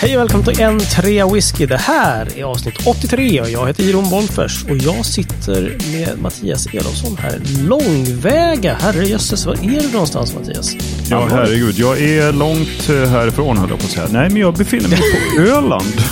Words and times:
Hej 0.00 0.16
och 0.16 0.20
välkommen 0.22 0.46
till 0.46 0.60
en 0.60 0.78
trea 0.78 1.26
whisky. 1.28 1.66
Det 1.66 1.76
här 1.76 2.38
är 2.38 2.44
avsnitt 2.44 2.86
83 2.86 3.40
och 3.40 3.50
jag 3.50 3.66
heter 3.66 3.82
Jiron 3.82 4.04
Wolffers 4.04 4.64
och 4.64 4.76
jag 4.76 5.06
sitter 5.06 5.76
med 5.92 6.18
Mattias 6.22 6.66
Elofsson 6.66 7.16
här 7.20 7.40
långväga. 7.68 8.74
Herrejösses, 8.80 9.46
var 9.46 9.54
är 9.54 9.80
du 9.80 9.92
någonstans 9.92 10.34
Mattias? 10.34 10.76
Ja, 11.10 11.28
herregud. 11.30 11.74
Jag 11.78 12.00
är 12.00 12.32
långt 12.32 12.88
eh, 12.88 13.10
härifrån 13.10 13.56
höll 13.56 13.70
jag 13.70 13.78
på 13.78 13.84
att 13.84 13.90
säga. 13.90 14.08
Nej, 14.10 14.30
men 14.30 14.36
jag 14.40 14.54
befinner 14.54 14.88
mig 14.88 14.98
på 15.36 15.40
Öland. 15.56 16.02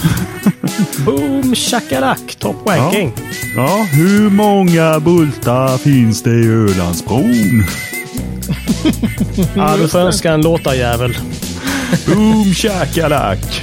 Boom 1.05 1.55
shakalak, 1.55 2.37
top 2.39 2.57
wanking. 2.67 3.13
Ja, 3.57 3.87
hur 3.93 4.31
många 4.31 5.01
bultar 5.01 5.79
finns 5.79 6.23
det 6.23 6.31
i 6.31 6.47
Ölandsbron? 6.49 7.65
Ja, 9.57 9.77
du 9.77 9.89
får 9.89 9.99
önska 9.99 10.33
en 10.33 10.43
låta 10.43 10.77
jävel. 10.77 11.17
Boom 12.07 12.45
shakalak. 12.55 13.63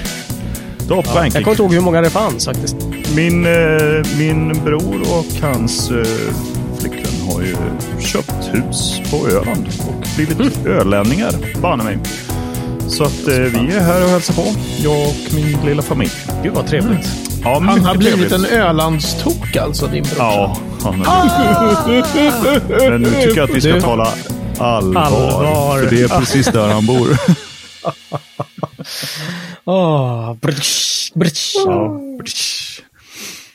Top 0.87 1.05
Ja, 1.15 1.23
jag 1.23 1.33
kommer 1.33 1.49
inte 1.49 1.63
ihåg 1.63 1.73
hur 1.73 1.81
många 1.81 2.01
det 2.01 2.09
fanns 2.09 2.45
faktiskt. 2.45 2.75
Min, 3.15 3.45
eh, 3.45 4.05
min 4.17 4.63
bror 4.65 5.01
och 5.01 5.25
hans 5.49 5.91
eh, 5.91 6.05
flickvän 6.79 7.29
har 7.31 7.41
ju 7.41 7.55
köpt 7.99 8.49
hus 8.51 9.01
på 9.11 9.27
Öland 9.27 9.67
och 9.87 10.05
blivit 10.15 10.65
ölänningar, 10.65 11.31
banne 11.61 11.83
mig. 11.83 11.97
Så 12.87 13.03
att 13.03 13.27
eh, 13.27 13.33
vi 13.35 13.73
är 13.75 13.79
här 13.79 14.03
och 14.03 14.09
hälsar 14.09 14.33
på, 14.33 14.43
jag 14.77 15.01
och 15.07 15.33
min 15.33 15.57
lilla 15.65 15.81
familj. 15.81 16.11
Gud 16.43 16.53
vad 16.53 16.67
trevligt. 16.67 17.07
Ja, 17.43 17.53
Han 17.65 17.85
har 17.85 17.95
blivit 17.95 18.29
trevligt. 18.29 18.51
en 18.51 18.59
Ölandstok 18.59 19.55
alltså, 19.55 19.87
din 19.87 20.03
brorsa. 20.03 20.15
Ja, 20.17 20.57
han 20.83 21.05
har 21.05 22.89
Men 22.89 23.01
nu 23.01 23.09
tycker 23.09 23.37
jag 23.37 23.49
att 23.49 23.55
vi 23.55 23.61
ska 23.61 23.69
Du- 23.73 23.81
tala 23.81 24.07
allvar. 24.57 25.01
Allvar. 25.01 25.79
För 25.83 25.95
det 25.95 26.01
är 26.01 26.07
precis 26.19 26.47
där 26.47 26.67
han 26.73 26.85
bor. 26.85 27.07
Åh, 29.65 30.33
brtsch, 30.33 31.11
brtsch. 31.13 31.53
Ja. 31.65 31.99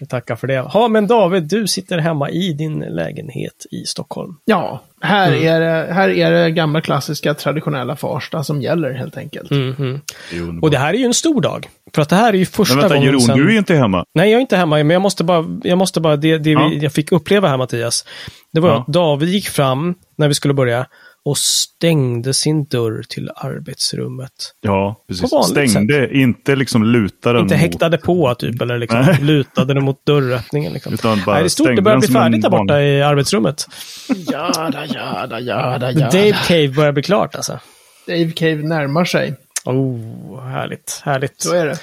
Jag 0.00 0.08
tackar 0.08 0.36
för 0.36 0.46
det. 0.46 0.70
Ja, 0.74 0.88
men 0.88 1.06
David, 1.06 1.42
du 1.42 1.66
sitter 1.66 1.98
hemma 1.98 2.30
i 2.30 2.52
din 2.52 2.78
lägenhet 2.78 3.66
i 3.70 3.84
Stockholm. 3.86 4.34
Ja, 4.44 4.82
här, 5.00 5.32
Mm. 5.32 5.46
är 5.48 5.60
det, 5.60 5.92
här 5.94 6.08
är 6.08 6.30
det 6.30 6.50
gamla 6.50 6.80
klassiska 6.80 7.34
traditionella 7.34 7.96
Farsta 7.96 8.44
som 8.44 8.62
gäller 8.62 8.92
helt 8.92 9.16
enkelt. 9.16 9.50
Är 9.50 9.56
underbart. 9.56 10.62
Och 10.62 10.70
det 10.70 10.78
här 10.78 10.94
är 10.94 10.98
ju 10.98 11.04
en 11.04 11.14
stor 11.14 11.40
dag. 11.40 11.68
För 11.94 12.02
att 12.02 12.08
det 12.08 12.16
här 12.16 12.32
är 12.32 12.38
ju 12.38 12.46
första 12.46 12.74
Men 12.74 12.80
vänta, 12.82 12.94
gången 12.94 13.06
Jeroen, 13.06 13.20
sen... 13.26 13.38
du 13.38 13.54
är 13.54 13.58
inte 13.58 13.74
hemma. 13.74 14.04
Nej, 14.14 14.30
jag 14.30 14.36
är 14.36 14.40
inte 14.40 14.56
hemma, 14.56 14.76
men 14.76 14.90
jag 14.90 15.02
måste 15.02 15.24
bara, 15.24 15.44
jag 15.62 15.78
måste 15.78 16.00
bara 16.00 16.16
det, 16.16 16.38
det 16.38 16.50
Ja. 16.50 16.68
vi, 16.68 16.78
jag 16.78 16.92
fick 16.92 17.12
uppleva 17.12 17.48
här 17.48 17.56
Mattias. 17.56 18.04
Det 18.52 18.60
var 18.60 18.68
Ja. 18.70 18.80
att 18.80 18.86
David 18.86 19.28
gick 19.28 19.48
fram 19.48 19.94
när 20.16 20.28
vi 20.28 20.34
skulle 20.34 20.54
börja 20.54 20.86
och 21.28 21.38
stängde 21.38 22.34
sin 22.34 22.64
dörr 22.64 23.02
till 23.08 23.30
arbetsrummet. 23.36 24.32
Ja, 24.60 25.04
precis. 25.08 25.30
Stängde, 25.50 26.18
inte 26.18 26.56
liksom 26.56 26.84
lutade 26.84 27.40
Inte 27.40 27.54
den 27.54 27.60
häktade 27.60 27.98
på 27.98 28.34
typ, 28.34 28.62
eller 28.62 28.78
liksom 28.78 29.00
Nej. 29.00 29.18
lutade 29.20 29.74
den 29.74 29.84
mot 29.84 30.06
dörröppningen. 30.06 30.72
Liksom. 30.72 30.94
Utan 30.94 31.22
bara 31.26 31.34
Nej, 31.34 31.42
det 31.42 31.46
är 31.46 31.48
stort, 31.48 31.76
det 31.76 31.82
börjar 31.82 31.98
bli 31.98 32.08
färdigt 32.08 32.42
där 32.42 32.50
borta 32.50 32.82
i 32.82 33.02
arbetsrummet. 33.02 33.66
Jada, 34.08 34.86
jada, 34.86 35.40
jada, 35.40 35.90
jada. 35.90 36.10
Dave 36.10 36.36
Cave 36.46 36.68
börjar 36.68 36.92
bli 36.92 37.02
klart 37.02 37.34
alltså. 37.34 37.58
Dave 38.06 38.30
Cave 38.30 38.56
närmar 38.56 39.04
sig. 39.04 39.34
Oh, 39.64 40.40
härligt, 40.40 41.00
härligt. 41.04 41.40
Så 41.40 41.54
är 41.54 41.66
det. 41.66 41.78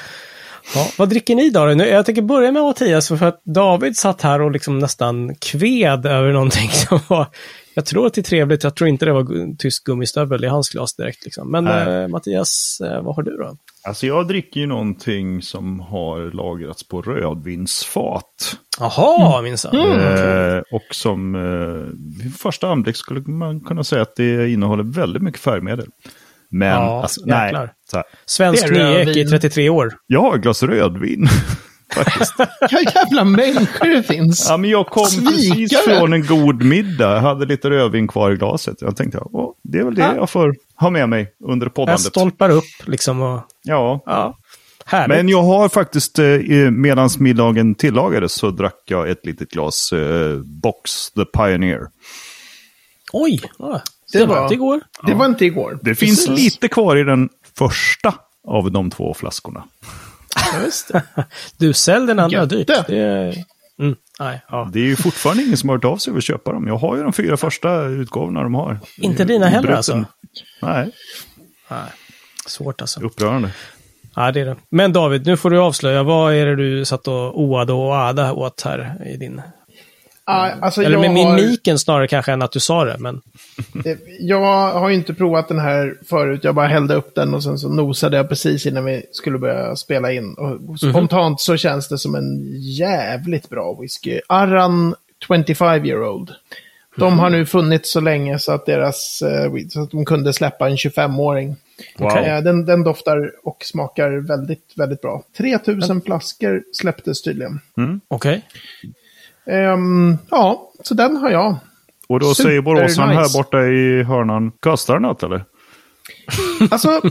Ja, 0.76 0.88
vad 0.98 1.10
dricker 1.10 1.36
ni 1.36 1.50
då? 1.50 1.66
Nu, 1.66 1.88
jag 1.88 2.06
tänker 2.06 2.22
börja 2.22 2.52
med 2.52 2.64
Mattias, 2.64 3.08
för 3.08 3.24
att 3.24 3.42
David 3.44 3.98
satt 3.98 4.22
här 4.22 4.42
och 4.42 4.52
liksom 4.52 4.80
nästan 4.80 5.36
kved 5.36 6.06
över 6.06 6.32
någonting 6.32 6.70
som 6.88 7.00
var... 7.08 7.28
Jag 7.76 7.86
tror 7.86 8.08
att 8.08 8.14
det 8.14 8.22
är 8.22 8.24
trevligt, 8.24 8.64
jag 8.64 8.76
tror 8.76 8.88
inte 8.88 9.06
det 9.06 9.14
var 9.14 9.58
tysk 9.58 9.84
gummistövel 9.84 10.44
i 10.44 10.48
hans 10.48 10.70
glas 10.70 10.96
direkt. 10.96 11.26
Liksom. 11.26 11.52
Men 11.52 11.68
eh, 11.68 12.08
Mattias, 12.08 12.82
eh, 12.84 13.02
vad 13.04 13.16
har 13.16 13.24
du 13.24 13.38
då? 13.38 13.58
Alltså 13.88 14.08
jag 14.08 14.28
dricker 14.28 14.60
ju 14.60 14.66
någonting 14.66 15.42
som 15.42 15.80
har 15.80 16.32
lagrats 16.32 16.88
på 16.88 17.02
rödvinsfat. 17.02 18.58
Jaha, 18.80 19.42
minsann. 19.42 19.76
Eh, 19.76 20.62
och 20.72 20.86
som 20.92 21.36
eh, 21.36 22.22
vid 22.24 22.36
första 22.36 22.68
anblick 22.68 22.96
skulle 22.96 23.22
man 23.22 23.60
kunna 23.60 23.84
säga 23.84 24.02
att 24.02 24.16
det 24.16 24.50
innehåller 24.50 24.84
väldigt 24.84 25.22
mycket 25.22 25.42
färgmedel. 25.42 25.88
Men 26.52 26.70
Ja, 26.70 27.02
alltså, 27.02 27.22
nej. 27.26 27.54
Så 27.92 27.98
här, 27.98 28.06
Svensk 28.26 28.70
nyek 28.70 28.78
i 28.78 29.06
rödvin. 29.06 29.30
33 29.30 29.70
år. 29.70 29.94
jag 30.08 30.22
har 30.22 30.36
ett 30.36 30.42
glas 30.42 30.64
rödvin. 30.64 31.28
Faktiskt. 31.94 32.34
Vilka 32.62 32.92
jävla 33.00 33.24
människor 33.24 33.88
det 33.88 34.04
finns. 34.04 34.46
Ja, 34.50 34.58
men 34.58 34.70
jag 34.70 34.88
kom 34.88 35.04
precis 35.06 35.54
Svikare. 35.54 35.98
från 36.00 36.14
en 36.14 36.26
god 36.26 36.64
middag. 36.64 37.14
Jag 37.14 37.22
hade 37.22 37.46
lite 37.46 37.70
rödvin 37.70 38.08
kvar 38.08 38.32
i 38.32 38.36
glaset. 38.36 38.82
Jag 38.82 38.96
tänkte, 38.98 39.20
Åh, 39.32 39.52
det 39.64 39.78
är 39.80 39.84
väl 39.84 39.96
det 39.96 40.02
Ja. 40.02 40.16
jag 40.16 40.30
får 40.30 40.56
ha 40.76 40.90
med 40.90 41.10
mig 41.10 41.28
under 41.44 41.66
Jag 41.66 41.74
poddandet. 41.74 42.02
stolpar 42.06 42.50
upp 42.50 42.64
liksom 42.86 43.22
och... 43.22 43.42
Ja, 43.64 44.02
Ja, 44.06 44.38
härligt. 44.86 45.18
men 45.18 45.30
jag 45.30 45.44
har 45.44 45.70
faktiskt, 45.70 46.20
eh, 46.20 46.26
medan 46.72 47.10
middagen 47.20 47.76
tillagades 47.76 48.34
så 48.34 48.50
drack 48.52 48.82
jag 48.86 49.10
ett 49.10 49.26
litet 49.26 49.50
glas 49.52 49.94
eh, 49.94 50.36
Box 50.62 51.12
the 51.12 51.26
Pioneer. 51.26 51.82
Oj! 53.14 53.42
Ja, 53.60 53.82
Det 54.14 54.20
det 54.20 54.26
var- 54.26 54.42
var... 54.42 54.50
Det 54.50 54.56
går. 54.56 54.82
Det 55.06 55.14
var 55.14 55.26
inte 55.26 55.46
igår. 55.46 55.80
Det 55.84 55.96
finns 55.96 56.28
Precis. 56.28 56.44
lite 56.54 56.68
kvar 56.68 56.96
i 56.96 57.04
den 57.04 57.30
första 57.58 58.14
av 58.48 58.72
de 58.72 58.92
två 58.92 59.14
flaskorna. 59.14 59.64
Ja. 60.36 61.02
Du, 61.58 61.74
sälj 61.74 62.08
den 62.08 62.20
andra 62.20 62.46
dyrt. 62.46 62.68
det. 62.68 62.98
Är... 62.98 63.36
Mm, 63.80 63.96
nej, 64.20 64.42
ja. 64.50 64.70
Det 64.74 64.80
är 64.80 64.84
ju 64.84 64.96
fortfarande 64.96 65.44
ingen 65.44 65.58
som 65.58 65.70
har 65.70 65.76
hört 65.76 65.86
av 65.86 65.98
sig 65.98 66.12
och 66.12 66.18
vill 66.18 66.24
köpa 66.24 66.52
dem. 66.52 66.68
Jag 66.68 66.78
har 66.78 66.98
ju 66.98 67.04
de 67.04 67.14
fyra 67.14 67.38
första 67.38 67.86
utgåvorna 67.86 68.44
de 68.44 68.54
har. 68.56 68.80
Inte 68.98 69.24
dina 69.24 69.48
heller 69.48 69.72
alltså? 69.72 70.06
Nej, 70.62 70.92
Nej. 71.70 71.90
Svårt 72.48 72.82
alltså. 72.82 73.00
upprörande. 73.00 73.50
Ja, 74.16 74.32
det 74.32 74.40
är 74.42 74.46
det. 74.46 74.56
Men 74.70 74.94
David, 74.94 75.26
nu 75.26 75.38
får 75.38 75.50
du 75.50 75.60
avslöja. 75.60 76.04
Vad 76.04 76.34
är 76.34 76.46
det 76.46 76.56
du 76.56 76.86
satt 76.86 77.08
och 77.08 77.42
oade 77.42 77.74
och 77.74 77.80
oada 77.80 78.34
åt 78.34 78.62
här 78.62 79.08
i 79.14 79.18
din... 79.18 79.42
Ja, 80.26 80.52
alltså 80.62 80.84
Eller 80.84 80.98
med 80.98 81.10
har, 81.10 81.36
mimiken 81.36 81.80
snarare 81.80 82.08
kanske 82.08 82.32
än 82.32 82.42
att 82.42 82.52
du 82.52 82.60
sa 82.60 82.86
det, 82.86 82.98
men... 82.98 83.22
jag 84.20 84.72
har 84.72 84.90
ju 84.90 84.96
inte 84.96 85.14
provat 85.14 85.48
den 85.48 85.60
här 85.60 85.98
förut. 86.10 86.44
Jag 86.44 86.56
bara 86.56 86.68
hällde 86.68 86.96
upp 86.96 87.16
den 87.16 87.34
och 87.34 87.44
sen 87.44 87.58
så 87.58 87.70
nosade 87.70 88.18
jag 88.18 88.30
precis 88.30 88.66
innan 88.66 88.86
vi 88.86 89.04
skulle 89.12 89.38
börja 89.38 89.76
spela 89.76 90.12
in. 90.12 90.34
Och 90.34 90.80
spontant 90.80 91.42
så 91.42 91.58
känns 91.58 91.88
det 91.88 91.98
som 91.98 92.16
en 92.16 92.62
jävligt 92.62 93.50
bra 93.50 93.78
whisky. 93.82 94.20
Arran 94.28 94.96
25 95.28 95.86
year 95.86 96.04
old. 96.04 96.32
De 96.98 97.20
har 97.20 97.30
nu 97.30 97.46
funnits 97.46 97.92
så 97.92 98.00
länge 98.00 98.40
så 98.40 98.52
att, 98.52 98.66
deras, 98.66 99.22
eh, 99.22 99.52
så 99.70 99.84
att 99.84 99.92
de 99.92 100.06
kunde 100.06 100.34
släppa 100.34 100.70
en 100.70 100.76
25-åring. 100.76 101.56
Wow. 101.98 102.18
Eh, 102.18 102.42
Den, 102.44 102.66
den 102.66 102.84
doftar 102.84 103.32
och 103.44 103.58
smakar 103.66 104.28
väldigt, 104.28 104.74
väldigt 104.76 105.02
bra. 105.02 105.24
3000 105.38 106.02
flaskor 106.02 106.64
släpptes 106.74 107.22
tydligen. 107.22 107.60
Okej. 108.08 108.42
Ehm, 109.46 110.18
ja, 110.30 110.72
så 110.84 110.94
den 110.94 111.18
har 111.18 111.30
jag. 111.30 111.58
Och 112.08 112.20
då 112.20 112.34
Super 112.34 112.50
säger 112.50 112.62
boråsaren 112.62 113.10
här 113.10 113.22
nice. 113.22 113.38
borta 113.38 113.68
i 113.68 114.04
hörnan, 114.04 114.52
kostar 114.60 114.94
den 114.94 115.04
något 115.04 115.24
eller? 115.24 115.46
Alltså, 116.72 117.02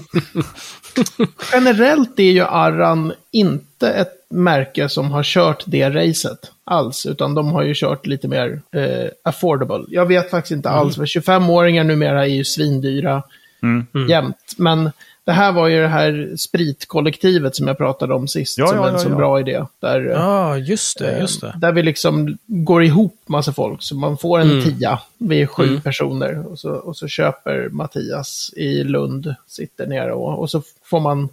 generellt 1.52 2.18
är 2.18 2.30
ju 2.30 2.42
Arran 2.42 3.12
inte 3.30 3.90
ett 3.90 4.12
märke 4.30 4.88
som 4.88 5.10
har 5.10 5.22
kört 5.22 5.62
det 5.66 5.90
racet 5.90 6.52
alls, 6.64 7.06
utan 7.06 7.34
de 7.34 7.48
har 7.48 7.62
ju 7.62 7.74
kört 7.76 8.06
lite 8.06 8.28
mer 8.28 8.60
eh, 8.76 9.08
affordable. 9.24 9.84
Jag 9.88 10.06
vet 10.06 10.30
faktiskt 10.30 10.52
inte 10.52 10.70
alls, 10.70 10.96
för 10.96 11.06
25-åringar 11.06 11.84
numera 11.84 12.22
är 12.22 12.30
ju 12.30 12.44
svindyra 12.44 13.22
jämt. 14.08 14.54
Men 14.56 14.90
det 15.24 15.32
här 15.32 15.52
var 15.52 15.68
ju 15.68 15.80
det 15.80 15.88
här 15.88 16.36
spritkollektivet 16.36 17.56
som 17.56 17.68
jag 17.68 17.78
pratade 17.78 18.14
om 18.14 18.28
sist, 18.28 18.58
Ja, 18.58 18.66
som 18.66 18.76
ja, 18.76 18.86
en 18.88 18.92
ja, 18.92 18.98
så 18.98 19.08
ja. 19.08 19.14
bra 19.14 19.40
idé. 19.40 19.64
Där, 19.80 20.06
eh, 20.10 20.12
Ja, 20.12 20.56
just 20.56 20.98
det, 20.98 21.18
just 21.18 21.40
det. 21.40 21.54
Där 21.60 21.72
vi 21.72 21.82
liksom 21.82 22.38
går 22.46 22.84
ihop 22.84 23.18
massa 23.26 23.52
folk. 23.52 23.82
Så 23.82 23.94
man 23.94 24.18
får 24.18 24.40
en 24.40 24.62
tia. 24.62 25.00
Vi 25.18 25.42
är 25.42 25.46
sju 25.46 25.80
personer. 25.80 26.46
Och 26.46 26.58
så, 26.58 26.70
och 26.70 26.96
så 26.96 27.08
köper 27.08 27.68
Mattias 27.68 28.50
i 28.56 28.84
Lund, 28.84 29.34
sitter 29.46 29.86
nere 29.86 30.12
och, 30.12 30.38
och 30.38 30.50
så 30.50 30.62
får 30.84 31.00
man 31.00 31.28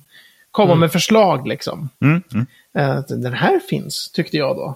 komma 0.51 0.75
med 0.75 0.91
förslag 0.91 1.47
liksom. 1.47 1.89
Mm, 2.01 2.23
mm. 2.33 2.45
Eh, 2.73 3.03
den 3.07 3.33
här 3.33 3.59
finns, 3.59 4.11
tyckte 4.11 4.37
jag 4.37 4.55
då. 4.55 4.75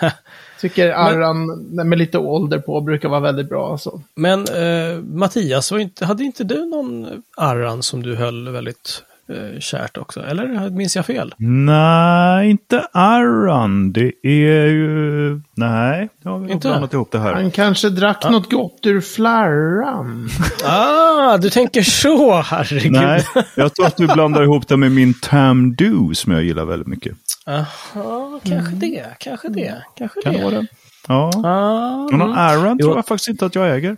Tycker 0.60 0.90
Arran 0.90 1.46
med 1.88 1.98
lite 1.98 2.18
ålder 2.18 2.58
på 2.58 2.80
brukar 2.80 3.08
vara 3.08 3.20
väldigt 3.20 3.48
bra. 3.48 3.78
Så. 3.78 4.02
Men 4.14 4.40
eh, 4.40 4.98
Mattias, 5.02 5.72
var 5.72 5.78
inte, 5.78 6.06
hade 6.06 6.24
inte 6.24 6.44
du 6.44 6.66
någon 6.66 7.22
Arran 7.36 7.82
som 7.82 8.02
du 8.02 8.16
höll 8.16 8.48
väldigt 8.48 9.02
eh, 9.36 9.60
kärt 9.60 9.96
också? 9.96 10.20
Eller 10.20 10.70
minns 10.70 10.96
jag 10.96 11.06
fel? 11.06 11.34
Nej, 11.38 12.50
inte 12.50 12.86
Arran. 12.92 13.92
Det 13.92 14.12
är 14.22 14.66
ju... 14.66 15.40
Nej, 15.56 16.08
jag 16.22 16.30
har 16.30 16.50
Inte? 16.50 16.68
blandat 16.68 16.92
ihop 16.92 17.12
det 17.12 17.18
här. 17.18 17.34
Han 17.34 17.50
kanske 17.50 17.88
drack 17.88 18.30
något 18.30 18.50
gott 18.50 18.80
ur 18.86 19.00
flarran. 19.00 20.28
Ah, 20.64 21.36
du 21.38 21.50
tänker 21.50 21.82
så, 21.82 22.40
herregud. 22.42 22.92
Nej, 22.92 23.24
jag 23.56 23.74
tror 23.74 23.86
att 23.86 23.96
du 23.96 24.06
blandar 24.06 24.42
ihop 24.42 24.68
det 24.68 24.76
med 24.76 24.92
min 24.92 25.14
Tam 25.14 25.74
Do 25.74 26.14
som 26.14 26.32
jag 26.32 26.42
gillar 26.42 26.64
väldigt 26.64 26.88
mycket. 26.88 27.12
Jaha, 27.46 28.40
kanske 28.44 28.74
det, 28.74 29.04
kanske 29.18 29.48
det, 29.48 29.82
kanske 29.98 30.22
Kan 30.22 30.32
det 30.32 30.42
vara 30.44 30.54
det? 30.54 30.66
Ja. 31.08 31.30
Ah, 31.44 32.08
Men 32.10 32.18
någon 32.18 32.30
mm. 32.30 32.38
Arran 32.38 32.76
Jo. 32.80 32.86
tror 32.86 32.98
jag 32.98 33.06
faktiskt 33.06 33.28
inte 33.28 33.46
att 33.46 33.54
jag 33.54 33.76
äger. 33.76 33.96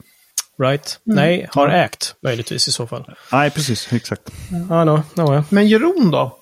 Right. 0.62 1.00
Nej, 1.04 1.48
har 1.50 1.68
ägt 1.68 2.14
möjligtvis 2.22 2.68
i 2.68 2.72
så 2.72 2.86
fall. 2.86 3.04
Nej, 3.32 3.50
precis. 3.50 3.92
Exakt. 3.92 4.22
Ja, 4.68 4.84
no, 4.84 5.02
no, 5.14 5.34
ja. 5.34 5.44
Men 5.50 5.68
Jeroen 5.68 6.10
då? 6.10 6.38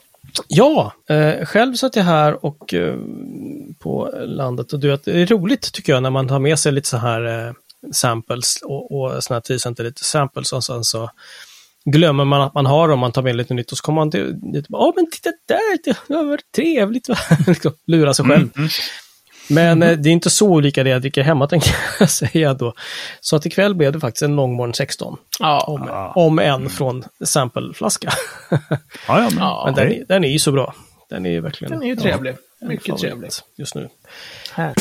Ja, 0.49 0.93
eh, 1.09 1.45
själv 1.45 1.75
satt 1.75 1.97
jag 1.97 2.05
här 2.05 2.45
och 2.45 2.75
eh, 2.75 2.97
på 3.79 4.15
landet 4.27 4.73
och 4.73 4.81
du 4.81 4.93
att 4.93 5.05
det 5.05 5.23
är 5.23 5.27
roligt 5.27 5.73
tycker 5.73 5.93
jag 5.93 6.03
när 6.03 6.11
man 6.11 6.29
tar 6.29 6.39
med 6.39 6.59
sig 6.59 6.73
lite 6.73 6.89
så 6.89 6.97
här 6.97 7.47
eh, 7.47 7.53
samples 7.93 8.59
och, 8.63 8.93
och 8.93 9.25
sådana 9.25 9.37
här 9.37 9.41
10 9.41 9.59
centiliter 9.59 10.05
samples 10.05 10.53
och 10.53 10.65
sen 10.65 10.85
så 10.85 11.11
glömmer 11.85 12.25
man 12.25 12.41
att 12.41 12.55
man 12.55 12.67
har 12.67 12.89
dem, 12.89 12.99
man 12.99 13.13
tar 13.13 13.23
med 13.23 13.37
lite 13.37 13.55
nytt 13.55 13.73
och 13.73 13.79
så 13.79 13.83
kommer 13.83 14.01
man 14.01 14.11
till, 14.11 14.37
ja 14.69 14.93
men 14.97 15.11
titta 15.11 15.31
där, 15.47 15.79
det 16.09 16.15
varit 16.15 16.53
trevligt, 16.57 17.09
liksom, 17.47 17.73
lura 17.87 18.15
sig 18.15 18.25
själv. 18.25 18.49
Mm, 18.57 18.69
Men 19.53 19.83
eh, 19.83 19.93
det 19.99 20.09
är 20.09 20.13
inte 20.13 20.31
så 20.31 20.47
olika 20.49 20.85
det 20.85 20.91
jag 20.91 21.01
dricker 21.01 21.23
hemma, 21.23 21.47
tänker 21.49 21.75
jag 22.01 22.11
säga 22.11 22.55
då. 22.55 22.75
Så 23.21 23.37
att 23.37 23.47
ikväll 23.47 23.75
blev 23.75 23.93
det 23.93 24.01
faktiskt 24.01 24.23
en 24.23 24.37
Longmorn 24.37 24.75
16. 24.75 25.17
Ja. 25.41 25.61
Om, 25.67 26.13
om 26.23 26.39
en 26.39 26.71
från 26.71 27.05
sampleflaska. 27.25 28.13
Ja, 28.51 28.59
ja, 29.09 29.31
men, 29.31 29.65
Men 29.65 29.75
den, 29.75 29.93
är- 30.01 30.05
den 30.09 30.25
är 30.25 30.29
ju 30.29 30.39
så 30.39 30.53
bra. 30.53 30.75
Den 31.11 31.27
är 31.27 31.31
ju 31.31 31.41
verkligen... 31.41 31.73
Den 31.73 31.83
är 31.83 31.87
ju 31.87 31.97
trevlig. 31.97 32.35
en 32.61 32.69
Mycket 32.69 32.99
trevlig. 32.99 33.31
Just 33.57 33.75
nu. 33.75 33.89
Här. 34.53 34.75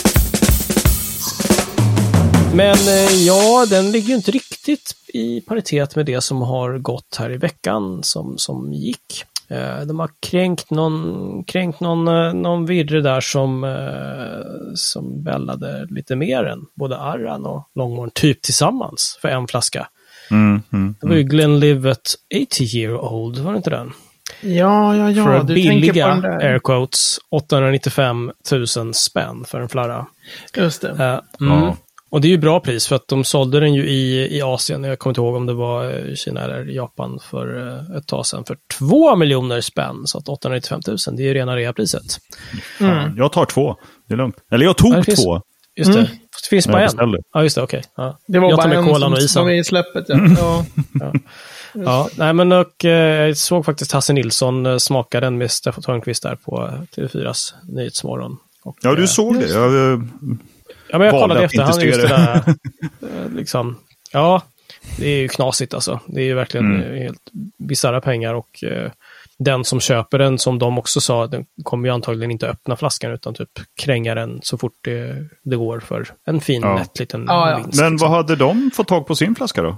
Men 2.53 2.75
eh, 2.87 3.13
ja, 3.25 3.65
den 3.69 3.91
ligger 3.91 4.07
ju 4.07 4.15
inte 4.15 4.31
riktigt 4.31 4.95
i 5.07 5.41
paritet 5.41 5.95
med 5.95 6.05
det 6.05 6.21
som 6.21 6.41
har 6.41 6.77
gått 6.77 7.15
här 7.19 7.31
i 7.31 7.37
veckan 7.37 8.03
som, 8.03 8.37
som 8.37 8.73
gick. 8.73 9.23
Eh, 9.51 9.81
De 9.81 9.99
har 9.99 10.09
kränkt 10.19 10.71
någon, 10.71 11.43
kränkt 11.43 11.79
någon, 11.79 12.07
eh, 12.07 12.33
någon 12.33 12.65
virre 12.65 13.01
där 13.01 13.21
som, 13.21 13.63
eh, 13.63 14.73
som 14.75 15.23
vällade 15.23 15.87
lite 15.89 16.15
mer 16.15 16.43
än 16.43 16.59
både 16.75 16.97
Arran 16.97 17.45
och 17.45 17.69
Longmorn 17.75 18.11
typ 18.13 18.41
tillsammans 18.41 19.19
för 19.21 19.29
en 19.29 19.47
flaska. 19.47 19.87
mm, 20.31 20.61
mm. 20.73 20.95
Det 21.01 21.07
var 21.07 21.15
ju 21.15 21.23
Glenlivet 21.23 22.01
80 22.51 22.77
year 22.77 23.13
old, 23.13 23.37
var 23.37 23.51
det 23.51 23.57
inte 23.57 23.69
den? 23.69 23.91
Ja, 24.41 24.95
ja, 24.95 25.11
ja. 25.11 25.23
för 25.23 25.43
du 25.43 25.55
tänker 25.55 25.69
på 25.69 25.79
billiga, 25.79 26.07
den 26.07 26.21
där. 26.21 26.45
air 26.45 26.59
quotes, 26.59 27.17
895 27.31 28.31
000 28.77 28.93
spänn 28.93 29.43
för 29.47 29.61
en 29.61 29.69
flarra. 29.69 30.07
Just 30.57 30.81
det. 30.81 30.89
Eh, 30.89 31.19
mm. 31.47 31.63
Ja. 31.63 31.77
Och 32.11 32.21
det 32.21 32.27
är 32.27 32.29
ju 32.29 32.37
bra 32.37 32.59
pris 32.59 32.87
för 32.87 32.95
att 32.95 33.07
de 33.07 33.23
sålde 33.23 33.59
den 33.59 33.73
ju 33.73 33.85
i, 33.89 34.37
i 34.37 34.41
Asien, 34.41 34.83
jag 34.83 34.99
kommer 34.99 35.11
inte 35.11 35.21
ihåg 35.21 35.35
om 35.35 35.45
det 35.45 35.53
var 35.53 35.85
eh, 36.09 36.15
Kina 36.15 36.41
eller 36.41 36.65
Japan 36.65 37.19
för 37.29 37.67
eh, 37.67 37.97
ett 37.97 38.07
tag 38.07 38.25
sedan, 38.25 38.43
för 38.45 38.57
2 38.79 39.15
miljoner 39.15 39.61
spänn. 39.61 40.01
Så 40.05 40.17
att 40.17 40.29
895 40.29 40.81
000, 40.87 40.97
det 41.17 41.23
är 41.23 41.27
ju 41.27 41.33
rena 41.33 41.55
reapriset. 41.55 42.03
Fan, 42.79 43.13
Jag 43.17 43.31
tar 43.31 43.45
två. 43.45 43.75
Det 44.07 44.13
är 44.13 44.17
lugnt. 44.17 44.35
Eller 44.51 44.65
jag 44.65 44.75
Ja, 44.79 44.93
tog 44.95 45.05
finns- 45.05 45.23
två. 45.23 45.41
Just 45.75 45.93
det, 45.93 45.99
Mm. 45.99 46.11
Det 46.43 46.49
finns 46.49 46.67
bara 46.67 46.85
en. 46.85 47.15
Ja, 47.33 47.43
just 47.43 47.55
det, 47.55 47.61
okej. 47.61 47.83
Ja. 47.97 48.17
Det 48.27 48.39
var 48.39 48.49
jag 48.49 48.59
tar 48.61 48.69
bara 48.69 48.81
med 48.81 48.85
kolan 48.93 49.01
som 49.01 49.13
och 49.13 49.19
isen. 49.19 49.41
var 49.43 49.49
med 49.49 49.59
i 49.59 49.63
släppet. 49.63 50.05
Ja. 50.09 50.65
ja. 50.93 51.13
Ja, 51.73 52.09
nej 52.17 52.33
men 52.33 52.51
och 52.51 52.85
eh, 52.85 53.27
jag 53.27 53.37
såg 53.37 53.65
faktiskt 53.65 53.91
Hasse 53.91 54.13
Nilsson 54.13 54.65
eh, 54.65 54.77
smaka 54.77 55.19
den 55.19 55.37
med 55.37 55.51
Steffan 55.51 55.83
Törnqvist 55.83 56.23
där 56.23 56.35
på 56.35 56.63
eh, 56.67 56.81
TV4s 57.01 57.53
Nyhetsmorgon. 57.63 58.37
Och, 58.63 58.77
Ja, 58.81 58.95
du 58.95 59.01
eh, 59.01 59.07
såg 59.07 59.39
det. 59.39 59.49
Jag, 59.49 60.09
Ja, 60.91 60.97
men 60.97 61.07
jag 61.07 61.21
kollade 61.21 61.39
att 61.39 61.45
efter. 61.45 61.61
Han 61.61 61.73
inte 61.73 61.85
just 61.85 62.01
det 62.01 62.07
där, 62.07 62.35
eh, 63.25 63.31
liksom, 63.35 63.77
ja, 64.11 64.41
det 64.97 65.07
är 65.09 65.17
ju 65.17 65.27
knasigt 65.27 65.73
alltså. 65.73 65.99
Det 66.07 66.21
är 66.21 66.25
ju 66.25 66.33
verkligen 66.33 66.75
Mm. 66.75 66.93
eh, 66.93 67.01
helt 67.01 67.21
bisarra 67.57 68.01
pengar 68.01 68.33
och 68.33 68.63
eh, 68.63 68.91
den 69.39 69.63
som 69.65 69.79
köper 69.79 70.19
den, 70.19 70.37
som 70.39 70.59
de 70.59 70.77
också 70.79 71.01
sa, 71.01 71.27
den 71.27 71.45
kommer 71.63 71.87
ju 71.87 71.93
antagligen 71.93 72.31
inte 72.31 72.47
öppna 72.49 72.75
flaskan 72.75 73.11
utan 73.11 73.33
typ 73.33 73.49
kränga 73.81 74.15
den 74.15 74.39
så 74.43 74.57
fort 74.57 74.73
det, 74.83 75.15
det 75.43 75.55
går 75.55 75.79
för 75.79 76.07
en 76.25 76.41
fin, 76.41 76.61
Ja. 76.61 76.75
lätt 76.77 76.99
liten 76.99 77.25
Ja, 77.27 77.49
ja. 77.51 77.57
vinst. 77.57 77.79
men 77.81 77.91
liksom. 77.91 78.09
vad 78.09 78.17
hade 78.17 78.35
de 78.35 78.71
fått 78.73 78.87
tag 78.87 79.07
på 79.07 79.15
sin 79.15 79.35
flaska 79.35 79.61
då? 79.61 79.77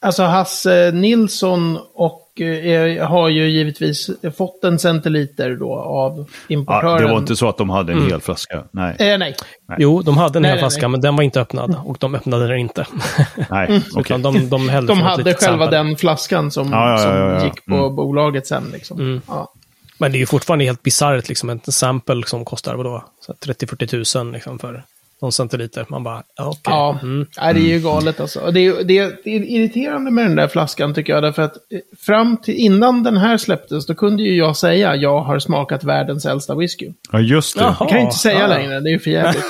Alltså 0.00 0.22
Hasse 0.22 0.90
Nilsson 0.94 1.78
och 1.94 2.22
eh, 2.40 3.06
har 3.08 3.28
ju 3.28 3.48
givetvis 3.48 4.10
fått 4.36 4.64
en 4.64 4.78
centiliter 4.78 5.56
då 5.56 5.74
av 5.74 6.18
Ja, 6.18 6.24
importören. 6.48 7.02
det 7.02 7.08
var 7.12 7.18
inte 7.18 7.36
så 7.36 7.48
att 7.48 7.58
de 7.58 7.70
hade 7.70 7.92
en 7.92 7.98
Mm. 7.98 8.10
hel 8.10 8.20
flaska. 8.20 8.64
Nej, 8.70 8.96
Eh, 8.98 9.18
nej. 9.18 9.34
Jo, 9.78 10.02
de 10.02 10.16
hade 10.16 10.38
en 10.38 10.42
Nej, 10.42 10.50
hel 10.50 10.56
nej, 10.56 10.62
flaska, 10.62 10.80
nej. 10.82 10.88
men 10.90 11.00
den 11.00 11.16
var 11.16 11.22
inte 11.22 11.40
öppnad 11.40 11.76
och 11.84 11.96
de 12.00 12.14
öppnade 12.14 12.48
den 12.48 12.58
inte. 12.58 12.86
nej. 13.50 13.64
okej. 13.94 14.00
Utan 14.00 14.22
de, 14.22 14.48
de 14.48 14.68
hällde 14.68 14.92
De 14.92 15.00
hade 15.00 15.22
själva 15.34 15.38
sample. 15.64 15.70
den 15.78 15.96
flaskan 15.96 16.50
som, 16.50 16.70
Ja, 16.72 16.90
ja, 16.90 17.02
ja, 17.02 17.16
ja, 17.18 17.32
ja. 17.32 17.38
som 17.40 17.48
gick 17.48 17.64
på 17.66 17.74
Mm. 17.74 17.96
bolaget 17.96 18.46
sen. 18.46 18.64
Liksom. 18.72 19.00
Mm. 19.00 19.20
Ja. 19.28 19.52
Men 19.98 20.12
det 20.12 20.18
är 20.18 20.20
ju 20.20 20.26
fortfarande 20.26 20.64
helt 20.64 20.82
bisarrt, 20.82 21.28
liksom. 21.28 21.50
En 21.50 21.60
sample 21.68 22.22
som 22.26 22.44
kostar 22.44 22.74
vadå? 22.74 23.04
Så 23.20 23.32
30-40 23.32 23.86
tusen 23.86 24.32
liksom, 24.32 24.58
för 24.58 24.84
någon 25.22 25.32
centiliter. 25.32 25.86
Man 25.88 26.02
bara, 26.02 26.22
ja, 26.36 26.46
okej. 26.48 26.60
Ja, 26.64 26.98
Mm. 27.02 27.26
Nej, 27.40 27.54
det 27.54 27.60
är 27.60 27.74
ju 27.74 27.80
galet 27.80 28.20
alltså. 28.20 28.40
Och 28.40 28.52
Det 28.52 28.60
är, 28.66 28.84
det, 28.84 28.98
är, 28.98 29.16
det 29.24 29.30
är 29.36 29.40
irriterande 29.40 30.10
med 30.10 30.24
den 30.24 30.36
där 30.36 30.48
flaskan 30.48 30.94
tycker 30.94 31.12
jag. 31.12 31.22
Därför 31.22 31.42
att 31.42 31.56
eh, 31.56 31.78
fram 32.06 32.36
till 32.36 32.54
innan 32.54 33.02
den 33.02 33.16
här 33.16 33.36
släpptes, 33.36 33.86
då 33.86 33.94
kunde 33.94 34.22
ju 34.22 34.36
jag 34.36 34.56
säga 34.56 34.96
jag 34.96 35.20
har 35.20 35.38
smakat 35.38 35.84
världens 35.84 36.26
äldsta 36.26 36.54
whisky. 36.54 36.92
Ja, 37.12 37.20
just 37.20 37.58
det. 37.58 37.64
Det 37.64 37.76
kan 37.88 37.98
jag 37.98 38.00
inte 38.00 38.16
säga 38.18 38.40
ja. 38.40 38.46
längre, 38.46 38.80
det 38.80 38.88
är 38.88 38.92
ju 38.92 38.98
för 38.98 39.10
jävligt. 39.10 39.44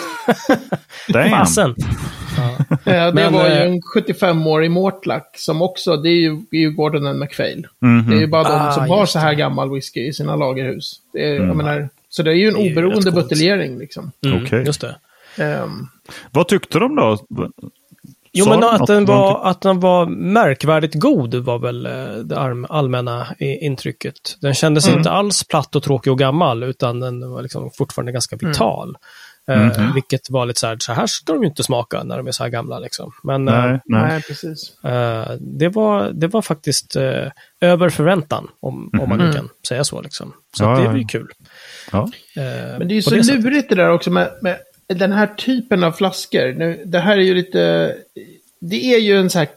Damn. 1.08 1.30
Fasen. 1.30 1.74
Eh, 2.84 3.06
det 3.06 3.12
Men, 3.14 3.32
var 3.32 3.46
ju 3.48 3.52
eh, 3.54 3.62
en 3.62 3.80
75-årig 3.96 4.70
Mortlack 4.70 5.30
som 5.38 5.62
också, 5.62 5.96
det 5.96 6.08
är 6.08 6.20
ju, 6.20 6.36
det 6.50 6.56
är 6.56 6.60
ju 6.60 6.70
Gordon 6.70 7.06
and 7.06 7.18
MacPhail. 7.18 7.66
Mhm. 7.82 8.10
Det 8.10 8.16
är 8.16 8.20
ju 8.20 8.26
bara 8.26 8.42
de 8.42 8.54
Ah, 8.54 8.72
som 8.72 8.88
har 8.90 9.00
just 9.00 9.12
så 9.12 9.18
här 9.18 9.34
gammal 9.34 9.74
whisky 9.74 10.00
i 10.06 10.12
sina 10.12 10.36
lagerhus. 10.36 10.94
Det 11.12 11.30
är, 11.30 11.36
Mm. 11.36 11.48
jag 11.48 11.56
menar, 11.56 11.88
så 12.08 12.22
det 12.22 12.30
är 12.30 12.34
ju 12.34 12.48
en 12.48 12.56
oberoende 12.56 13.10
buteljering 13.12 13.78
liksom. 13.78 14.12
Mm, 14.26 14.42
Okej. 14.44 14.62
Just 14.66 14.80
det. 14.80 14.96
Ehm, 15.38 15.86
Vad 16.30 16.48
tyckte 16.48 16.78
de 16.78 16.96
då? 16.96 17.18
Jo, 18.32 18.44
Sa 18.44 18.50
men 18.50 18.60
de 18.60 18.66
att 18.66 18.86
den, 18.86 19.04
var, 19.04 19.44
att 19.50 19.60
den 19.60 19.80
var 19.80 20.06
märkvärdigt 20.06 20.94
god 20.94 21.34
var 21.34 21.58
väl 21.58 21.86
eh, 21.86 22.14
det 22.24 22.38
allmänna 22.68 23.26
intrycket. 23.38 24.14
Den 24.40 24.54
kändes 24.54 24.86
Mm. 24.86 24.98
inte 24.98 25.10
alls 25.10 25.44
platt 25.44 25.76
och 25.76 25.82
tråkig 25.82 26.12
och 26.12 26.18
gammal, 26.18 26.62
utan 26.62 27.00
den 27.00 27.30
var 27.30 27.42
liksom 27.42 27.70
fortfarande 27.78 28.12
ganska 28.12 28.36
Mm. 28.36 28.48
vital. 28.52 28.96
Eh, 29.50 29.94
vilket 29.94 30.30
var 30.30 30.46
lite 30.46 30.60
så 30.60 30.66
här, 30.66 30.76
så 30.80 30.92
här 30.92 31.06
ska 31.06 31.32
de 31.32 31.42
ju 31.42 31.48
inte 31.48 31.62
smaka 31.62 32.02
när 32.02 32.16
de 32.16 32.26
är 32.26 32.32
så 32.32 32.42
här 32.42 32.50
gamla. 32.50 32.78
Liksom. 32.78 33.12
Men 33.22 33.48
eh, 33.48 33.54
Nej, 33.54 33.80
nej. 33.84 34.02
nej, 34.02 34.22
precis. 34.22 34.84
eh, 34.84 35.30
det, 35.40 35.68
var, 35.68 36.10
det 36.10 36.26
var 36.28 36.42
faktiskt 36.42 36.96
eh, 36.96 37.28
över 37.60 37.88
förväntan, 37.90 38.48
om, 38.60 38.90
om 39.00 39.08
man 39.08 39.18
nu 39.18 39.24
Mm. 39.24 39.36
kan 39.36 39.48
säga 39.68 39.84
så. 39.84 40.00
Liksom. 40.02 40.32
Så 40.56 40.64
Ja, 40.64 40.78
det 40.80 40.86
var 40.88 40.96
ju 40.96 41.04
kul. 41.04 41.28
Ja. 41.92 41.98
Eh, 42.36 42.78
Men 42.78 42.88
det 42.88 42.94
är 42.94 42.96
ju 42.96 43.02
så 43.02 43.14
lurigt 43.34 43.68
det 43.68 43.74
där 43.74 43.90
också 43.90 44.10
med, 44.10 44.30
med 44.42 44.58
den 44.88 45.12
här 45.12 45.26
typen 45.26 45.84
av 45.84 45.92
flaskor. 45.92 46.54
Nu, 46.58 46.82
det 46.84 46.98
här 46.98 47.16
är 47.16 47.22
ju 47.22 47.34
lite... 47.34 47.94
Det 48.60 48.94
är 48.94 48.98
ju 48.98 49.16
en 49.16 49.30
så 49.30 49.38
här... 49.38 49.48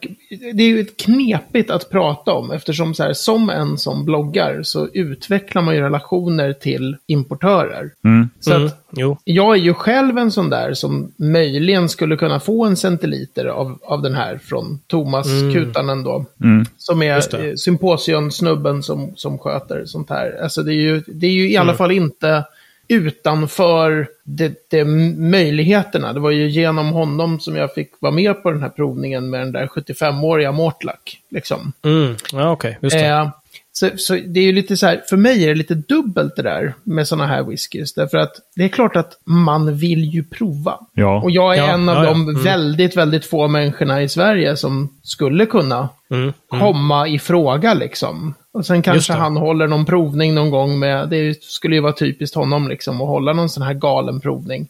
Det 0.53 0.63
är 0.63 0.67
ju 0.67 0.79
ett 0.79 0.97
knepigt 0.97 1.69
att 1.71 1.89
prata 1.89 2.33
om 2.33 2.51
eftersom 2.51 2.93
så 2.93 3.03
här, 3.03 3.13
som 3.13 3.49
en 3.49 3.77
som 3.77 4.05
bloggar 4.05 4.59
så 4.63 4.87
utvecklar 4.93 5.61
man 5.61 5.75
ju 5.75 5.81
relationer 5.81 6.53
till 6.53 6.97
importörer. 7.07 7.91
Mm. 8.03 8.29
Så 8.39 8.51
Mm, 8.53 8.65
att 8.65 8.85
jo. 8.91 9.17
jag 9.23 9.55
är 9.55 9.59
ju 9.61 9.73
själv 9.73 10.17
en 10.17 10.31
sån 10.31 10.49
där 10.49 10.73
som 10.73 11.11
möjligen 11.17 11.89
skulle 11.89 12.15
kunna 12.15 12.39
få 12.39 12.65
en 12.65 12.75
centiliter 12.77 13.45
av, 13.45 13.79
av 13.83 14.01
den 14.01 14.15
här 14.15 14.37
från 14.43 14.79
Thomas 14.87 15.27
Mm. 15.27 15.53
Kutanen 15.53 16.03
då. 16.03 16.25
Mm. 16.43 16.65
Som 16.77 17.01
är 17.01 17.41
det. 17.41 17.57
symposionsnubben 17.57 18.83
som, 18.83 19.13
som 19.15 19.37
sköter 19.37 19.85
sånt 19.85 20.09
här. 20.09 20.39
Alltså 20.43 20.63
det 20.63 20.71
är 20.73 20.81
ju, 20.81 21.01
det 21.07 21.27
är 21.27 21.31
ju 21.31 21.49
i 21.49 21.55
Mm. 21.55 21.67
alla 21.67 21.77
fall 21.77 21.91
inte 21.91 22.43
utanför 22.89 24.07
det, 24.23 24.69
det 24.69 24.85
möjligheterna. 25.17 26.13
Det 26.13 26.19
var 26.19 26.31
ju 26.31 26.49
genom 26.49 26.89
honom 26.89 27.39
som 27.39 27.55
jag 27.55 27.73
fick 27.73 27.91
vara 27.99 28.11
med 28.11 28.43
på 28.43 28.51
den 28.51 28.61
här 28.61 28.69
provningen 28.69 29.29
med 29.29 29.39
den 29.39 29.51
där 29.51 29.67
75-åriga 29.67 30.51
Mortlack. 30.51 31.21
Liksom. 31.29 31.71
Mm. 31.85 32.15
Ja, 32.31 32.51
okej. 32.51 32.77
Just 32.81 32.95
det. 32.95 33.07
Eh, 33.07 33.29
så, 33.71 33.89
så 33.97 34.13
det 34.13 34.39
är 34.39 34.43
ju 34.43 34.51
lite 34.51 34.77
så 34.77 34.85
här, 34.87 35.01
för 35.09 35.17
mig 35.17 35.43
är 35.43 35.47
det 35.47 35.55
lite 35.55 35.75
dubbelt 35.75 36.35
det 36.35 36.41
där 36.41 36.73
med 36.83 37.07
sådana 37.07 37.27
här 37.27 37.43
whiskys. 37.43 37.93
Därför 37.93 38.17
att 38.17 38.31
det 38.55 38.63
är 38.63 38.67
klart 38.69 38.95
att 38.95 39.11
man 39.25 39.77
vill 39.77 40.03
ju 40.03 40.23
prova. 40.23 40.79
Ja. 40.93 41.21
Och 41.23 41.31
jag 41.31 41.53
är 41.57 41.57
Ja, 41.57 41.67
en 41.73 41.89
av 41.89 41.95
ja, 41.95 42.03
ja. 42.03 42.09
de 42.09 42.29
Mm. 42.29 42.43
väldigt, 42.43 42.97
väldigt 42.97 43.25
få 43.25 43.47
människorna 43.47 44.01
i 44.01 44.09
Sverige 44.09 44.55
som 44.55 44.89
skulle 45.03 45.45
kunna 45.45 45.89
Mm. 46.11 46.21
Mm. 46.23 46.33
komma 46.61 47.07
i 47.07 47.19
fråga 47.19 47.73
liksom. 47.73 48.33
Och 48.53 48.65
sen 48.65 48.81
kanske 48.81 49.13
han 49.13 49.37
håller 49.37 49.67
någon 49.67 49.85
provning 49.85 50.35
någon 50.35 50.51
gång 50.51 50.79
med, 50.79 51.09
det 51.09 51.43
skulle 51.43 51.75
ju 51.75 51.81
vara 51.81 51.93
typiskt 51.93 52.35
honom 52.35 52.67
liksom, 52.67 53.01
att 53.01 53.07
hålla 53.07 53.33
någon 53.33 53.49
sån 53.49 53.63
här 53.63 53.73
galen 53.73 54.19
provning. 54.19 54.67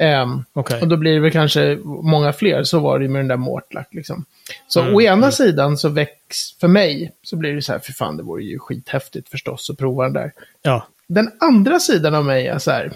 Ehm, 0.00 0.44
Okej. 0.52 0.80
och 0.80 0.88
då 0.88 0.96
blir 0.96 1.14
det 1.14 1.20
väl 1.20 1.30
kanske 1.30 1.78
många 1.84 2.32
fler, 2.32 2.64
så 2.64 2.78
var 2.78 2.98
det 2.98 3.04
ju 3.04 3.10
med 3.10 3.20
den 3.20 3.28
där 3.28 3.36
Mortlack 3.36 3.88
liksom. 3.90 4.24
Så 4.68 4.80
Mm, 4.80 4.94
å 4.94 5.00
ena 5.02 5.30
sidan 5.30 5.76
så 5.78 5.88
väcks, 5.88 6.58
för 6.60 6.68
mig, 6.68 7.12
så 7.22 7.36
blir 7.36 7.54
det 7.54 7.62
så 7.62 7.72
här, 7.72 7.78
för 7.78 7.92
fan 7.92 8.16
det 8.16 8.22
vore 8.22 8.42
ju 8.42 8.58
skithäftigt 8.58 9.28
förstås 9.28 9.70
att 9.70 9.78
prova 9.78 10.04
den 10.04 10.12
där. 10.12 10.32
Ja. 10.62 10.86
Den 11.08 11.30
andra 11.40 11.80
sidan 11.80 12.14
av 12.14 12.24
mig 12.24 12.46
är 12.46 12.58
så 12.58 12.70
här, 12.70 12.92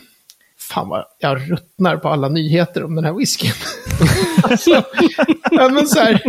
fan 0.58 0.88
vad 0.88 1.04
jag 1.18 1.50
ruttnar 1.52 1.96
på 1.96 2.08
alla 2.08 2.28
nyheter 2.28 2.84
om 2.84 2.94
den 2.94 3.04
här 3.04 3.12
whiskyn. 3.12 3.52
alltså, 4.42 4.84
men 5.52 5.86
så 5.86 6.00
här, 6.00 6.22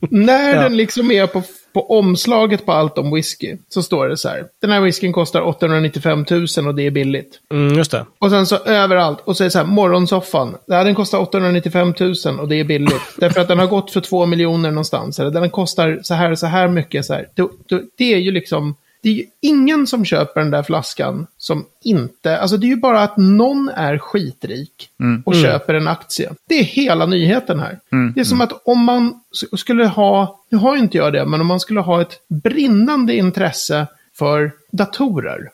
när 0.00 0.54
Ja. 0.54 0.62
den 0.62 0.76
liksom 0.76 1.10
är 1.10 1.26
på, 1.26 1.42
på 1.72 1.98
omslaget 1.98 2.66
på 2.66 2.72
allt 2.72 2.98
om 2.98 3.14
whisky, 3.14 3.56
så 3.68 3.82
står 3.82 4.08
det 4.08 4.16
så 4.16 4.28
här, 4.28 4.44
den 4.60 4.70
här 4.70 4.80
whiskyn 4.80 5.12
kostar 5.12 5.42
895 5.42 6.24
000 6.30 6.46
och 6.66 6.74
det 6.74 6.86
är 6.86 6.90
billigt. 6.90 7.40
Mm, 7.52 7.76
just 7.76 7.90
det. 7.90 8.06
Och 8.18 8.30
sen 8.30 8.46
så 8.46 8.56
överallt, 8.56 9.18
och 9.24 9.36
så 9.36 9.42
är 9.42 9.44
det 9.44 9.50
så 9.50 9.58
här, 9.58 9.66
morgonsoffan, 9.66 10.56
ja, 10.66 10.84
den 10.84 10.94
kostar 10.94 11.18
895 11.18 11.94
000 12.00 12.40
och 12.40 12.48
det 12.48 12.60
är 12.60 12.64
billigt. 12.64 13.02
Därför 13.16 13.40
att 13.40 13.48
den 13.48 13.58
har 13.58 13.66
gått 13.66 13.90
för 13.90 14.00
två 14.00 14.26
miljoner 14.26 14.70
någonstans, 14.70 15.20
eller 15.20 15.30
den 15.30 15.50
kostar 15.50 16.00
så 16.02 16.14
här 16.14 16.30
och 16.30 16.38
så 16.38 16.46
här 16.46 16.68
mycket. 16.68 17.04
Så 17.04 17.14
här. 17.14 17.28
Det, 17.34 17.48
det 17.98 18.14
är 18.14 18.18
ju 18.18 18.30
liksom 18.30 18.74
det 19.02 19.08
är 19.08 19.12
ju 19.12 19.24
ingen 19.40 19.86
som 19.86 20.04
köper 20.04 20.40
den 20.40 20.50
där 20.50 20.62
flaskan 20.62 21.26
som 21.38 21.66
inte, 21.84 22.38
alltså 22.38 22.56
det 22.56 22.66
är 22.66 22.68
ju 22.68 22.76
bara 22.76 23.02
att 23.02 23.16
någon 23.16 23.68
är 23.68 23.98
skitrik 23.98 24.88
och 25.24 25.34
köper 25.42 25.74
en 25.74 25.88
aktie. 25.88 26.30
Det 26.48 26.54
är 26.60 26.64
hela 26.64 27.06
nyheten 27.06 27.60
här. 27.60 27.78
Det 28.14 28.20
är 28.20 28.24
som 28.24 28.40
att 28.40 28.62
om 28.64 28.78
man 28.84 29.20
skulle 29.56 29.84
ha, 29.86 30.40
nu 30.50 30.58
har 30.58 30.74
ju 30.76 30.82
inte 30.82 30.98
jag 30.98 31.12
det, 31.12 31.24
men 31.26 31.40
om 31.40 31.46
man 31.46 31.60
skulle 31.60 31.80
ha 31.80 32.00
ett 32.02 32.20
brinnande 32.28 33.14
intresse 33.14 33.86
för 34.18 34.52
datorer. 34.72 35.50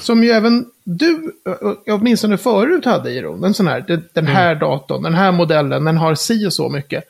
Som 0.00 0.24
ju 0.24 0.30
även 0.30 0.64
du, 0.84 1.32
åtminstone 1.90 2.38
förut 2.38 2.84
hade 2.84 3.10
Iron. 3.10 3.44
En 3.44 3.54
sån 3.54 3.66
här, 3.66 3.84
den- 4.14 4.26
här 4.26 4.54
datorn, 4.54 5.02
den 5.02 5.14
här 5.14 5.32
modellen, 5.32 5.84
den 5.84 5.96
har 5.96 6.14
si 6.14 6.46
och 6.46 6.52
så 6.52 6.68
mycket. 6.68 7.04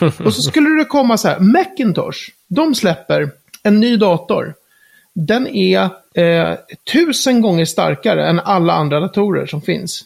Och 0.24 0.34
så 0.34 0.42
skulle 0.42 0.68
det 0.70 0.84
komma 0.84 1.16
så 1.18 1.28
här, 1.28 1.38
Macintosh, 1.40 2.18
de 2.48 2.74
släpper 2.74 3.30
en 3.62 3.80
ny 3.80 3.96
dator. 3.96 4.54
Den 5.14 5.46
är 5.46 5.88
eh, 6.14 6.54
tusen 6.92 7.40
gånger 7.40 7.64
starkare 7.64 8.28
än 8.28 8.40
alla 8.40 8.72
andra 8.72 9.00
datorer 9.00 9.46
som 9.46 9.62
finns. 9.62 10.04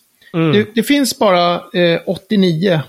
Det, 0.52 0.74
det 0.74 0.82
finns 0.82 1.18
bara 1.18 1.54
eh, 1.54 2.00
89, 2.06 2.80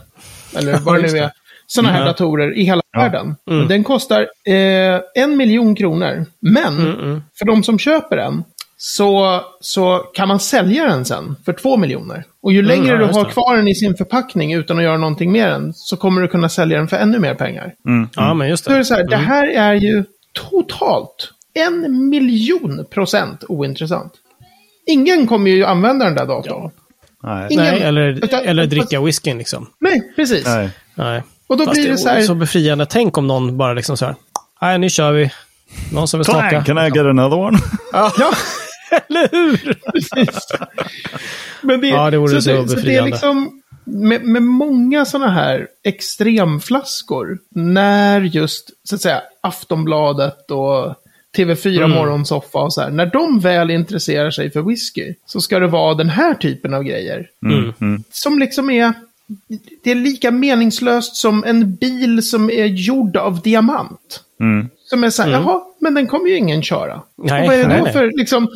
eller 0.57 0.79
vad 0.84 0.95
det 0.95 1.01
nu 1.01 1.07
det. 1.07 1.19
är, 1.19 1.31
sådana 1.67 1.93
här 1.93 2.05
datorer 2.05 2.57
i 2.57 2.63
hela 2.63 2.81
världen. 2.98 3.36
Den 3.67 3.84
kostar 3.84 4.22
eh, 4.48 5.01
en 5.15 5.38
miljon 5.38 5.75
kronor. 5.75 6.25
Men 6.39 6.75
för 7.39 7.45
de 7.45 7.63
som 7.63 7.79
köper 7.79 8.15
den 8.15 8.43
så, 8.77 9.41
så 9.60 9.98
kan 9.98 10.27
man 10.27 10.39
sälja 10.39 10.86
den 10.86 11.05
sen 11.05 11.36
för 11.45 11.53
två 11.53 11.77
miljoner. 11.77 12.24
Och 12.41 12.53
ju 12.53 12.62
längre 12.62 12.88
ja, 12.88 12.98
du 12.98 13.05
har 13.05 13.25
det. 13.25 13.31
kvar 13.31 13.55
den 13.55 13.67
i 13.67 13.75
sin 13.75 13.95
förpackning 13.95 14.53
utan 14.53 14.77
att 14.77 14.84
göra 14.84 14.98
någonting 14.98 15.31
med 15.31 15.50
den 15.50 15.74
så 15.74 15.98
kommer 15.98 16.22
du 16.22 16.27
kunna 16.27 16.50
sälja 16.50 16.77
den 16.77 16.88
för 16.88 16.98
ännu 16.98 17.19
mer 17.19 17.36
pengar. 17.36 17.74
Ja, 18.15 18.34
men 18.34 18.50
just 18.50 18.65
det. 18.65 18.77
det 18.77 18.86
så 18.86 18.93
här, 18.93 19.03
det 19.03 19.15
här 19.15 19.48
är 19.48 19.74
ju 19.74 20.03
totalt 20.34 21.31
en 21.55 22.09
miljon 22.09 22.85
procent 22.91 23.43
ointressant. 23.47 24.13
Ingen 24.88 25.27
kommer 25.27 25.51
ju 25.51 25.65
använda 25.65 26.05
den 26.05 26.15
där 26.15 26.25
datorn. 26.25 26.71
Nej. 27.24 27.47
Ingen- 27.50 27.65
Nej, 27.65 27.81
eller, 27.83 28.07
Utan- 28.25 28.45
eller 28.45 28.65
dricka 28.65 29.01
whiskyn 29.01 29.38
liksom. 29.38 29.67
Nej, 29.79 30.13
precis. 30.15 30.45
Nej. 30.45 30.69
Nej. 30.95 31.24
Och 31.47 31.57
då 31.57 31.65
Fast 31.65 31.75
blir 31.81 31.91
det 31.91 31.97
så 31.97 32.09
här, 32.09 32.21
så 32.21 32.35
befriande. 32.35 32.85
Tänk 32.85 33.17
om 33.17 33.27
någon 33.27 33.57
bara 33.57 33.74
liksom 33.74 33.97
så 33.97 34.05
här. 34.05 34.15
Nej, 34.62 34.79
nu 34.79 34.89
kör 34.89 35.12
vi. 35.12 35.31
Någon 35.93 36.07
som 36.07 36.17
vill 36.19 36.25
smaka. 36.25 36.63
can 36.63 36.77
I 36.77 36.81
get 36.81 36.97
another 37.05 37.38
one? 37.38 37.57
ja, 37.93 38.12
Eller 39.09 39.29
hur? 39.31 39.77
Men 41.62 41.81
det, 41.81 41.88
Ja, 41.88 42.12
det 42.12 42.17
vore 42.17 42.41
så 42.41 42.50
det, 42.50 42.55
det 42.55 42.62
är 42.71 42.75
befriande. 42.75 43.12
liksom 43.12 43.62
med, 43.85 44.24
med 44.24 44.43
många 44.43 45.05
sådana 45.05 45.31
här 45.31 45.67
extremflaskor, 45.83 47.38
när 47.55 48.21
just, 48.21 48.69
så 48.83 48.95
att 48.95 49.01
säga, 49.01 49.21
Aftonbladet 49.41 50.51
och 50.51 50.95
TV4 51.35 51.77
Mm. 51.77 51.91
Morgonsoffa 51.91 52.59
och 52.59 52.73
så 52.73 52.81
här, 52.81 52.89
när 52.89 53.05
de 53.05 53.39
väl 53.39 53.71
intresserar 53.71 54.31
sig 54.31 54.51
för 54.51 54.61
whisky, 54.61 55.13
så 55.25 55.41
ska 55.41 55.59
det 55.59 55.67
vara 55.67 55.93
den 55.93 56.09
här 56.09 56.33
typen 56.33 56.73
av 56.73 56.83
grejer. 56.83 57.27
Mm. 57.45 58.03
Som 58.11 58.39
liksom 58.39 58.69
är, 58.69 58.93
det 59.83 59.91
är 59.91 59.95
lika 59.95 60.31
meningslöst 60.31 61.15
som 61.15 61.43
en 61.43 61.75
bil 61.75 62.23
som 62.23 62.49
är 62.49 62.65
gjord 62.65 63.17
av 63.17 63.41
diamant. 63.41 64.21
Som 64.89 65.03
är 65.03 65.09
så 65.09 65.23
här, 65.23 65.31
jaha, 65.31 65.61
men 65.79 65.93
den 65.93 66.07
kommer 66.07 66.27
ju 66.29 66.37
ingen 66.37 66.63
köra. 66.63 66.91
Mm. 66.93 67.03
Nej, 67.17 67.41
och 67.41 67.47
vad 67.47 67.55
är 67.55 67.59
det 67.59 67.67
nej, 67.67 67.77
då 67.77 67.83
nej. 67.83 67.93
för, 67.93 68.11
liksom, 68.17 68.47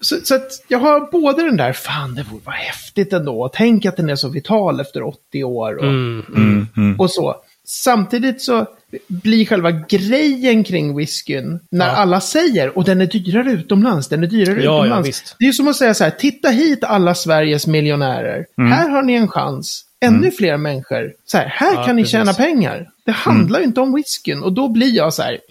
så, 0.00 0.16
så 0.24 0.34
att 0.34 0.50
jag 0.68 0.78
har 0.78 1.10
både 1.12 1.42
den 1.42 1.56
där, 1.56 1.72
fan 1.72 2.14
det 2.14 2.22
vore 2.22 2.40
vara 2.44 2.56
häftigt 2.56 3.12
ändå, 3.12 3.50
tänk 3.54 3.86
att 3.86 3.96
den 3.96 4.10
är 4.10 4.16
så 4.16 4.28
vital 4.28 4.80
efter 4.80 5.02
80 5.02 5.44
år 5.44 5.76
och, 5.76 5.84
Mm, 5.84 6.96
och 6.98 7.10
så. 7.10 7.36
Samtidigt 7.66 8.42
så 8.42 8.66
blir 9.08 9.44
själva 9.46 9.70
grejen 9.70 10.64
kring 10.64 10.96
whiskyn, 10.96 11.60
när 11.70 11.86
Ja. 11.86 11.92
alla 11.92 12.20
säger, 12.20 12.78
och 12.78 12.84
den 12.84 13.00
är 13.00 13.06
dyrare 13.06 13.50
utomlands, 13.52 14.08
den 14.08 14.22
är 14.22 14.26
dyrare 14.26 14.56
Ja, 14.56 14.62
ja, 14.64 14.78
utomlands. 14.84 15.08
visst. 15.08 15.36
det 15.38 15.44
är 15.46 15.52
som 15.52 15.68
att 15.68 15.76
säga 15.76 15.94
så 15.94 16.04
här, 16.04 16.10
titta 16.10 16.48
hit 16.48 16.84
alla 16.84 17.14
Sveriges 17.14 17.66
miljonärer. 17.66 18.46
Mm. 18.58 18.72
Här 18.72 18.88
har 18.88 19.02
ni 19.02 19.14
en 19.14 19.28
chans. 19.28 19.82
Ännu 20.00 20.30
fler 20.30 20.56
människor. 20.56 21.12
Så 21.26 21.38
här, 21.38 21.46
här 21.46 21.74
Ja, 21.74 21.84
kan 21.84 21.96
ni 21.96 22.02
precis. 22.02 22.12
tjäna 22.12 22.34
pengar. 22.34 22.88
Det 23.06 23.12
handlar 23.12 23.58
ju 23.58 23.64
inte 23.64 23.80
om 23.80 23.94
whiskyn. 23.94 24.42
Och 24.42 24.52
då 24.52 24.68
blir 24.68 24.96
jag 24.96 25.14
så 25.14 25.22
här, 25.22 25.38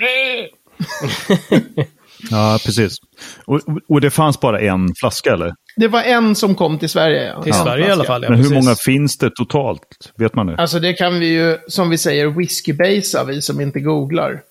Ja, 2.31 2.60
precis. 2.65 2.98
Och, 3.45 3.62
och 3.88 4.01
det 4.01 4.10
fanns 4.12 4.39
bara 4.39 4.60
en 4.62 4.95
flaska, 4.95 5.34
eller? 5.34 5.53
Det 5.75 5.88
var 5.88 6.01
en 6.03 6.36
som 6.36 6.55
kom 6.55 6.79
till 6.79 6.89
Sverige. 6.89 7.27
Ja. 7.36 7.44
Till 7.44 7.53
Ja, 7.55 7.63
Sverige 7.63 7.88
i 7.88 7.91
alla 7.91 8.03
fall. 8.03 8.24
Ja, 8.24 8.29
Men 8.29 8.39
hur 8.39 8.50
precis. 8.50 8.63
många 8.65 8.75
finns 8.75 9.17
det 9.17 9.29
totalt? 9.36 10.13
Vet 10.17 10.36
man 10.36 10.48
det? 10.48 10.55
Alltså 10.55 10.79
det 10.79 10.94
kan 10.94 11.20
vi 11.20 11.27
ju, 11.27 11.58
som 11.67 11.89
vi 11.89 11.98
säger, 11.98 12.27
whiskybasea 12.27 13.24
vi 13.24 13.41
som 13.41 13.62
inte 13.62 13.79
googlar. 13.79 14.41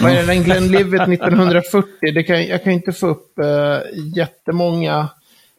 Vad 0.00 0.12
är 0.12 0.26
det, 0.26 0.32
en 0.32 0.42
Glenlivet 0.42 1.08
1940? 1.08 1.90
Det 2.14 2.22
kan, 2.22 2.46
jag 2.46 2.64
kan 2.64 2.72
inte 2.72 2.92
få 2.92 3.06
upp 3.06 3.32
uh, 3.42 3.78
jättemånga. 4.16 5.08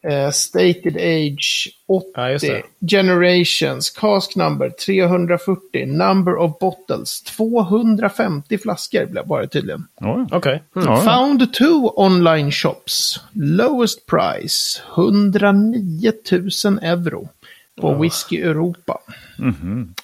Eh, 0.08 0.32
stated 0.32 0.96
age 0.98 1.70
80. 1.88 2.48
Ja. 2.48 2.62
Generations. 2.88 3.90
Cask 3.90 4.36
number 4.36 4.70
340. 4.70 5.86
Number 5.86 6.36
of 6.38 6.60
bottles 6.60 7.22
250 7.22 8.58
flaskor 8.58 9.06
blev 9.06 9.28
bara 9.28 9.48
tydligen. 9.48 9.88
Ja, 10.00 10.28
Okej. 10.32 10.64
Mm. 10.76 10.86
ja. 10.88 10.96
Found 11.02 11.54
two 11.54 11.92
online 11.96 12.52
shops. 12.52 13.20
Lowest 13.34 14.06
price 14.06 14.82
109 14.96 16.12
000 16.66 16.80
euro. 16.82 17.30
På 17.82 17.94
Whisky 17.94 18.38
Europa. 18.42 19.00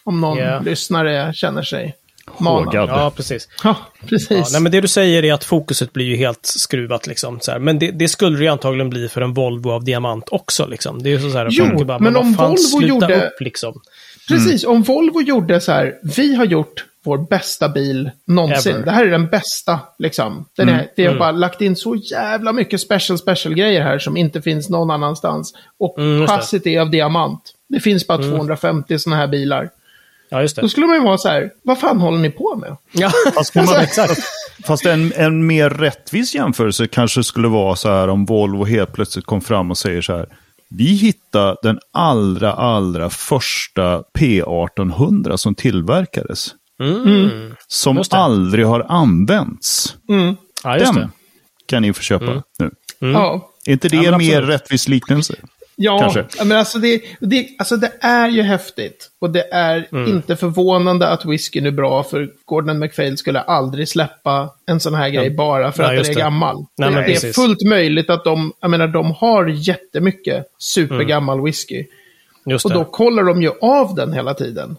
Om 0.03 0.21
någon 0.21 0.37
Ja. 0.37 0.59
lyssnare 0.59 1.33
känner 1.33 1.61
sig. 1.61 1.95
Hågad. 2.25 2.89
Ja, 2.89 3.11
precis. 3.15 3.47
Ja, 3.63 3.75
precis. 4.09 4.29
Ja, 4.31 4.45
nej, 4.51 4.61
men 4.61 4.71
det 4.71 4.81
du 4.81 4.87
säger 4.87 5.23
är 5.25 5.33
att 5.33 5.43
fokuset 5.43 5.93
blir 5.93 6.05
ju 6.05 6.15
helt 6.15 6.39
skruvat. 6.45 7.07
Liksom, 7.07 7.39
så 7.39 7.51
här. 7.51 7.59
Men 7.59 7.79
det, 7.79 7.91
det 7.91 8.07
skulle 8.07 8.37
det 8.37 8.43
ju 8.43 8.49
antagligen 8.49 8.89
bli 8.89 9.09
för 9.09 9.21
en 9.21 9.33
Volvo 9.33 9.71
av 9.71 9.83
diamant 9.83 10.29
också. 10.31 10.65
Liksom. 10.67 11.03
Det 11.03 11.09
är 11.09 11.19
ju 11.19 11.31
så 11.31 11.37
här, 11.37 11.47
Jo, 11.51 11.83
bara, 11.85 11.99
men 11.99 12.15
om 12.15 12.33
fan, 12.33 12.55
Volvo 12.71 12.87
gjorde- 12.87 13.27
upp 13.27 13.41
liksom. 13.41 13.81
Precis, 14.27 14.63
om 14.65 14.81
Volvo 14.83 15.21
gjorde 15.21 15.59
så 15.61 15.71
här, 15.71 15.93
vi 16.15 16.35
har 16.35 16.45
gjort 16.45 16.85
vår 17.05 17.17
bästa 17.29 17.69
bil 17.69 18.11
någonsin. 18.27 18.75
Ever. 18.75 18.85
Det 18.85 18.91
här 18.91 19.05
är 19.07 19.11
den 19.11 19.27
bästa, 19.27 19.79
liksom. 19.99 20.45
Den 20.57 20.69
är, 20.69 20.87
det 20.95 21.05
har 21.05 21.15
bara 21.15 21.31
lagt 21.31 21.61
in 21.61 21.75
så 21.75 21.95
jävla 21.95 22.53
mycket 22.53 22.81
special, 22.81 23.17
special 23.17 23.53
grejer 23.55 23.81
här 23.81 23.99
som 23.99 24.17
inte 24.17 24.41
finns 24.41 24.69
någon 24.69 24.91
annanstans. 24.91 25.53
Och 25.79 25.99
Mm, 25.99 26.27
chassit 26.27 26.67
är 26.67 26.79
av 26.81 26.89
diamant. 26.91 27.41
Det 27.69 27.79
finns 27.79 28.07
bara 28.07 28.17
250 28.17 28.99
sådana 28.99 29.21
här 29.21 29.27
bilar. 29.27 29.69
Ja, 30.33 30.41
just 30.41 30.55
Då 30.55 30.61
det. 30.61 30.69
skulle 30.69 30.87
man 30.87 30.95
ju 30.95 31.03
vara 31.03 31.17
så 31.17 31.29
här, 31.29 31.49
vad 31.63 31.79
fan 31.79 31.97
håller 32.01 32.17
ni 32.17 32.29
på 32.29 32.55
med? 32.55 32.77
Ja, 32.91 33.11
Fast, 33.35 33.55
man, 33.55 33.75
exakt. 33.81 34.19
fast 34.67 34.85
en, 34.85 35.13
en 35.15 35.47
mer 35.47 35.69
rättvis 35.69 36.35
jämförelse 36.35 36.87
kanske 36.87 37.23
skulle 37.23 37.47
vara 37.47 37.75
så 37.75 37.89
här 37.89 38.07
om 38.07 38.25
Volvo 38.25 38.65
helt 38.65 38.93
plötsligt 38.93 39.25
kom 39.25 39.41
fram 39.41 39.71
och 39.71 39.77
säger 39.77 40.01
så 40.01 40.17
här. 40.17 40.25
Vi 40.69 40.83
hittade 40.85 41.55
den 41.63 41.79
allra, 41.93 42.53
allra 42.53 43.09
första 43.09 44.03
P1800 44.19 45.37
som 45.37 45.55
tillverkades. 45.55 46.47
Mm. 46.81 47.55
Som 47.67 48.03
aldrig 48.11 48.65
har 48.65 48.85
använts. 48.89 49.95
Ja, 50.63 50.77
just 50.77 50.93
Den 50.93 51.01
det. 51.01 51.09
kan 51.65 51.81
ni 51.81 51.93
få 51.93 52.01
köpa 52.01 52.43
nu. 52.59 52.71
Ja. 52.99 53.49
Är 53.65 53.71
inte 53.73 53.89
det 53.89 53.97
Ja, 53.97 54.11
en 54.11 54.17
mer 54.17 54.41
rättvis 54.41 54.87
liknelse? 54.87 55.35
Ja, 55.75 55.99
Kanske. 55.99 56.25
ja, 56.37 56.43
men 56.43 56.57
alltså 56.57 56.79
det, 56.79 57.01
det, 57.19 57.47
alltså 57.59 57.77
det 57.77 57.91
är 58.01 58.29
ju 58.29 58.41
häftigt. 58.41 59.09
Och 59.19 59.29
det 59.29 59.47
är 59.53 59.87
Mm. 59.91 60.09
inte 60.09 60.35
förvånande 60.35 61.07
att 61.07 61.25
whiskyn 61.25 61.65
är 61.65 61.71
bra, 61.71 62.03
för 62.03 62.29
Gordon 62.45 62.79
MacPhail 62.79 63.17
skulle 63.17 63.39
aldrig 63.41 63.87
släppa 63.89 64.49
en 64.65 64.79
sån 64.79 64.93
här 64.95 65.09
grej 65.09 65.29
bara 65.29 65.71
för 65.71 65.83
Nej, 65.83 65.97
att 65.97 66.03
den 66.03 66.11
är 66.11 66.15
det. 66.15 66.21
gammal. 66.21 66.55
Nej, 66.77 66.89
det 66.89 66.95
men 66.95 67.03
är 67.03 67.07
precis. 67.07 67.35
fullt 67.35 67.61
möjligt 67.69 68.09
att 68.09 68.23
de, 68.23 68.53
jag 68.59 68.71
menar, 68.71 68.87
de 68.87 69.11
har 69.11 69.45
jättemycket 69.47 70.45
supergammal 70.59 71.33
Mm. 71.35 71.45
whisky. 71.45 71.85
Just 72.45 72.65
Och 72.65 72.71
det. 72.71 72.77
då 72.77 72.85
kollar 72.85 73.23
de 73.23 73.41
ju 73.41 73.51
av 73.61 73.95
den 73.95 74.13
hela 74.13 74.33
tiden. 74.33 74.77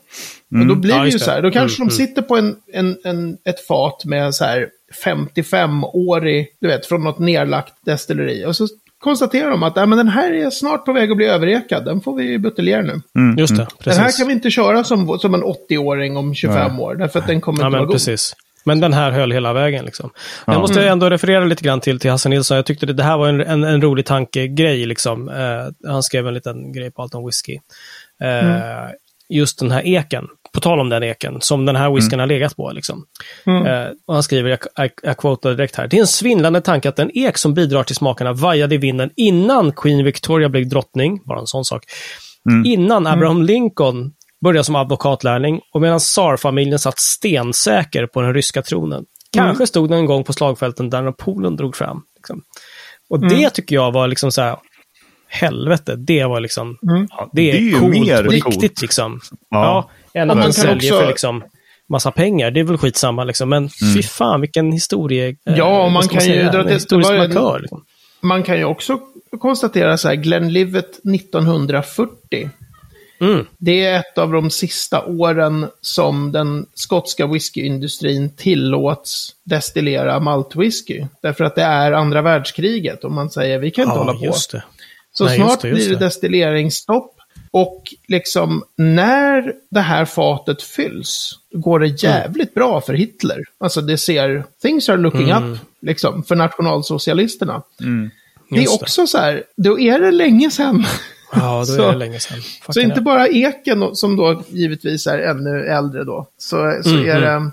Och 0.60 0.66
då 0.66 0.74
blir 0.74 0.94
Ja, 0.94 1.02
det 1.02 1.08
ju 1.10 1.18
så 1.18 1.30
här, 1.30 1.42
då 1.42 1.50
kanske 1.50 1.82
Mm, 1.82 1.88
de 1.88 1.94
sitter 1.94 2.22
på 2.22 2.36
en, 2.36 2.56
en, 2.72 2.96
en, 3.04 3.38
ett 3.44 3.66
fat 3.66 4.04
med 4.04 4.34
så 4.34 4.44
här 4.44 4.68
55-årig, 5.04 6.48
du 6.60 6.68
vet, 6.68 6.86
från 6.86 7.04
något 7.04 7.18
nerlagt 7.18 7.72
destilleri. 7.84 8.44
Och 8.46 8.56
så 8.56 8.66
konstaterar 9.04 9.50
de 9.50 9.62
att 9.62 9.76
äh, 9.76 9.86
men 9.86 9.98
den 9.98 10.08
här 10.08 10.32
är 10.32 10.50
snart 10.50 10.84
på 10.84 10.92
väg 10.92 11.10
att 11.10 11.16
bli 11.16 11.26
överekad, 11.26 11.84
den 11.84 12.00
får 12.00 12.16
vi 12.16 12.38
buteljera 12.38 12.82
nu. 12.82 13.00
Just 13.38 13.56
det, 13.56 13.62
Den 13.62 13.66
precis. 13.84 14.00
här 14.02 14.18
kan 14.18 14.26
vi 14.26 14.32
inte 14.32 14.50
köra 14.50 14.84
som, 14.84 15.18
som 15.18 15.34
en 15.34 15.42
80-åring 15.70 16.16
om 16.16 16.34
25 16.34 16.80
år, 16.80 16.94
därför 16.94 17.18
att 17.18 17.26
den 17.26 17.40
kommer 17.40 17.60
Ja, 17.62 17.66
inte 17.66 17.76
vara 17.78 17.86
god. 17.86 17.94
precis. 17.94 18.36
Men 18.66 18.80
den 18.80 18.92
här 18.92 19.10
höll 19.10 19.32
hela 19.32 19.52
vägen. 19.52 19.84
Liksom. 19.84 20.10
Jag 20.46 20.60
måste 20.60 20.88
ändå 20.88 21.10
referera 21.10 21.44
lite 21.44 21.62
grann 21.64 21.80
till, 21.80 22.00
till 22.00 22.10
Hasse 22.10 22.28
Nilsson. 22.28 22.56
Jag 22.56 22.66
tyckte 22.66 22.86
det, 22.86 22.92
det 22.92 23.02
här 23.02 23.18
var 23.18 23.28
en, 23.28 23.40
en, 23.40 23.64
en 23.64 23.82
rolig 23.82 24.06
tankegrej. 24.06 24.86
Liksom. 24.86 25.28
Eh, 25.28 25.90
han 25.90 26.02
skrev 26.02 26.26
en 26.28 26.34
liten 26.34 26.72
grej 26.72 26.90
på 26.90 27.02
allt 27.02 27.14
om 27.14 27.26
whisky. 27.26 27.58
Eh, 28.22 28.90
Just 29.28 29.58
den 29.58 29.70
här 29.70 29.86
eken, 29.86 30.26
på 30.54 30.60
tal 30.60 30.80
om 30.80 30.88
den 30.88 31.02
eken, 31.02 31.40
som 31.40 31.66
den 31.66 31.76
här 31.76 31.90
whiskyn 31.94 32.20
har 32.20 32.26
legat 32.26 32.56
på. 32.56 32.70
Liksom. 32.70 33.04
Eh, 33.46 33.88
och 34.06 34.14
han 34.14 34.22
skriver, 34.22 34.50
jag, 34.50 34.58
jag, 34.76 34.90
jag 35.02 35.16
quotar 35.16 35.54
direkt 35.54 35.76
här. 35.76 35.88
Det 35.88 35.96
är 35.96 36.00
en 36.00 36.06
svindlande 36.06 36.60
tanke 36.60 36.88
att 36.88 36.98
en 36.98 37.10
ek 37.14 37.38
som 37.38 37.54
bidrar 37.54 37.82
till 37.82 37.96
smakerna 37.96 38.32
vajade 38.32 38.74
i 38.74 38.78
vinden 38.78 39.10
innan 39.16 39.72
Queen 39.72 40.04
Victoria 40.04 40.48
blev 40.48 40.68
drottning, 40.68 41.20
bara 41.24 41.40
en 41.40 41.46
sån 41.46 41.64
sak. 41.64 41.84
Innan 42.64 43.06
Abraham 43.06 43.42
Lincoln 43.42 44.12
började 44.44 44.64
som 44.64 44.76
advokatlärling 44.76 45.60
och 45.74 45.80
medan 45.80 45.98
tsarfamiljen 45.98 46.78
satt 46.78 46.98
stensäker 46.98 48.06
på 48.06 48.20
den 48.20 48.34
ryska 48.34 48.62
tronen. 48.62 49.04
Kanske 49.32 49.66
stod 49.66 49.90
den 49.90 49.98
en 49.98 50.06
gång 50.06 50.24
på 50.24 50.32
slagfälten 50.32 50.90
där 50.90 51.02
Napoleon 51.02 51.56
drog 51.56 51.76
fram. 51.76 52.02
Liksom. 52.16 52.42
Och 53.10 53.28
det 53.28 53.50
tycker 53.50 53.76
jag 53.76 53.92
var 53.92 54.08
liksom 54.08 54.32
så 54.32 54.42
här, 54.42 54.56
helvete, 55.28 55.96
det 55.96 56.24
var 56.24 56.40
liksom, 56.40 56.78
Ja, 57.10 57.30
det 57.32 57.50
är, 57.50 57.58
ju 57.58 57.72
coolt 57.72 58.00
mer 58.00 58.24
på 58.24 58.30
riktigt 58.30 58.60
coolt. 58.60 58.82
liksom. 58.82 59.20
Ja. 59.50 59.64
Ja, 59.64 59.90
än 60.14 60.22
att 60.22 60.26
man 60.28 60.36
man 60.36 60.44
kan 60.44 60.52
säljer 60.52 60.76
också- 60.92 61.00
för 61.00 61.08
liksom 61.08 61.44
massa 61.88 62.10
pengar, 62.10 62.50
det 62.50 62.60
är 62.60 62.64
väl 62.64 62.78
skitsamma 62.78 63.24
liksom. 63.24 63.48
Men 63.48 63.68
fy 63.94 64.02
fan 64.02 64.40
vilken 64.40 64.72
historie... 64.72 65.28
eh, 65.28 65.54
Ja, 65.58 65.88
man 65.88 66.02
kan 66.08 66.20
ju 66.20 66.26
säga? 66.26 66.52
dra 66.52 66.62
till- 66.62 66.72
Historisk 66.72 67.10
var 67.10 67.18
markör. 67.18 67.58
Liksom. 67.60 67.84
Man 68.20 68.42
kan 68.42 68.56
ju 68.58 68.64
också 68.64 68.98
konstatera 69.38 69.96
så 69.96 70.08
här, 70.08 70.14
Glenlivet 70.14 70.90
1940. 71.14 72.50
Mm. 73.20 73.46
Det 73.58 73.84
är 73.84 73.98
ett 74.00 74.18
av 74.18 74.32
de 74.32 74.50
sista 74.50 75.04
åren 75.04 75.66
som 75.80 76.32
den 76.32 76.66
skotska 76.74 77.26
whiskyindustrin 77.26 78.36
tillåts 78.36 79.32
destillera 79.44 80.20
maltwhisky. 80.20 81.04
Därför 81.22 81.44
att 81.44 81.54
det 81.54 81.62
är 81.62 81.92
andra 81.92 82.22
världskriget 82.22 83.04
och 83.04 83.12
man 83.12 83.30
säger 83.30 83.58
vi 83.58 83.70
kan 83.70 83.84
inte 83.84 83.98
hålla 83.98 84.12
Ja, 84.12 84.18
på. 84.18 84.24
just 84.24 84.52
det. 84.52 84.64
Så 85.12 85.24
Nej, 85.24 85.36
snart 85.36 85.48
just 85.50 85.62
det, 85.62 85.68
just 85.68 85.86
blir 85.88 85.98
det. 85.98 86.04
destilleringsstopp. 86.04 87.13
Och 87.50 87.82
liksom 88.08 88.62
när 88.76 89.52
det 89.70 89.80
här 89.80 90.04
fatet 90.04 90.62
fylls 90.62 91.30
går 91.52 91.78
det 91.80 92.02
jävligt 92.02 92.54
bra 92.54 92.80
för 92.80 92.94
Hitler. 92.94 93.38
Alltså 93.60 93.80
det 93.80 93.98
ser, 93.98 94.44
things 94.62 94.88
are 94.88 94.96
looking 94.96 95.32
up, 95.32 95.58
liksom, 95.80 96.24
för 96.24 96.36
nationalsocialisterna. 96.36 97.62
Det 97.78 97.84
är 97.84 97.88
Mm. 97.88 98.10
Just 98.50 98.78
det. 98.78 98.82
också 98.84 99.06
så 99.06 99.18
här, 99.18 99.42
då 99.56 99.80
är 99.80 99.98
det 99.98 100.10
länge 100.10 100.50
sedan. 100.50 100.84
Ja, 101.32 101.58
då 101.58 101.64
Så- 101.64 101.82
är 101.82 101.92
det 101.92 101.98
länge 101.98 102.20
sedan. 102.20 102.40
Så 102.42 102.72
Fucking 102.72 102.82
inte 102.82 103.00
bara 103.00 103.28
eken, 103.28 103.96
som 103.96 104.16
då 104.16 104.42
givetvis 104.48 105.06
är 105.06 105.18
ännu 105.18 105.64
äldre 105.66 106.04
då, 106.04 106.26
så, 106.38 106.80
så 106.84 106.90
Mm, 106.90 107.08
är 107.10 107.20
det 107.20 107.50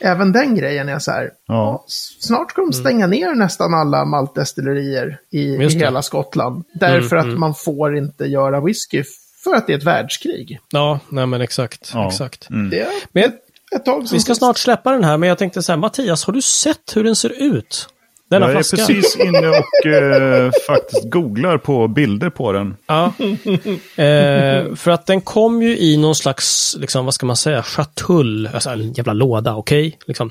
även 0.00 0.32
den 0.32 0.54
grejen 0.54 0.88
är 0.88 0.98
så 0.98 1.10
här, 1.10 1.30
Ja. 1.46 1.84
snart 2.20 2.50
ska 2.50 2.60
de 2.60 2.72
stänga 2.72 3.06
ner 3.06 3.34
nästan 3.34 3.74
alla 3.74 4.04
maltdestillerier 4.04 5.20
i, 5.32 5.38
i 5.38 5.46
Mm. 5.54 5.58
Det. 5.58 5.74
Mm, 5.74 5.80
hela 5.84 6.02
Skottland. 6.02 6.64
Därför 6.74 7.16
att 7.16 7.38
man 7.38 7.54
får 7.54 7.96
inte 7.96 8.24
göra 8.24 8.60
whisky 8.60 9.04
för 9.44 9.54
att 9.54 9.66
det 9.66 9.72
är 9.72 9.78
ett 9.78 9.84
världskrig. 9.84 10.58
Ja, 10.70 11.00
nej 11.08 11.26
men 11.26 11.40
exakt. 11.40 11.90
Ja. 11.94 12.08
exakt. 12.08 12.46
Det 12.70 12.80
är 12.80 12.88
Men 13.12 13.24
ett, 13.24 13.34
ett 13.76 14.12
vi 14.12 14.20
ska 14.20 14.34
snart 14.34 14.58
släppa 14.58 14.92
den 14.92 15.04
här, 15.04 15.16
men 15.16 15.28
jag 15.28 15.38
tänkte 15.38 15.62
så 15.62 15.72
här, 15.72 15.76
Mattias, 15.76 16.24
har 16.24 16.32
du 16.32 16.42
sett 16.42 16.96
hur 16.96 17.04
den 17.04 17.16
ser 17.16 17.42
ut? 17.42 17.88
Denna 18.30 18.46
Jag 18.46 18.50
är 18.50 18.54
flaska. 18.54 18.76
precis 18.76 19.16
inne 19.16 19.48
och 19.48 19.86
eh, 19.86 20.50
faktiskt 20.66 21.10
googlar 21.10 21.58
på 21.58 21.88
bilder 21.88 22.30
på 22.30 22.52
den. 22.52 22.76
Ja. 22.86 23.04
eh, 24.04 24.74
för 24.74 24.88
att 24.90 25.06
den 25.06 25.20
kom 25.20 25.62
ju 25.62 25.78
i 25.78 25.96
någon 25.96 26.14
slags, 26.14 26.76
liksom, 26.80 27.04
vad 27.04 27.14
ska 27.14 27.26
man 27.26 27.36
säga, 27.36 27.62
chatull, 27.62 28.46
alltså 28.54 28.70
en 28.70 28.92
jävla 28.92 29.12
låda, 29.12 29.54
okej? 29.56 29.98
Liksom. 30.06 30.30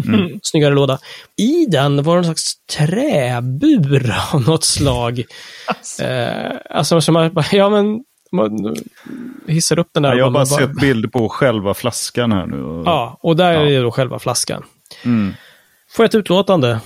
Snyggare 0.42 0.74
låda. 0.74 0.98
I 1.36 1.66
den 1.66 2.02
var 2.02 2.14
det 2.16 2.18
någon 2.18 2.24
slags 2.24 2.52
träbur 2.78 4.14
av 4.32 4.40
något 4.42 4.64
slag. 4.64 5.22
Eh, 6.02 6.52
alltså, 6.70 7.00
som 7.00 7.12
man 7.12 7.32
bara, 7.32 7.44
ja 7.52 7.68
men, 7.70 8.00
man 8.32 8.76
hissar 9.46 9.78
upp 9.78 9.88
den 9.94 10.02
där. 10.02 10.10
Ja, 10.10 10.16
jag 10.18 10.24
har 10.24 10.30
bara 10.30 10.38
man 10.38 10.46
sett 10.46 10.72
bilder 10.80 11.08
på 11.08 11.28
själva 11.28 11.74
flaskan 11.74 12.32
här 12.32 12.46
nu. 12.46 12.82
Ja, 12.86 13.18
och 13.22 13.36
där 13.36 13.52
Ja. 13.52 13.60
är 13.60 13.64
det 13.70 13.80
då 13.80 13.90
själva 13.90 14.18
flaskan. 14.18 14.62
Mm. 15.04 15.34
Får 15.92 16.02
jag 16.02 16.08
ett 16.08 16.14
utlåtande? 16.14 16.80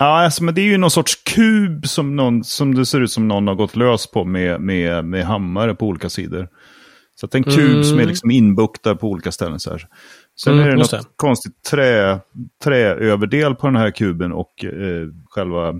Ja, 0.00 0.24
alltså, 0.24 0.44
men 0.44 0.54
det 0.54 0.60
är 0.60 0.64
ju 0.66 0.78
någon 0.78 0.90
sorts 0.90 1.14
kub 1.34 1.86
som, 1.86 2.16
någon, 2.16 2.44
som 2.44 2.74
det 2.74 2.86
ser 2.86 3.00
ut 3.00 3.12
som 3.12 3.28
någon 3.28 3.46
har 3.48 3.54
gått 3.54 3.76
lös 3.76 4.06
på 4.10 4.24
med, 4.24 4.60
med, 4.60 5.04
med 5.04 5.24
hammare 5.26 5.74
på 5.74 5.86
olika 5.86 6.08
sidor. 6.10 6.48
Så 7.20 7.26
att 7.26 7.32
det 7.32 7.38
är 7.38 7.48
en 7.48 7.56
kub 7.56 7.84
som 7.84 7.98
är 7.98 8.04
liksom 8.06 8.30
inbuktad 8.30 8.94
på 8.94 9.08
olika 9.08 9.32
ställen. 9.32 9.60
Så 9.60 9.70
här. 9.70 9.86
Sen 10.44 10.52
Mm, 10.52 10.64
är 10.66 10.70
det 10.70 10.76
något 10.76 10.90
det. 10.90 11.02
konstigt 11.16 11.52
trä, 11.70 12.18
träöverdel 12.64 13.54
på 13.54 13.66
den 13.66 13.76
här 13.76 13.90
kuben 13.90 14.32
och 14.32 14.64
eh, 14.64 15.08
själva 15.30 15.74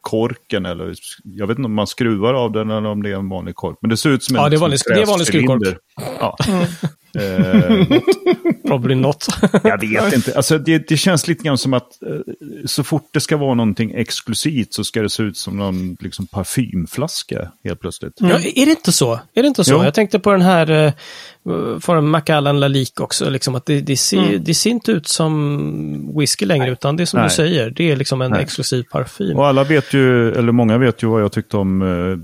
korken. 0.00 0.66
Eller, 0.66 0.94
jag 1.24 1.46
vet 1.46 1.58
inte 1.58 1.66
om 1.66 1.74
man 1.74 1.86
skruvar 1.86 2.34
av 2.34 2.52
den 2.52 2.70
eller 2.70 2.88
om 2.88 3.02
det 3.02 3.10
är 3.10 3.16
en 3.16 3.28
vanlig 3.28 3.54
kork. 3.54 3.78
Men 3.80 3.90
det 3.90 3.96
ser 3.96 4.10
ut 4.10 4.22
som 4.22 4.36
en 4.36 4.42
Ja, 4.42 4.48
det 4.48 4.56
är 4.56 4.60
vanlig- 4.60 4.78
en 4.90 4.94
det 4.96 5.02
är 5.02 5.06
vanlig 5.06 5.26
skruvkork. 5.26 5.78
Ja. 6.20 6.36
Eh, 7.18 8.00
Probably 8.66 8.94
not. 8.94 9.26
jag 9.62 9.80
vet 9.80 10.14
inte. 10.14 10.36
Alltså, 10.36 10.58
det, 10.58 10.88
det 10.88 10.96
känns 10.96 11.28
lite 11.28 11.44
grann 11.44 11.58
som 11.58 11.74
att 11.74 12.02
eh, 12.02 12.34
så 12.66 12.84
fort 12.84 13.08
det 13.12 13.20
ska 13.20 13.36
vara 13.36 13.54
någonting 13.54 13.92
exklusivt 13.94 14.74
så 14.74 14.84
ska 14.84 15.02
det 15.02 15.10
se 15.10 15.22
ut 15.22 15.36
som 15.36 15.56
någon 15.56 15.96
liksom, 16.00 16.26
parfymflaska 16.26 17.52
helt 17.64 17.80
plötsligt. 17.80 18.12
Ja, 18.16 18.38
är 18.54 18.64
det 18.66 18.70
inte 18.70 18.92
så? 18.92 19.20
Är 19.34 19.42
det 19.42 19.48
inte 19.48 19.64
så? 19.64 19.72
Jo. 19.72 19.84
Jag 19.84 19.94
tänkte 19.94 20.18
på 20.18 20.32
den 20.32 20.42
här 20.42 20.70
eh, 20.70 20.92
från 21.80 22.08
Macallan 22.10 22.60
Lalique 22.60 23.02
också, 23.04 23.30
liksom 23.30 23.54
att 23.54 23.66
det, 23.66 23.80
det, 23.80 23.96
ser, 23.96 24.38
det 24.38 24.54
ser 24.54 24.70
inte 24.70 24.92
ut 24.92 25.08
som 25.08 26.18
whisky 26.18 26.46
längre, 26.46 26.70
utan 26.70 26.96
det 26.96 27.02
är 27.02 27.04
som 27.04 27.20
Nej. 27.20 27.28
du 27.28 27.34
säger, 27.34 27.70
det 27.70 27.90
är 27.90 27.96
liksom 27.96 28.22
en 28.22 28.30
Nej. 28.30 28.42
exklusiv 28.42 28.84
parfym. 28.90 29.36
Och 29.36 29.46
alla 29.46 29.64
vet 29.64 29.94
ju, 29.94 30.32
eller 30.32 30.52
många 30.52 30.78
vet 30.78 31.02
ju 31.02 31.06
vad 31.06 31.22
jag 31.22 31.32
tyckte 31.32 31.56
om 31.56 31.82
eh, 31.82 32.16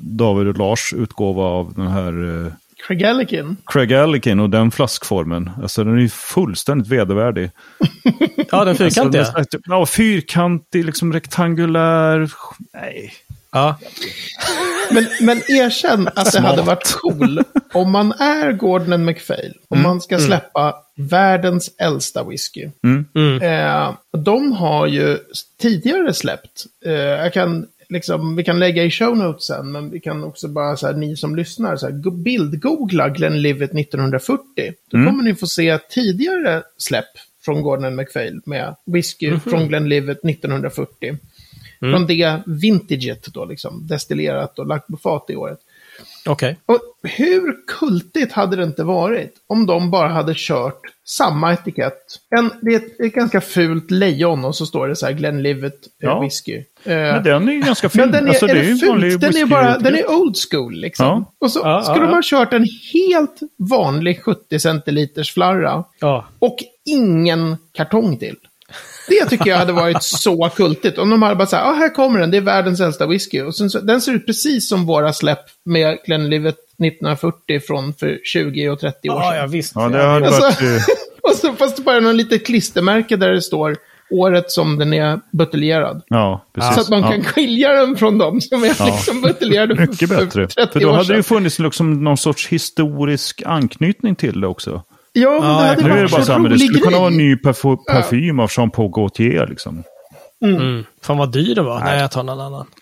David 0.00 0.48
och 0.48 0.58
Lars 0.58 0.94
utgåva 0.96 1.42
av 1.42 1.74
den 1.76 1.86
här 1.86 2.52
eh, 2.90 2.96
Craigelikin. 2.98 3.56
Craig 3.66 3.92
Allikin 3.94 4.40
och 4.40 4.50
den 4.50 4.70
flaskformen. 4.70 5.50
Alltså 5.62 5.84
den 5.84 5.94
är 5.96 6.00
ju 6.00 6.08
fullständigt 6.08 6.88
vedervärdig. 6.88 7.50
Ja, 8.50 8.64
den 8.64 8.76
fyrkantiga. 8.76 9.20
Alltså, 9.22 9.38
nästan- 9.38 9.60
ja, 9.64 9.86
fyrkantig, 9.86 10.84
liksom 10.84 11.12
rektangulär. 11.12 12.30
Nej. 12.74 13.12
Ja. 13.52 13.78
Men, 14.90 15.06
men 15.20 15.36
erkänn 15.38 16.08
att 16.16 16.32
det 16.32 16.40
hade 16.40 16.62
varit 16.62 16.92
cool 17.02 17.42
om 17.72 17.90
man 17.92 18.12
är 18.12 18.52
Gordon 18.52 18.92
and 18.92 19.04
MacPhail 19.04 19.52
och 19.68 19.76
man 19.76 20.00
ska 20.00 20.18
släppa 20.18 20.74
världens 20.96 21.70
äldsta 21.78 22.24
whisky. 22.24 22.68
Mm. 22.84 23.42
Eh, 23.42 23.92
de 24.24 24.52
har 24.52 24.86
ju 24.86 25.18
tidigare 25.60 26.14
släppt, 26.14 26.64
eh, 26.86 26.92
jag 26.92 27.32
kan, 27.32 27.66
liksom, 27.88 28.36
vi 28.36 28.44
kan 28.44 28.58
lägga 28.58 28.84
i 28.84 28.90
show 28.90 29.16
notes 29.16 29.46
sen, 29.46 29.72
men 29.72 29.90
vi 29.90 30.00
kan 30.00 30.24
också 30.24 30.48
bara, 30.48 30.76
så 30.76 30.86
här, 30.86 30.94
ni 30.94 31.16
som 31.16 31.36
lyssnar, 31.36 31.76
så 31.76 31.86
här, 31.86 31.92
go- 31.92 32.10
bildgoogla 32.10 33.08
Glenlivet 33.08 33.74
1940. 33.74 34.42
Då 34.90 34.96
kommer 35.06 35.24
ni 35.24 35.34
få 35.34 35.46
se 35.46 35.78
tidigare 35.78 36.62
släpp 36.78 37.04
från 37.44 37.62
Gordon 37.62 37.84
and 37.84 37.96
MacPhail 37.96 38.40
med 38.44 38.74
whisky 38.86 39.38
från 39.38 39.68
Glenlivet 39.68 40.24
1940. 40.24 41.18
Från 41.92 42.06
det 42.06 42.42
vintaget 42.46 43.26
då, 43.34 43.44
liksom, 43.44 43.86
destillerat 43.86 44.58
och 44.58 44.66
lagt 44.66 44.86
på 44.86 44.96
fat 44.96 45.24
i 45.28 45.36
året. 45.36 45.58
Okej. 46.26 46.58
Och 46.66 46.78
hur 47.02 47.66
kultigt 47.66 48.32
hade 48.32 48.56
det 48.56 48.62
inte 48.64 48.84
varit 48.84 49.34
om 49.46 49.66
de 49.66 49.90
bara 49.90 50.08
hade 50.08 50.32
kört 50.36 50.80
samma 51.04 51.52
etikett? 51.52 51.98
En, 52.38 52.50
det 52.62 52.70
är 52.74 52.76
ett, 52.76 53.00
ett 53.00 53.12
ganska 53.14 53.40
fult 53.40 53.90
lejon 53.90 54.44
och 54.44 54.56
så 54.56 54.66
står 54.66 54.88
det 54.88 54.96
så 54.96 55.06
här 55.06 55.12
Glenlivet 55.12 55.74
eh, 55.74 55.80
Ja. 56.08 56.20
whisky. 56.20 56.56
Eh, 56.56 56.62
Men 56.84 57.22
den 57.24 57.48
är 57.48 57.52
ju 57.52 57.60
ganska 57.60 57.88
fin. 57.88 58.00
men 58.00 58.10
den 58.12 58.24
är, 58.24 58.28
alltså, 58.28 58.46
är 58.46 58.54
det 58.54 58.60
är 58.60 58.64
ju 58.64 58.76
fult? 58.76 59.20
Den 59.20 59.36
är, 59.36 59.46
bara, 59.46 59.78
den 59.78 59.94
är 59.94 60.10
old 60.10 60.36
school 60.50 60.74
liksom. 60.74 61.06
Ja. 61.06 61.32
Och 61.40 61.50
så 61.52 61.60
Ja, 61.64 61.82
skulle 61.82 62.04
ja, 62.06 62.14
ha 62.14 62.20
kört 62.24 62.52
en 62.52 62.66
helt 62.94 63.40
vanlig 63.70 64.22
70 64.22 64.58
centiliters 64.58 65.34
flarra 65.34 65.84
och 66.38 66.56
ingen 66.84 67.56
kartong 67.74 68.18
till. 68.18 68.36
Det 69.08 69.24
tycker 69.30 69.50
jag 69.50 69.56
hade 69.58 69.72
varit 69.72 70.02
så 70.02 70.48
kultigt. 70.48 70.98
Om 70.98 71.10
de 71.10 71.22
hade 71.22 71.34
bara 71.34 71.46
sagt, 71.46 71.66
ah, 71.66 71.72
här 71.72 71.94
kommer 71.94 72.20
den, 72.20 72.30
det 72.30 72.36
är 72.36 72.40
världens 72.40 72.80
äldsta 72.80 73.06
whisky. 73.06 73.40
Och 73.42 73.54
sen, 73.54 73.70
så, 73.70 73.80
den 73.80 74.00
ser 74.00 74.12
ut 74.12 74.26
precis 74.26 74.68
som 74.68 74.86
våra 74.86 75.12
släpp 75.12 75.44
med 75.64 75.98
Glenlivet 76.06 76.56
1940 76.78 77.60
från 77.66 77.94
för 77.94 78.18
20 78.24 78.68
och 78.68 78.80
30 78.80 79.10
år 79.10 79.14
sedan. 79.20 79.22
Ja, 79.22 79.36
ja, 79.36 79.46
visst. 79.46 79.72
Ja, 79.74 79.88
det 79.88 80.02
hade 80.02 80.26
Alltså- 80.26 80.42
varit... 80.42 80.82
Och 81.22 81.32
så, 81.36 81.52
fast 81.52 81.78
bara 81.84 82.00
någon 82.00 82.16
litet 82.16 82.46
klistermärke 82.46 83.16
där 83.16 83.30
det 83.30 83.42
står 83.42 83.76
året 84.10 84.50
som 84.50 84.78
den 84.78 84.92
är 84.92 85.20
buteljerad. 85.32 86.02
Ja, 86.06 86.44
precis. 86.54 86.74
Så 86.74 86.80
att 86.80 86.88
man 86.88 87.00
ja. 87.00 87.10
kan 87.10 87.24
skilja 87.24 87.72
den 87.72 87.96
från 87.96 88.18
dem 88.18 88.40
som 88.40 88.64
är 88.64 88.76
Ja. 88.78 88.86
liksom 88.86 89.20
buteljerade 89.22 89.76
för, 89.76 89.82
Mycket 89.86 90.08
för 90.08 90.24
bättre. 90.24 90.46
30 90.46 90.72
För 90.72 90.80
då 90.80 90.88
år 90.88 90.92
hade 90.92 91.08
det 91.08 91.16
ju 91.16 91.22
sedan. 91.22 91.36
funnits 91.36 91.58
liksom 91.58 92.04
någon 92.04 92.16
sorts 92.16 92.48
historisk 92.48 93.42
anknytning 93.46 94.14
till 94.16 94.40
det 94.40 94.46
också. 94.46 94.82
Ja, 95.20 95.30
men 95.30 95.42
Ja, 95.42 95.60
det 95.62 95.68
hade 95.68 95.82
Nu 95.82 95.90
är 95.90 95.94
det 95.94 96.00
varit 96.02 96.10
bara 96.10 96.20
så 96.20 96.26
så 96.26 96.32
här, 96.32 96.38
men 96.38 96.50
det 96.50 96.56
rolig 96.56 96.68
skulle 96.68 96.80
kunna 96.80 96.98
vara 96.98 97.08
en 97.08 97.18
grej. 97.18 97.26
ny 97.28 97.34
parf- 97.34 97.76
parfym 97.92 98.40
av 98.40 98.50
Jean-Paul 98.56 98.90
Gaultier 98.90 99.46
liksom. 99.46 99.82
Mm. 100.44 100.84
Fan 101.02 101.18
vad 101.18 101.32
dyr 101.32 101.54
det 101.54 101.62
var. 101.62 101.80
Nej, 101.80 102.00
jag 102.00 102.10
tar 102.10 102.22
någon 102.22 102.40
annan. 102.40 102.66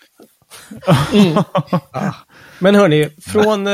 Ja. 1.13 2.15
Men 2.59 2.75
hörni, 2.75 3.09
från 3.25 3.67
eh, 3.67 3.71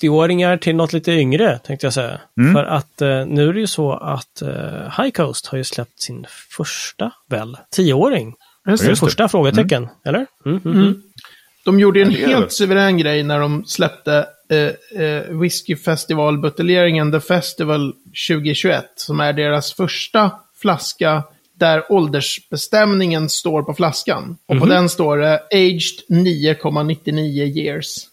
80-åringar 0.00 0.56
till 0.56 0.76
något 0.76 0.92
lite 0.92 1.12
yngre 1.12 1.58
tänkte 1.58 1.86
jag 1.86 1.94
säga. 1.94 2.20
För 2.54 2.64
att 2.64 3.02
eh, 3.02 3.26
nu 3.26 3.48
är 3.48 3.52
det 3.52 3.60
ju 3.60 3.66
så 3.66 3.92
att 3.92 4.42
eh, 4.42 5.02
High 5.02 5.10
Coast 5.10 5.46
har 5.46 5.58
ju 5.58 5.64
släppt 5.64 6.00
sin 6.00 6.26
första, 6.56 7.12
väl, 7.30 7.56
tioåring. 7.76 8.34
Just 8.68 8.86
det. 8.86 8.96
Första 8.96 9.28
frågetecken, 9.28 9.88
eller? 10.04 10.26
Mm, 10.46 10.60
mm, 10.64 10.78
mm. 10.78 11.02
De 11.64 11.80
gjorde 11.80 12.02
en 12.02 12.10
Ja, 12.12 12.26
helt 12.28 12.52
suverän 12.52 12.98
grej 12.98 13.22
när 13.22 13.40
de 13.40 13.64
släppte 13.66 14.26
eh, 14.50 15.02
eh, 15.02 15.22
whiskyfestivalbuteljeringen 15.40 17.12
The 17.12 17.20
Festival 17.20 17.92
2021, 18.28 18.84
som 18.96 19.20
är 19.20 19.32
deras 19.32 19.72
första 19.72 20.30
flaska 20.60 21.22
där 21.58 21.92
åldersbestämningen 21.92 23.28
står 23.28 23.62
på 23.62 23.74
flaskan. 23.74 24.36
Och 24.46 24.54
Mhm. 24.56 24.60
på 24.60 24.66
den 24.74 24.88
står 24.88 25.16
det 25.18 25.40
Aged 25.52 26.00
9,99 26.08 27.46
years. 27.58 27.86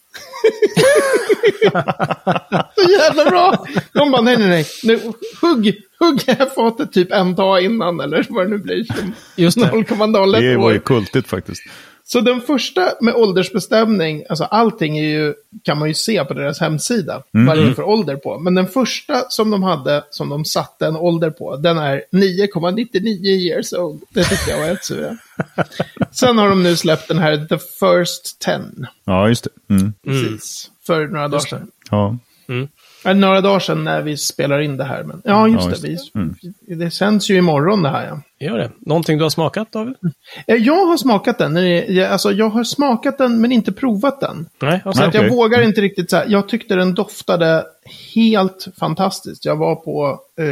Så 2.76 2.92
jävla 3.00 3.26
bra! 3.26 3.66
De 3.94 4.12
bara, 4.12 4.22
nej, 4.22 4.38
nej, 4.38 4.48
nej. 4.48 4.66
Nu, 4.84 5.00
hugg, 5.42 5.76
hugg 6.00 6.22
det 6.26 6.32
här 6.40 6.50
fatet 6.56 6.94
typ 6.94 7.12
en 7.12 7.36
dag 7.36 7.62
innan, 7.64 8.00
eller 8.00 8.26
vad 8.30 8.46
det 8.46 8.50
nu 8.50 8.58
blir. 8.58 8.86
Just 9.36 9.60
det. 9.60 9.66
0,01 9.72 10.40
Det 10.42 10.58
var 10.58 10.72
ju 10.72 10.78
år. 10.78 10.82
kultigt 10.84 11.28
faktiskt. 11.28 11.62
Så 12.10 12.22
den 12.22 12.42
första 12.42 12.94
med 13.02 13.16
åldersbestämning, 13.16 14.24
alltså 14.30 14.44
allting 14.44 14.98
är 14.98 15.10
ju, 15.10 15.34
kan 15.64 15.80
man 15.80 15.88
ju 15.88 15.94
se 15.94 16.26
på 16.26 16.34
deras 16.34 16.60
hemsida, 16.60 17.24
vad 17.32 17.58
det 17.58 17.64
är 17.64 17.74
för 17.74 17.84
ålder 17.84 18.16
på. 18.16 18.40
Men 18.40 18.56
den 18.56 18.68
första 18.68 19.30
som 19.30 19.50
de 19.50 19.64
hade, 19.64 20.04
som 20.10 20.30
de 20.30 20.46
satte 20.46 20.88
en 20.88 20.96
ålder 20.96 21.30
på, 21.30 21.56
den 21.56 21.78
är 21.78 22.04
9,99 22.12 23.08
years 23.26 23.74
old. 23.74 24.02
Det 24.10 24.24
tyckte 24.24 24.52
jag 24.52 24.60
var 24.60 24.66
helt 24.66 24.84
sur. 24.84 25.18
Sen 26.12 26.38
har 26.38 26.50
de 26.50 26.64
nu 26.64 26.76
släppt 26.76 27.08
den 27.08 27.18
här 27.18 27.46
The 27.46 27.58
First 27.58 28.40
Ten, 28.40 28.88
Ja, 29.04 29.28
just 29.28 29.44
det. 29.44 29.74
Mm. 29.74 29.94
precis, 30.06 30.72
för 30.86 31.08
några 31.08 31.28
dagar 31.28 31.40
sedan. 31.40 31.72
Ja. 31.92 32.18
Ja, 33.04 33.14
några 33.14 33.42
dagar 33.42 33.60
sedan 33.60 33.84
när 33.84 34.02
vi 34.02 34.18
spelar 34.18 34.60
in 34.60 34.78
det 34.78 34.84
här. 34.84 35.04
Men, 35.04 35.22
ja, 35.26 35.48
just 35.48 35.68
Ja, 35.70 35.76
det. 35.82 35.88
just 35.88 36.12
Vi, 36.68 36.76
Det 36.76 36.92
sänds 36.92 37.30
ju 37.30 37.38
imorgon 37.38 37.84
det 37.84 37.90
här, 37.90 38.08
ja. 38.08 38.22
Gör 38.48 38.58
det. 38.58 38.72
Någonting 38.80 39.18
du 39.18 39.24
har 39.24 39.30
smakat, 39.30 39.72
David? 39.72 39.94
Jag 40.46 40.86
har 40.86 40.98
smakat 40.98 41.38
den. 41.38 41.54
det- 41.54 42.06
Alltså, 42.12 42.32
jag 42.32 42.50
har 42.50 42.64
smakat 42.64 43.18
den, 43.18 43.42
men 43.42 43.52
inte 43.52 43.72
provat 43.72 44.20
den. 44.20 44.46
Nej, 44.62 44.80
Så 44.84 44.90
alltså, 44.90 45.04
att 45.04 45.14
jag 45.14 45.24
Okej. 45.26 45.36
vågar 45.38 45.62
inte 45.62 45.82
riktigt 45.82 46.10
så 46.10 46.16
här. 46.16 46.26
Jag 46.28 46.50
tyckte 46.50 46.76
den 46.76 46.94
doftade 46.94 47.66
helt 48.16 48.68
fantastiskt. 48.80 49.46
Jag 49.46 49.56
var 49.56 49.76
på, 49.76 50.20
eh, 50.40 50.46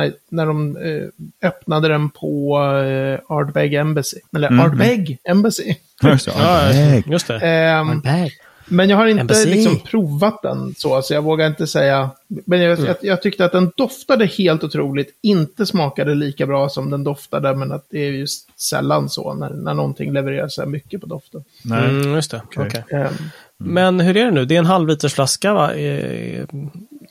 här, 0.00 0.12
när 0.30 0.46
de 0.46 0.76
eh, 0.76 1.48
öppnade 1.48 1.88
den 1.88 2.10
på 2.10 2.58
eh, 2.84 3.36
Ardbeg 3.36 3.74
Embassy. 3.74 4.16
Eller 4.36 4.60
Ardbeg 4.60 5.18
Embassy. 5.28 5.74
Just 6.02 6.26
det. 6.26 6.32
Ja, 6.38 6.72
just 7.06 7.26
det. 7.26 7.38
Ehm, 7.38 8.00
Bag. 8.00 8.30
Men 8.68 8.90
jag 8.90 8.96
har 8.96 9.06
inte 9.06 9.20
Embassy. 9.20 9.50
liksom 9.50 9.78
provat 9.80 10.42
den 10.42 10.74
så, 10.78 11.02
så 11.02 11.14
jag 11.14 11.22
vågar 11.22 11.46
inte 11.46 11.66
säga. 11.66 12.10
Men 12.28 12.60
jag, 12.60 12.78
jag, 12.80 12.96
jag 13.00 13.22
tyckte 13.22 13.44
att 13.44 13.52
den 13.52 13.72
doftade 13.76 14.26
helt 14.26 14.64
otroligt, 14.64 15.08
inte 15.22 15.66
smakade 15.66 16.14
lika 16.14 16.46
bra 16.46 16.68
som 16.68 16.90
den 16.90 17.04
doftade, 17.04 17.54
men 17.54 17.72
att 17.72 17.86
det 17.90 17.98
är 17.98 18.10
ju 18.10 18.26
sällan 18.56 19.08
så 19.08 19.34
när, 19.34 19.50
när 19.50 19.74
någonting 19.74 20.12
levererar 20.12 20.48
så 20.48 20.60
här 20.62 20.68
mycket 20.68 21.00
på 21.00 21.06
doften. 21.06 21.44
Nej. 21.64 21.84
Mm, 21.88 22.14
just 22.14 22.30
det. 22.30 22.42
Okej. 22.44 22.66
Okej. 22.66 22.84
Ehm, 23.00 23.12
Men 23.58 24.00
hur 24.00 24.16
är 24.16 24.24
det 24.24 24.30
nu? 24.30 24.44
Det 24.44 24.54
är 24.54 24.58
en 24.58 24.66
halvlitersflaska, 24.66 25.54
va? 25.54 25.74
Eh, 25.74 26.44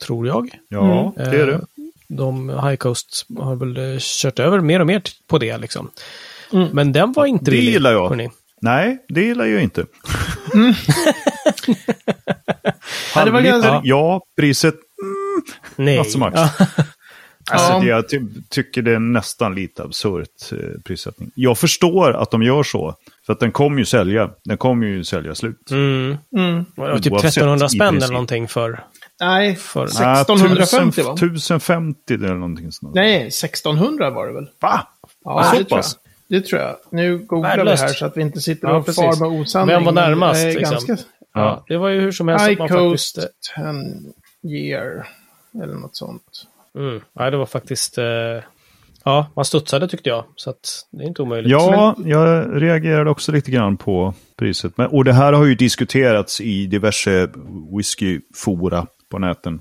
tror 0.06 0.26
jag. 0.26 0.50
Ja, 0.68 1.12
det 1.16 1.22
är 1.22 1.46
det. 1.46 1.52
Eh, 1.52 1.60
De 2.08 2.48
High 2.50 2.76
Coast 2.76 3.26
har 3.38 3.56
väl 3.56 3.76
eh, 3.76 3.98
kört 3.98 4.38
över 4.38 4.60
mer 4.60 4.80
och 4.80 4.86
mer 4.86 5.02
på 5.26 5.38
det 5.38 5.58
liksom. 5.58 5.90
Men 6.72 6.92
den 6.92 7.12
var 7.12 7.26
inte 7.26 7.44
Det 7.44 7.50
billig. 7.50 7.72
gillar 7.72 7.92
jag. 7.92 8.30
Nej, 8.66 8.98
det 9.08 9.20
gillar 9.22 9.44
jag 9.44 9.62
inte. 9.62 9.80
Var 13.14 13.22
Halvliter, 13.22 13.50
ganska- 13.50 13.80
ja, 13.84 14.20
priset 14.40 14.74
Nej. 15.76 15.96
not 15.98 16.10
so 16.10 16.18
much. 16.18 16.32
Ja. 16.34 16.50
Alltså, 17.50 17.72
Ja. 17.72 17.78
det, 17.80 17.86
jag 17.86 18.08
ty 18.08 18.20
tycker 18.50 18.82
det 18.82 18.92
är 18.94 18.98
nästan 18.98 19.54
lite 19.54 19.82
absurt 19.82 20.52
eh, 20.52 20.58
prissättning. 20.84 21.30
Jag 21.34 21.58
förstår 21.58 22.12
att 22.16 22.30
de 22.30 22.42
gör 22.42 22.62
så. 22.62 22.94
För 23.26 23.32
att 23.32 23.40
den 23.40 23.52
kommer 23.52 23.78
ju 23.78 23.84
sälja. 23.84 24.30
Den 24.44 24.58
kommer 24.58 24.86
ju 24.86 25.04
sälja 25.04 25.34
slut. 25.34 25.70
Mm. 25.70 26.16
mm. 26.36 26.64
Typ 27.02 27.12
Oavsett 27.12 27.30
1300 27.30 27.66
i 27.66 27.68
spänn 27.68 27.88
princip. 27.88 28.02
eller 28.04 28.12
någonting 28.12 28.48
för... 28.48 28.84
Nej, 29.20 29.56
för 29.56 29.80
Ah, 29.80 30.20
1650 30.20 31.02
va? 31.02 31.12
1050 31.12 32.14
eller 32.14 32.34
någonting 32.34 32.72
sånt. 32.72 32.94
Nej, 32.94 33.26
1600 33.26 34.10
var 34.10 34.26
det 34.26 34.34
väl? 34.34 34.46
Va? 34.60 34.86
Ja, 35.24 35.52
Så 35.58 35.64
pass? 35.64 35.96
Det 36.28 36.40
tror 36.40 36.60
jag. 36.60 36.76
Nu 36.90 37.18
googlar 37.18 37.50
vi 37.50 37.56
Värdelöst. 37.56 37.82
här 37.82 37.88
så 37.92 38.06
att 38.06 38.16
vi 38.16 38.20
inte 38.22 38.40
sitter 38.40 38.68
Ja, 38.68 38.76
och 38.76 38.86
precis. 38.86 39.04
far 39.04 39.30
med 39.30 39.40
osanning. 39.40 39.74
Vem 39.74 39.84
var 39.84 39.92
men 39.92 40.04
närmast, 40.04 40.44
är 40.44 40.52
liksom? 40.52 40.74
Ganska... 40.86 40.96
Ja, 41.34 41.64
det 41.68 41.76
var 41.76 41.88
ju 41.88 42.00
hur 42.00 42.12
som 42.12 42.28
helst 42.28 42.44
att 42.44 42.50
High 42.50 42.58
man 42.58 42.68
Coast 42.68 43.16
faktiskt... 43.16 43.54
10 44.42 44.58
year. 44.58 45.06
Eller 45.62 45.74
något 45.74 45.96
sånt. 45.96 46.22
Mm. 46.78 47.00
Ja, 47.14 47.30
det 47.30 47.36
var 47.36 47.46
faktiskt... 47.46 47.98
Eh, 47.98 48.04
ja, 49.04 49.26
man 49.36 49.44
studsade 49.44 49.88
tyckte 49.88 50.08
jag. 50.08 50.24
Så 50.36 50.50
att 50.50 50.86
det 50.92 51.04
är 51.04 51.08
inte 51.08 51.22
omöjligt. 51.22 51.50
Ja, 51.52 51.94
jag 52.04 52.62
reagerade 52.62 53.10
också 53.10 53.32
lite 53.32 53.50
grann 53.50 53.76
på 53.76 54.14
priset. 54.38 54.72
Men, 54.76 54.86
och 54.86 55.04
det 55.04 55.12
här 55.12 55.32
har 55.32 55.44
ju 55.44 55.54
diskuterats 55.54 56.40
i 56.40 56.66
diverse 56.66 57.28
whiskyfora 57.76 58.86
på 59.10 59.18
näten. 59.18 59.60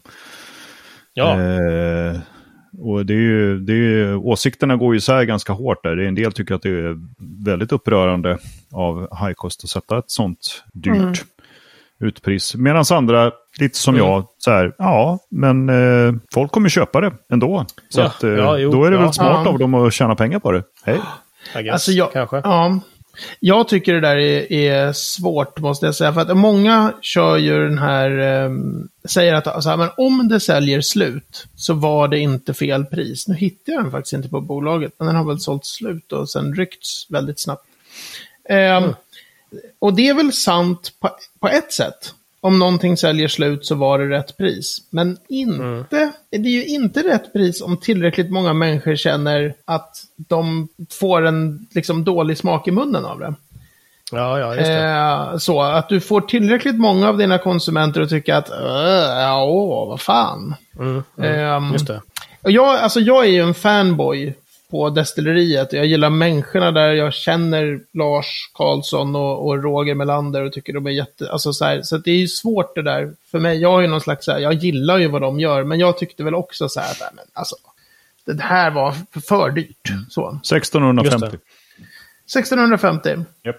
Ja, 1.13 1.41
Eh, 1.41 2.19
och 2.80 3.06
det 3.06 3.14
är 3.14 3.18
ju, 3.18 3.60
det 3.60 3.74
är 3.74 3.76
ju, 3.76 4.16
åsikterna 4.16 4.76
går 4.76 4.94
ju 4.94 4.98
isär 4.98 5.24
ganska 5.24 5.54
hårt 5.54 5.84
där. 5.84 5.96
Det 5.96 6.04
är 6.04 6.08
En 6.08 6.16
del 6.16 6.32
tycker 6.32 6.56
att 6.56 6.62
det 6.62 6.70
är 6.70 6.96
väldigt 7.46 7.72
upprörande 7.72 8.38
av 8.72 9.00
High 9.26 9.34
Coast 9.34 9.64
att 9.64 9.70
sätta 9.70 9.98
ett 9.98 10.12
sånt 10.12 10.64
dyrt 10.74 11.24
utpris. 12.00 12.56
Medan 12.56 12.84
andra, 12.92 13.32
lite 13.60 13.78
som 13.78 13.96
Mm. 13.96 14.08
jag, 14.08 14.26
så 14.38 14.52
här, 14.52 14.74
ja, 14.78 15.20
men 15.32 15.70
eh, 15.70 16.14
folk 16.34 16.52
kommer 16.52 16.70
köpa 16.70 17.02
det 17.02 17.14
ändå. 17.30 17.66
Så 17.90 18.00
Ja, 18.02 18.06
att, 18.06 18.24
eh, 18.24 18.30
ja, 18.30 18.58
jo, 18.58 18.72
då 18.72 18.84
är 18.86 18.92
det 18.92 18.98
ja. 18.98 19.02
väl 19.04 19.14
smart 19.14 19.42
Ja. 19.46 19.50
av 19.52 19.60
dem 19.60 19.74
att 19.74 19.94
tjäna 19.94 20.16
pengar 20.16 20.40
på 20.40 20.52
det. 20.52 20.64
Hej. 20.86 21.00
Guess, 21.54 21.74
Alltså 21.74 21.92
jag, 21.92 22.12
kanske. 22.14 22.42
Ja, 22.44 22.80
jag 23.39 23.67
tycker 23.67 23.93
det 23.93 23.99
där 24.01 24.17
är, 24.17 24.51
är 24.51 24.93
svårt 24.93 25.60
måste 25.60 25.86
jag 25.86 25.95
säga. 25.95 26.13
För 26.13 26.21
att 26.21 26.38
många 26.38 26.93
kör 27.01 27.38
ju 27.38 27.67
den 27.67 27.78
här, 27.78 28.12
ehm, 28.17 28.88
säger 29.06 29.34
att 29.34 29.47
alltså, 29.47 29.78
men 29.78 29.89
om 29.97 30.28
det 30.28 30.39
säljer 30.39 30.82
slut 30.82 31.45
så 31.56 31.73
var 31.73 32.08
det 32.08 32.19
inte 32.19 32.54
fel 32.54 32.86
pris. 32.86 33.28
Nu 33.28 33.36
hittar 33.36 33.73
jag 33.73 33.84
den 33.84 33.91
faktiskt 33.91 34.13
inte 34.13 34.30
på 34.30 34.41
bolaget, 34.41 34.93
men 34.97 35.08
den 35.08 35.15
har 35.15 35.23
väl 35.25 35.39
sålt 35.39 35.65
slut 35.65 36.12
och 36.12 36.30
sen 36.30 36.56
ryckts 36.56 37.06
väldigt 37.10 37.39
snabbt. 37.39 37.65
Ehm, 38.49 38.93
Och 39.80 39.93
det 39.93 40.08
är 40.10 40.13
väl 40.13 40.34
sant 40.34 40.91
på, 40.99 41.10
på 41.39 41.47
ett 41.47 41.73
sätt. 41.73 42.13
Om 42.45 42.60
någonting 42.60 42.97
säljer 42.97 43.27
slut 43.27 43.65
så 43.65 43.75
var 43.75 43.99
det 43.99 44.10
rätt 44.17 44.38
pris. 44.38 44.77
Men 44.89 45.17
inte, 45.29 46.12
det 46.31 46.38
är 46.38 46.51
ju 46.51 46.65
inte 46.65 47.03
rätt 47.03 47.34
pris 47.34 47.62
om 47.62 47.77
tillräckligt 47.77 48.31
många 48.31 48.53
människor 48.53 48.95
känner 48.95 49.53
att 49.65 49.97
de 50.27 50.67
får 50.91 51.25
en 51.25 51.67
liksom, 51.75 52.03
dålig 52.03 52.38
smak 52.38 52.67
i 52.67 52.71
munnen 52.71 53.05
av 53.05 53.19
det. 53.19 53.34
Ja, 54.12 54.39
ja, 54.39 54.55
just 54.55 54.65
det. 54.67 54.84
Eh, 54.84 55.38
så 55.38 55.62
att 55.62 55.89
du 55.89 55.99
får 55.99 56.21
tillräckligt 56.21 56.75
många 56.75 57.10
av 57.10 57.17
dina 57.17 57.38
konsumenter 57.38 58.01
att 58.01 58.10
tycka 58.10 58.38
att, 58.38 58.49
"Äh, 58.49 58.58
ja, 59.21 59.43
åh, 59.43 59.88
vad 59.89 60.01
fan. 60.01 60.55
Mm, 60.79 61.03
Ehm, 61.21 61.71
just 61.73 61.88
det. 61.88 62.01
jag, 62.41 62.77
alltså 62.79 62.99
jag 62.99 63.25
är 63.25 63.29
ju 63.29 63.41
en 63.41 63.53
fanboy 63.53 64.34
på 64.71 64.89
destilleriet. 64.89 65.73
Jag 65.73 65.86
gillar 65.86 66.10
människorna 66.10 66.71
där. 66.71 66.93
Jag 66.93 67.13
känner 67.13 67.80
Lars 67.93 68.49
Karlsson 68.54 69.15
och, 69.15 69.47
och 69.47 69.63
Roger 69.63 69.95
Melander 69.95 70.41
och 70.43 70.54
tycker 70.54 70.73
de 70.73 70.86
är 70.88 70.91
jätte... 70.91 71.32
Alltså 71.32 71.54
så 71.54 71.65
här, 71.65 71.82
så 71.82 71.95
att 71.95 72.04
det 72.04 72.12
är 72.12 72.15
ju 72.17 72.28
svårt 72.28 72.75
det 72.75 72.82
där 72.82 73.13
för 73.32 73.39
mig. 73.39 73.62
Jag 73.62 73.71
har 73.71 73.82
ju 73.82 73.88
någon 73.88 74.01
slags 74.01 74.25
så 74.25 74.32
här, 74.32 74.39
jag 74.39 74.54
gillar 74.54 74.97
ju 74.97 75.08
vad 75.08 75.21
de 75.21 75.39
gör, 75.39 75.63
men 75.63 75.80
jag 75.80 75.97
tyckte 75.97 76.23
väl 76.23 76.36
också 76.36 76.69
så 76.69 76.80
här, 76.80 76.91
att, 76.91 77.13
men 77.15 77.25
alltså, 77.34 77.56
det 78.25 78.41
här 78.43 78.71
var 78.71 78.93
för, 79.28 79.51
dyrt. 79.51 79.89
Så. 80.10 80.30
1650. 80.30 81.38
1650. 82.25 83.15
Japp. 83.43 83.56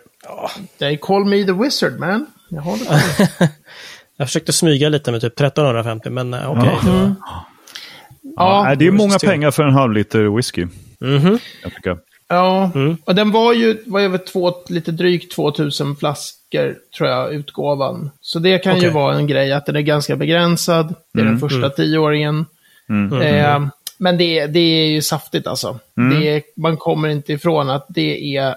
They 0.78 0.96
call 0.96 1.24
me 1.24 1.44
the 1.44 1.52
wizard, 1.52 1.98
man. 1.98 2.26
Jag 2.48 2.62
har 2.62 2.76
det. 2.76 3.50
Jag 4.18 4.28
försökte 4.28 4.52
smyga 4.52 4.88
lite 4.88 5.12
med 5.12 5.20
typ 5.20 5.40
1350, 5.40 6.10
men 6.10 6.34
eh, 6.34 6.50
okej. 6.50 6.78
det 6.84 6.90
var- 6.90 7.14
Ja, 8.36 8.62
nej, 8.66 8.76
det 8.76 8.86
är 8.86 8.90
många 8.90 9.18
pengar 9.18 9.50
för 9.50 9.62
en 9.62 9.74
halv 9.74 9.92
liter 9.92 10.36
whisky. 10.36 10.66
Mhm. 11.00 11.38
Jag 11.62 11.74
tycker. 11.74 11.98
Ja, 12.28 12.70
Mm. 12.74 12.96
och 13.04 13.14
den 13.14 13.30
var 13.30 13.52
ju 13.52 13.82
var 13.86 14.00
över 14.00 14.18
två, 14.18 14.54
lite 14.68 14.92
drygt 14.92 15.32
2000 15.32 15.96
flaskor, 15.96 16.76
tror 16.96 17.08
jag, 17.10 17.34
utgåvan. 17.34 18.10
Så 18.20 18.38
det 18.38 18.58
kan 18.58 18.72
ju 18.74 18.78
Okej. 18.80 18.90
vara 18.90 19.14
en 19.16 19.26
grej 19.26 19.52
att 19.52 19.66
den 19.66 19.76
är 19.76 19.80
ganska 19.80 20.16
begränsad. 20.16 20.94
Det 21.14 21.20
är 21.20 21.24
den 21.24 21.38
första 21.38 21.70
tioåringen. 21.70 22.46
Mm. 22.88 23.22
Eh, 23.22 23.68
men 23.98 24.18
det, 24.18 24.46
det 24.46 24.58
är 24.60 24.86
ju 24.86 25.02
saftigt 25.02 25.46
alltså. 25.46 25.78
Det 26.10 26.28
är, 26.28 26.42
man 26.56 26.76
kommer 26.76 27.08
inte 27.08 27.32
ifrån 27.32 27.70
att 27.70 27.86
det 27.88 28.36
är 28.36 28.54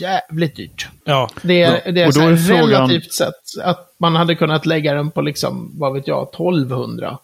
jävligt 0.00 0.56
dyrt. 0.56 0.88
Ja, 1.04 1.30
Det 1.42 1.62
är, 1.62 1.92
det 1.92 2.00
är, 2.02 2.06
och 2.06 2.14
då 2.14 2.20
är 2.20 2.36
frågan- 2.36 2.68
relativt 2.70 3.12
sett 3.12 3.34
att 3.64 3.94
man 4.00 4.16
hade 4.16 4.34
kunnat 4.34 4.66
lägga 4.66 4.94
den 4.94 5.10
på 5.10 5.20
liksom, 5.22 5.72
vad 5.78 5.92
vet 5.94 6.08
jag, 6.08 6.28
1200. 6.34 7.18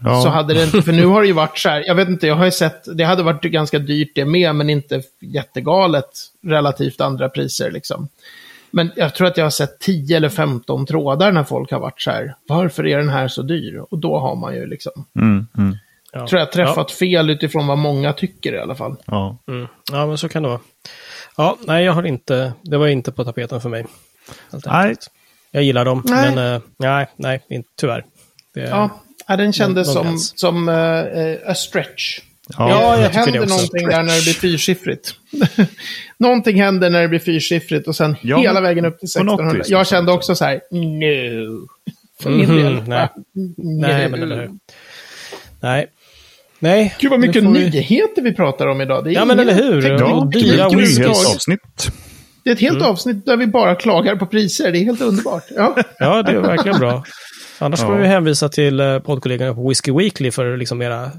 Ja. 0.00 0.20
Så 0.22 0.28
hade 0.28 0.54
det 0.54 0.64
inte, 0.64 0.82
för 0.82 0.92
nu 0.92 1.06
har 1.06 1.20
det 1.20 1.26
ju 1.26 1.32
varit 1.32 1.58
så 1.58 1.68
här, 1.68 1.84
jag 1.86 1.94
vet 1.94 2.08
inte, 2.08 2.26
jag 2.26 2.34
har 2.34 2.44
ju 2.44 2.50
sett, 2.50 2.96
det 2.96 3.04
hade 3.04 3.22
varit 3.22 3.42
ganska 3.42 3.78
dyrt 3.78 4.12
det 4.14 4.24
med, 4.24 4.54
men 4.54 4.70
inte 4.70 5.02
jättegalet 5.20 6.10
relativt 6.46 7.00
andra 7.00 7.28
priser 7.28 7.70
liksom. 7.70 8.08
Men 8.70 8.90
jag 8.96 9.14
tror 9.14 9.26
att 9.28 9.36
jag 9.36 9.44
har 9.44 9.50
sett 9.50 9.78
10 9.78 10.16
eller 10.16 10.28
15 10.28 10.86
trådar 10.86 11.32
när 11.32 11.44
folk 11.44 11.70
har 11.70 11.80
varit 11.80 12.00
så 12.02 12.10
här, 12.10 12.34
varför 12.48 12.86
är 12.86 12.98
den 12.98 13.08
här 13.08 13.28
så 13.28 13.42
dyr? 13.42 13.82
Och 13.90 13.98
då 13.98 14.18
har 14.18 14.36
man 14.36 14.54
ju 14.54 14.66
liksom, 14.66 14.92
Mm, 15.18 15.46
mm, 15.58 15.76
ja. 16.12 16.26
tror 16.28 16.38
jag 16.38 16.52
träffat 16.52 16.90
fel 16.90 17.30
utifrån 17.30 17.66
vad 17.66 17.78
många 17.78 18.12
tycker 18.12 18.52
i 18.54 18.58
alla 18.58 18.74
fall. 18.74 18.96
ja. 19.06 19.38
Ja. 19.46 19.52
Mm. 19.54 19.66
ja, 19.92 20.06
men 20.06 20.18
så 20.18 20.28
kan 20.28 20.42
det 20.42 20.48
vara. 20.48 20.60
Ja, 21.36 21.56
nej, 21.66 21.84
jag 21.84 21.92
har 21.92 22.02
inte, 22.06 22.52
det 22.62 22.76
var 22.76 22.86
inte 22.88 23.12
på 23.12 23.24
tapeten 23.24 23.60
för 23.60 23.68
mig. 23.68 23.86
Nej. 24.66 24.94
Jag 25.50 25.62
gillar 25.62 25.84
dem, 25.84 26.02
Nej. 26.06 26.34
men 26.34 26.54
eh, 26.54 26.60
nej, 26.76 27.06
nej, 27.16 27.44
inte, 27.48 27.68
tyvärr. 27.80 28.04
Det, 28.54 28.60
Ja, 28.60 28.90
ja 29.28 29.36
den 29.36 29.52
kändes 29.52 29.92
som, 29.92 30.18
som 30.18 30.68
eh, 30.68 31.50
a 31.50 31.54
stretch. 31.54 32.20
Ja, 32.58 32.70
Ja, 32.70 32.96
det 32.96 33.02
jag 33.02 33.10
händer 33.10 33.32
det 33.32 33.40
också. 33.40 33.54
någonting 33.54 33.88
där 33.88 34.02
när 34.02 34.16
det 34.16 34.22
blir 34.22 34.32
fyrsiffrigt. 34.34 35.14
någonting 36.18 36.60
händer 36.62 36.90
när 36.90 37.02
det 37.02 37.08
blir 37.08 37.18
fyrsiffrigt 37.18 37.88
och 37.88 37.96
sen 37.96 38.16
Ja, 38.22 38.38
hela 38.38 38.60
vägen 38.60 38.84
upp 38.84 38.98
till 39.00 39.08
på 39.16 39.22
något 39.24 39.40
1600. 39.40 39.58
vis, 39.58 39.68
Jag 39.70 39.86
kände 39.86 40.12
också 40.12 40.34
så 40.34 40.44
här, 40.44 40.60
no. 40.70 41.68
För 42.22 42.30
min 42.30 42.48
Mhm, 42.48 42.56
del. 42.56 42.82
nej. 42.88 43.08
Nej, 43.56 44.08
men 44.08 44.22
eller 44.22 44.36
hur. 44.36 44.50
Nej. 45.60 45.86
Nej. 46.58 46.94
Gud 47.00 47.10
vad 47.10 47.20
mycket 47.20 47.42
vi- 47.42 47.48
nyheter 47.48 48.22
vi 48.22 48.34
pratar 48.34 48.66
om 48.66 48.80
idag. 48.80 49.04
Det 49.04 49.10
är 49.10 49.14
Ja, 49.14 49.24
men 49.24 49.38
eller 49.38 49.54
hur? 49.54 49.88
Ja, 49.88 50.28
det 50.32 50.38
är 50.40 50.76
whisky. 50.76 51.02
ett 51.02 51.08
avsnitt. 51.08 51.90
Det 52.44 52.50
är 52.50 52.54
ett 52.54 52.60
helt 52.60 52.76
Mm. 52.76 52.88
avsnitt 52.90 53.26
där 53.26 53.36
vi 53.36 53.46
bara 53.46 53.74
klagar 53.74 54.16
på 54.16 54.26
priser. 54.26 54.72
Det 54.72 54.78
är 54.78 54.84
helt 54.84 55.00
underbart. 55.00 55.44
Ja. 55.56 55.76
Ja, 55.98 56.22
det 56.22 56.32
är 56.32 56.40
verkligen 56.40 56.78
bra. 56.78 57.04
Annars 57.60 57.80
får 57.80 57.92
Ja. 57.94 57.98
vi 58.00 58.06
hänvisa 58.06 58.48
till 58.48 58.80
eh, 58.80 58.98
poddkollegorna 58.98 59.54
på 59.54 59.68
Whiskey 59.68 59.92
Weekly 59.94 60.30
för 60.30 60.56
liksom 60.56 60.82
era 60.82 61.10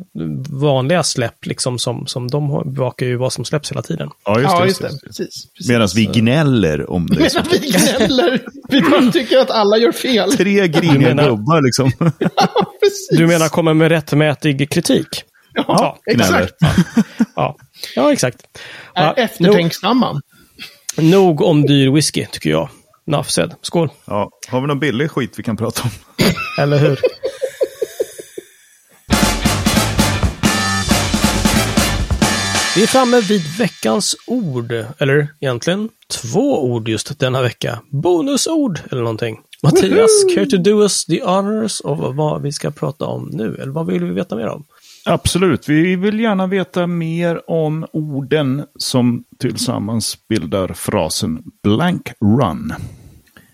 vanliga 0.49 1.03
släpp, 1.03 1.45
liksom 1.45 1.79
som, 1.79 2.07
som 2.07 2.27
de 2.27 2.63
bevakar 2.75 3.05
ju 3.05 3.15
vad 3.15 3.33
som 3.33 3.45
släpps 3.45 3.71
hela 3.71 3.81
tiden. 3.81 4.09
Ja, 4.25 4.39
just 4.39 4.51
ja, 4.51 4.59
det. 4.59 4.65
just 4.67 4.81
Just 4.81 4.81
det. 4.81 4.97
det. 4.97 5.07
Precis. 5.07 5.51
precis. 5.53 5.69
Medan 5.69 5.87
vi 5.95 6.05
gnäller 6.05 6.89
om 6.91 7.07
det. 7.07 7.19
Medan 7.19 7.43
vi 7.51 7.57
gnäller. 7.57 8.41
Vi 8.69 8.81
bara 8.81 9.11
tycker 9.11 9.37
att 9.37 9.51
alla 9.51 9.77
gör 9.77 9.91
fel. 9.91 10.31
Tre 10.37 10.67
griniga 10.67 10.99
menar- 11.15 11.29
gubbar 11.29 11.61
liksom. 11.61 11.91
Precis. 12.81 13.07
Du 13.17 13.27
menar 13.27 13.47
komma 13.49 13.73
med 13.73 13.89
rättmätig 13.89 14.69
kritik? 14.71 15.07
Ja, 15.53 15.97
gnäller. 16.13 16.41
exakt. 16.43 16.55
Ja, 17.35 17.55
ja 17.95 18.11
exakt. 18.13 18.37
Är 18.95 19.03
Ja, 19.03 19.13
eftertänksamma. 19.13 20.11
nog, 20.97 21.03
nog 21.11 21.41
om 21.41 21.65
dyr 21.65 21.89
whisky, 21.91 22.25
tycker 22.31 22.49
jag. 22.49 22.69
Said. 23.23 23.55
Skål. 23.61 23.89
Ja, 24.05 24.31
har 24.47 24.61
vi 24.61 24.67
någon 24.67 24.79
billig 24.79 25.11
skit 25.11 25.39
vi 25.39 25.43
kan 25.43 25.57
prata 25.57 25.81
om? 25.83 25.89
Eller 26.63 26.79
hur? 26.79 26.99
Vi 32.75 32.83
är 32.83 32.87
framme 32.87 33.21
vid 33.21 33.41
veckans 33.57 34.15
ord, 34.27 34.71
eller 34.97 35.27
egentligen 35.39 35.89
två 36.21 36.65
ord 36.65 36.89
just 36.89 37.19
denna 37.19 37.41
vecka. 37.41 37.79
Bonusord 37.89 38.79
eller 38.91 39.01
någonting. 39.01 39.39
Mattias, 39.63 40.25
care 40.35 40.45
to 40.45 40.57
do 40.57 40.81
us 40.81 41.05
the 41.05 41.23
honors 41.23 41.81
of 41.81 42.15
vad 42.15 42.41
vi 42.41 42.51
ska 42.51 42.71
prata 42.71 43.05
om 43.05 43.29
nu? 43.33 43.55
Eller 43.55 43.71
vad 43.71 43.85
vill 43.85 44.05
vi 44.05 44.11
veta 44.11 44.35
mer 44.35 44.47
om? 44.47 44.65
Absolut, 45.05 45.69
vi 45.69 45.95
vill 45.95 46.19
gärna 46.19 46.47
veta 46.47 46.87
mer 46.87 47.49
om 47.51 47.85
orden 47.93 48.65
som 48.79 49.23
tillsammans 49.39 50.17
bildar 50.27 50.73
frasen 50.73 51.43
blank 51.63 52.11
run. 52.21 52.73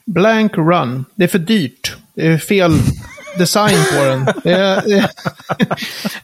Blank 0.05 0.57
run. 0.57 1.05
Det 1.15 1.23
är 1.23 1.27
för 1.27 1.39
dyrt. 1.39 1.95
Det 2.15 2.27
är 2.27 2.37
fel 2.37 2.71
design 3.37 3.77
på 3.93 4.03
den. 4.05 4.25
Det 4.43 4.51
är, 4.51 4.81
det 4.81 4.93
är... 4.99 5.09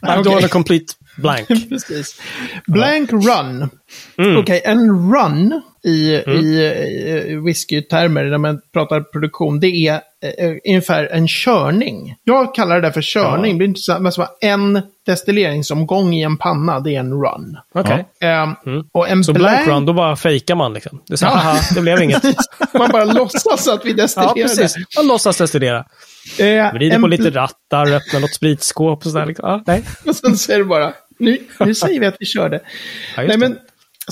I'm 0.00 0.22
doing 0.24 0.44
a 0.44 0.48
complete 0.48 0.94
blank. 1.16 1.48
Precis. 1.48 2.20
Blank 2.66 3.12
run. 3.12 3.70
Okej, 4.38 4.62
en 4.64 5.12
run 5.12 5.62
i, 5.84 5.90
i, 6.14 6.62
i 7.28 7.36
whiskytermer, 7.46 8.24
när 8.24 8.38
man 8.38 8.60
pratar 8.72 9.00
produktion, 9.00 9.60
det 9.60 9.66
är 9.66 9.94
eh, 9.94 10.50
ungefär 10.68 11.08
en 11.12 11.28
körning. 11.28 12.14
Jag 12.24 12.54
kallar 12.54 12.74
det 12.74 12.80
där 12.80 12.90
för 12.92 13.02
körning. 13.02 13.58
Det 13.58 13.64
är 13.64 13.66
inte 13.66 13.80
så, 13.80 13.98
men 13.98 14.12
en 14.40 14.82
destilleringsomgång 15.06 16.14
i 16.14 16.22
en 16.22 16.36
panna, 16.36 16.80
det 16.80 16.94
är 16.96 17.00
en 17.00 17.12
run. 17.12 17.56
Okej. 17.74 18.04
Ehm, 18.20 18.54
Och 18.92 19.08
en 19.08 19.24
Så 19.24 19.32
blank 19.32 19.68
run, 19.68 19.86
då 19.86 19.92
bara 19.92 20.16
fejkar 20.16 20.54
man 20.54 20.74
liksom. 20.74 21.02
Det 21.06 21.12
är 21.14 21.16
så, 21.16 21.24
Ja. 21.26 21.60
det 21.74 21.80
blev 21.80 22.02
inget. 22.02 22.22
man 22.78 22.90
bara 22.92 23.04
låtsas 23.04 23.68
att 23.68 23.84
vi 23.84 23.92
destillerar 23.92 24.32
Ja, 24.36 24.42
precis. 24.42 24.74
Man 24.96 25.06
låtsas 25.06 25.38
destillera. 25.38 25.84
Eh, 26.38 26.72
Vrider 26.72 26.98
på 26.98 27.06
lite 27.06 27.30
rattar, 27.30 27.92
öppnar 27.92 28.20
något 28.20 28.34
spritskåp 28.34 28.98
och 29.06 29.12
sådär. 29.12 29.26
Liksom. 29.26 29.48
Ja, 29.48 29.62
nej. 29.66 29.82
Och 30.06 30.16
sen 30.16 30.36
säger 30.36 30.58
du 30.58 30.64
bara, 30.64 30.92
nu, 31.18 31.38
nu 31.60 31.74
säger 31.74 32.00
vi 32.00 32.06
att 32.06 32.16
vi 32.20 32.26
körde. 32.26 32.56
Ja, 32.56 33.22
Nej, 33.22 33.28
det. 33.28 33.38
men, 33.38 33.58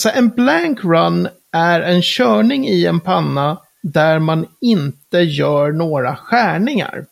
så 0.01 0.09
en 0.15 0.29
blank 0.29 0.85
run 0.85 1.29
är 1.53 1.81
en 1.81 2.03
körning 2.03 2.69
i 2.69 2.87
en 2.87 3.01
panna 3.01 3.59
där 3.83 4.19
man 4.19 4.47
inte 4.61 5.19
gör 5.19 5.73
några 5.73 6.17
skärningar. 6.17 7.05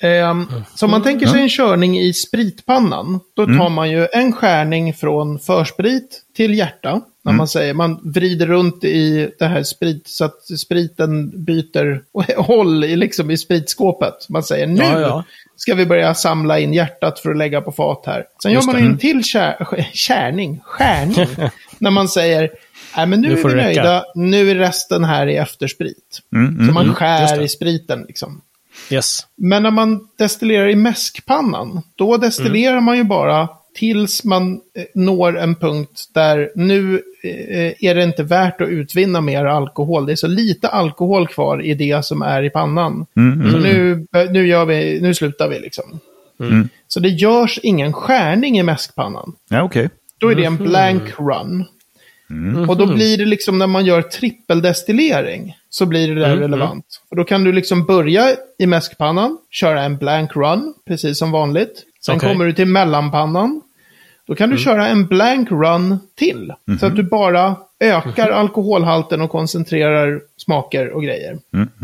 Ehm, 0.00 0.46
Så 0.74 0.84
om 0.86 0.90
man 0.90 1.02
tänker 1.02 1.26
sig 1.26 1.40
en 1.42 1.48
körning 1.48 1.98
i 2.00 2.12
spritpannan, 2.12 3.20
då 3.34 3.46
tar 3.46 3.68
man 3.68 3.90
ju 3.90 4.08
en 4.12 4.32
skärning 4.32 4.94
från 4.94 5.38
försprit 5.38 6.22
till 6.36 6.54
hjärta. 6.54 7.00
När 7.24 7.32
man 7.32 7.48
säger, 7.48 7.74
man 7.74 8.00
vrider 8.14 8.46
runt 8.46 8.84
i 8.84 9.30
det 9.38 9.44
här 9.46 9.62
sprit 9.62 10.08
så 10.08 10.24
att 10.24 10.42
spriten 10.58 11.44
byter 11.44 12.02
håll 12.40 12.84
i, 12.84 12.96
liksom 12.96 13.30
i 13.30 13.38
spritskåpet. 13.38 14.28
Man 14.28 14.42
säger 14.42 14.66
nu 14.66 14.82
Ja, 14.82 15.00
ja. 15.00 15.24
ska 15.56 15.74
vi 15.74 15.86
börja 15.86 16.14
samla 16.14 16.58
in 16.58 16.72
hjärtat 16.74 17.18
för 17.18 17.30
att 17.30 17.36
lägga 17.36 17.60
på 17.60 17.72
fat 17.72 18.02
här. 18.06 18.24
Sen 18.42 18.52
Just 18.52 18.66
gör 18.68 18.74
det. 18.74 18.80
man 18.82 18.90
en 18.92 18.98
till 18.98 19.24
kär, 19.24 19.66
kärning, 19.92 20.60
skärning, 20.64 21.26
när 21.78 21.90
man 21.90 22.08
säger, 22.08 22.50
nej 22.96 23.06
men 23.06 23.20
nu, 23.20 23.28
Nu 23.28 23.34
är 23.34 23.36
vi 23.36 23.42
det 23.42 23.56
räcka." 23.56 23.64
nöjda, 23.82 24.04
nu 24.14 24.50
är 24.50 24.54
resten 24.54 25.04
här 25.04 25.26
i 25.26 25.36
eftersprit. 25.36 26.20
Mm, 26.34 26.66
Så 26.68 26.72
man 26.74 26.86
just 26.86 26.98
skär 26.98 27.36
det. 27.38 27.44
i 27.44 27.48
spriten 27.48 28.02
liksom. 28.08 28.40
Yes. 28.90 29.26
Men 29.36 29.62
när 29.62 29.70
man 29.70 30.08
destillerar 30.18 30.68
i 30.68 30.76
mäskpannan, 30.76 31.82
då 31.96 32.16
destillerar 32.16 32.72
Mm. 32.72 32.84
man 32.84 32.96
ju 32.96 33.04
bara 33.04 33.48
tills 33.74 34.24
man 34.24 34.60
eh, 34.76 34.84
når 34.94 35.38
en 35.38 35.54
punkt 35.54 36.08
där 36.14 36.50
nu 36.54 37.02
eh, 37.22 37.72
är 37.80 37.94
det 37.94 38.04
inte 38.04 38.22
värt 38.22 38.60
att 38.60 38.68
utvinna 38.68 39.20
mer 39.20 39.44
alkohol. 39.44 40.06
Det 40.06 40.12
är 40.12 40.16
så 40.16 40.26
lite 40.26 40.68
alkohol 40.68 41.28
kvar 41.28 41.62
i 41.62 41.74
det 41.74 42.04
som 42.04 42.22
är 42.22 42.42
i 42.42 42.50
pannan. 42.50 43.06
Så 43.52 43.58
nu, 43.58 44.06
nu, 44.30 44.46
gör 44.46 44.64
vi, 44.64 45.00
nu 45.00 45.14
slutar 45.14 45.48
vi 45.48 45.58
liksom. 45.58 46.00
Mm. 46.40 46.68
Så 46.88 47.00
det 47.00 47.08
görs 47.08 47.58
ingen 47.62 47.92
skärning 47.92 48.58
i 48.58 48.62
mäskpannan. 48.62 49.32
Ja, 49.48 49.62
okej. 49.62 49.90
Då 50.18 50.30
är 50.30 50.34
det 50.34 50.44
en 50.44 50.56
blank 50.56 51.02
run. 51.18 51.64
Och 52.68 52.76
då 52.76 52.94
blir 52.94 53.18
det 53.18 53.24
liksom 53.24 53.58
när 53.58 53.66
man 53.66 53.84
gör 53.84 54.02
trippeldestillering 54.02 55.56
så 55.70 55.86
blir 55.86 56.14
det 56.14 56.20
där 56.20 56.36
relevant. 56.36 56.84
Och 57.10 57.16
då 57.16 57.24
kan 57.24 57.44
du 57.44 57.52
liksom 57.52 57.84
börja 57.84 58.36
i 58.58 58.66
mäskpannan, 58.66 59.38
köra 59.50 59.82
en 59.82 59.96
blank 59.96 60.36
run, 60.36 60.74
precis 60.86 61.18
som 61.18 61.30
vanligt. 61.30 61.84
Sen 62.06 62.16
Okej. 62.16 62.28
kommer 62.28 62.44
du 62.44 62.52
till 62.52 62.66
mellanpannan. 62.66 63.62
Då 64.26 64.34
kan 64.34 64.50
du 64.50 64.58
köra 64.58 64.88
en 64.88 65.06
blank 65.06 65.50
run 65.50 65.98
till. 66.14 66.52
Så 66.80 66.86
att 66.86 66.96
du 66.96 67.02
bara 67.02 67.56
ökar 67.80 68.30
alkoholhalten 68.30 69.20
och 69.20 69.30
koncentrerar 69.30 70.20
smaker 70.36 70.90
och 70.90 71.02
grejer. 71.02 71.38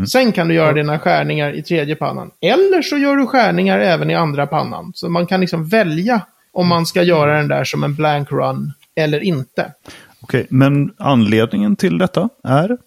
Sen 0.07 0.31
kan 0.31 0.47
du 0.47 0.53
göra 0.53 0.73
dina 0.73 0.99
skärningar 0.99 1.53
i 1.53 1.63
tredje 1.63 1.95
pannan. 1.95 2.31
Eller 2.41 2.81
så 2.81 2.97
gör 2.97 3.15
du 3.15 3.25
skärningar 3.25 3.79
även 3.79 4.11
i 4.11 4.15
andra 4.15 4.47
pannan. 4.47 4.91
Så 4.95 5.09
man 5.09 5.27
kan 5.27 5.41
liksom 5.41 5.67
välja 5.67 6.21
om 6.51 6.67
man 6.67 6.85
ska 6.85 7.03
göra 7.03 7.37
den 7.37 7.47
där 7.47 7.63
som 7.63 7.83
en 7.83 7.95
blank 7.95 8.31
run 8.31 8.73
eller 8.95 9.23
inte. 9.23 9.73
Okej, 10.21 10.47
men 10.49 10.93
anledningen 10.97 11.75
till 11.75 11.97
detta 11.97 12.29
är? 12.43 12.77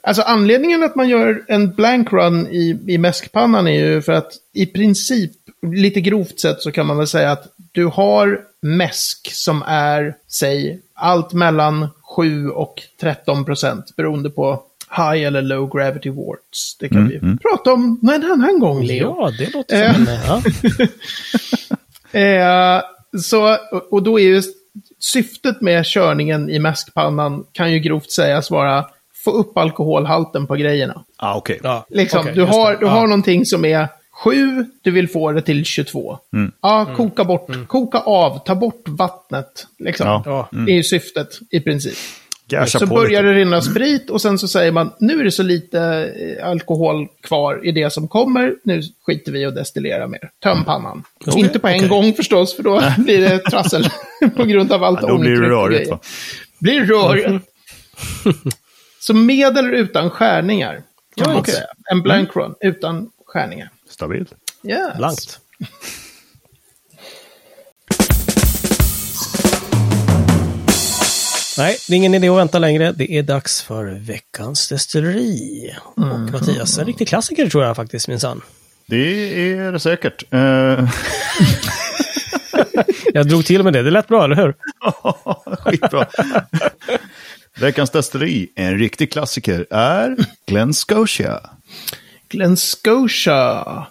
Alltså 0.00 0.22
anledningen 0.22 0.82
att 0.82 0.94
man 0.94 1.08
gör 1.08 1.44
en 1.48 1.70
blank 1.70 2.12
run 2.12 2.46
i, 2.46 2.80
i 2.86 2.98
mäskpannan 2.98 3.68
är 3.68 3.86
ju 3.86 4.02
för 4.02 4.12
att 4.12 4.32
i 4.54 4.66
princip, 4.66 5.32
lite 5.66 6.00
grovt 6.00 6.40
sett 6.40 6.60
så 6.62 6.72
kan 6.72 6.86
man 6.86 6.96
väl 6.96 7.06
säga 7.06 7.30
att 7.32 7.46
du 7.72 7.86
har 7.86 8.40
mäsk 8.62 9.30
som 9.32 9.62
är, 9.66 10.14
säg, 10.28 10.80
allt 10.94 11.32
mellan 11.32 11.88
7 12.16 12.48
och 12.50 12.82
13 13.00 13.44
procent 13.44 13.96
beroende 13.96 14.30
på 14.30 14.62
high 14.96 15.26
eller 15.26 15.42
low 15.42 15.70
gravity 15.76 16.10
warts. 16.10 16.76
Det 16.80 16.88
kan 16.88 17.08
vi 17.08 17.20
prata 17.42 17.72
om 17.72 18.00
en 18.14 18.30
annan 18.32 18.58
gång, 18.60 18.82
Leo. 18.82 19.16
Ja, 19.18 19.30
det 19.38 19.54
låter 19.54 19.92
som 19.92 20.06
en... 20.08 20.18
Ja. 22.12 22.18
Eh, 22.20 22.82
så, 23.22 23.56
och- 23.90 24.02
då 24.02 24.20
är 24.20 24.24
ju 24.24 24.42
syftet 24.98 25.60
med 25.60 25.84
körningen 25.86 26.50
i 26.50 26.58
mäskpannan 26.58 27.44
kan 27.52 27.72
ju 27.72 27.78
grovt 27.78 28.10
sägas 28.10 28.50
vara 28.50 28.86
få 29.24 29.30
upp 29.30 29.58
alkoholhalten 29.58 30.46
på 30.46 30.54
grejerna. 30.56 31.04
Ah, 31.16 31.36
okej. 31.36 31.60
Ja, 31.62 31.86
Liksom, 31.88 32.20
okej, 32.20 32.34
du 32.34 32.42
har, 32.42 32.76
du 32.76 32.86
Ja. 32.86 32.92
har 32.92 33.02
någonting 33.06 33.46
som 33.46 33.64
är 33.64 33.88
7, 34.24 34.64
du 34.82 34.90
vill 34.90 35.08
få 35.08 35.32
det 35.32 35.42
till 35.42 35.64
22. 35.64 36.18
Ja, 36.62 36.94
koka 36.96 37.24
bort, 37.24 37.50
koka 37.66 37.98
av, 37.98 38.38
ta 38.44 38.54
bort 38.54 38.82
vattnet. 38.86 39.66
Liksom. 39.78 40.06
Ja. 40.06 40.22
Ja. 40.26 40.48
Det 40.66 40.72
är 40.72 40.76
ju 40.76 40.82
syftet 40.82 41.28
i 41.50 41.60
princip. 41.60 41.94
Gasha 42.48 42.78
Så 42.78 42.86
börjar 42.86 43.22
lite. 43.22 43.22
det 43.22 43.34
rinna 43.34 43.60
sprit 43.62 44.10
och 44.10 44.20
sen 44.22 44.38
så 44.38 44.48
säger 44.48 44.72
man 44.72 44.92
nu 45.00 45.20
är 45.20 45.24
det 45.24 45.30
så 45.30 45.42
lite 45.42 45.80
eh, 46.40 46.48
alkohol 46.48 47.06
kvar 47.22 47.66
i 47.66 47.72
det 47.72 47.92
som 47.92 48.08
kommer. 48.08 48.54
Nu 48.64 48.82
skiter 49.06 49.32
vi 49.32 49.46
och 49.46 49.52
destillerar 49.54 50.06
mer. 50.06 50.30
Töm 50.42 50.64
pannan. 50.64 51.02
Okej, 51.26 51.40
Inte 51.40 51.58
på 51.58 51.68
en 51.68 51.76
okej. 51.76 51.88
gång 51.88 52.12
förstås, 52.12 52.56
för 52.56 52.62
då 52.62 52.82
blir 52.98 53.20
det 53.20 53.38
trassel 53.38 53.88
på 54.36 54.44
grund 54.44 54.72
av 54.72 54.84
allt 54.84 54.98
Ja, 55.02 55.08
då 55.08 55.18
blir 55.18 55.36
det 55.40 55.48
rörigt 55.48 55.90
va? 55.90 55.98
Blir 56.58 56.84
rörigt. 56.84 57.44
så 59.00 59.14
med 59.14 59.58
eller 59.58 59.72
utan 59.72 60.10
skärningar. 60.10 60.82
Kan 61.16 61.32
man 61.32 61.44
säga. 61.44 61.66
En 61.92 62.02
blank 62.02 62.36
run 62.36 62.54
utan 62.60 63.10
skärningar. 63.26 63.70
Stabilt. 63.90 64.32
Yes. 64.64 64.96
Blankt. 64.96 65.40
Nej, 71.58 71.76
det 71.88 71.94
är 71.94 71.96
ingen 71.96 72.14
idé 72.14 72.28
att 72.28 72.36
vänta 72.38 72.58
längre. 72.58 72.92
Det 72.92 73.12
är 73.12 73.22
dags 73.22 73.62
för 73.62 73.84
veckans 73.84 74.68
destilleri. 74.68 75.74
Och 75.96 76.08
Mattias, 76.08 76.78
en 76.78 76.86
riktig 76.86 77.08
klassiker 77.08 77.48
tror 77.48 77.64
jag 77.64 77.76
faktiskt 77.76 78.08
minsann. 78.08 78.42
Det 78.86 79.52
är 79.52 79.72
det 79.72 79.80
säkert. 79.80 80.32
Eh, 80.32 80.90
Jag 83.14 83.28
drog 83.28 83.44
till 83.44 83.62
med 83.62 83.72
det, 83.72 83.82
det 83.82 83.90
lät 83.90 84.08
bra, 84.08 84.24
eller 84.24 84.36
hur? 84.36 84.54
Skitbra. 85.56 86.06
Veckans 87.60 87.90
destilleri, 87.90 88.52
en 88.56 88.78
riktig 88.78 89.12
klassiker, 89.12 89.66
är 89.70 90.16
Glen 90.46 90.72
Scotia. 90.74 91.40
Glen 92.30 92.56
Scotia. 92.56 93.86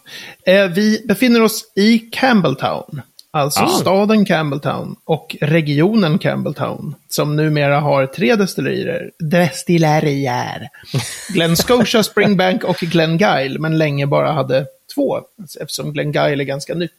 Eh, 0.46 0.68
vi 0.68 1.06
befinner 1.08 1.42
oss 1.42 1.72
i 1.76 2.00
Campbelltown. 2.00 3.02
Alltså 3.32 3.60
Ah. 3.60 3.68
staden 3.68 4.26
Campbelltown 4.26 4.96
och 5.06 5.36
regionen 5.42 6.20
Campbelltown. 6.20 6.96
Som 7.10 7.36
numera 7.36 7.80
har 7.80 8.06
tre 8.06 8.36
destillerier. 8.36 9.12
Destillerier. 9.20 10.70
Glen 11.34 11.56
Scotia, 11.56 12.04
Springbank 12.04 12.64
och 12.64 12.78
Glengyle. 12.78 13.60
Men 13.60 13.78
länge 13.78 14.08
bara 14.08 14.32
hade 14.32 14.66
två. 14.96 15.20
Eftersom 15.62 15.94
Glengyle 15.94 16.42
är 16.42 16.46
ganska 16.46 16.74
nytt. 16.74 16.92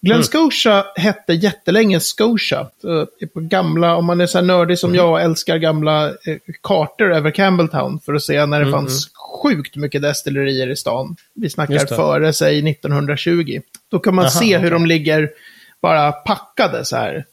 Glen 0.00 0.22
Scotia 0.22 0.84
hette 0.96 1.32
jättelänge 1.34 2.00
Scotia. 2.00 2.66
Så 2.80 3.06
På 3.34 3.40
gamla, 3.40 3.96
om 3.96 4.04
man 4.04 4.20
är 4.20 4.26
så 4.26 4.38
här 4.38 4.44
nördig 4.44 4.78
som 4.78 4.94
jag 4.94 5.10
och 5.10 5.20
älskar 5.20 5.56
gamla 5.56 6.06
eh, 6.08 6.36
kartor 6.62 7.14
över 7.14 7.30
Campbelltown 7.30 8.00
för 8.00 8.14
att 8.14 8.22
se 8.22 8.46
när 8.46 8.60
det 8.64 8.70
fanns 8.70 9.10
sjukt 9.42 9.76
mycket 9.76 10.02
destillerier 10.02 10.70
i 10.70 10.76
stan. 10.76 11.16
Vi 11.34 11.50
snackar 11.50 11.86
före, 11.86 12.32
säg 12.32 12.70
1920. 12.70 13.60
Då 13.90 13.98
kan 13.98 14.14
man 14.14 14.24
Aha, 14.24 14.30
se 14.30 14.58
hur 14.58 14.70
de 14.70 14.86
ligger 14.86 15.30
bara 15.82 16.12
packade 16.12 16.84
så 16.84 16.96
här. 16.96 17.24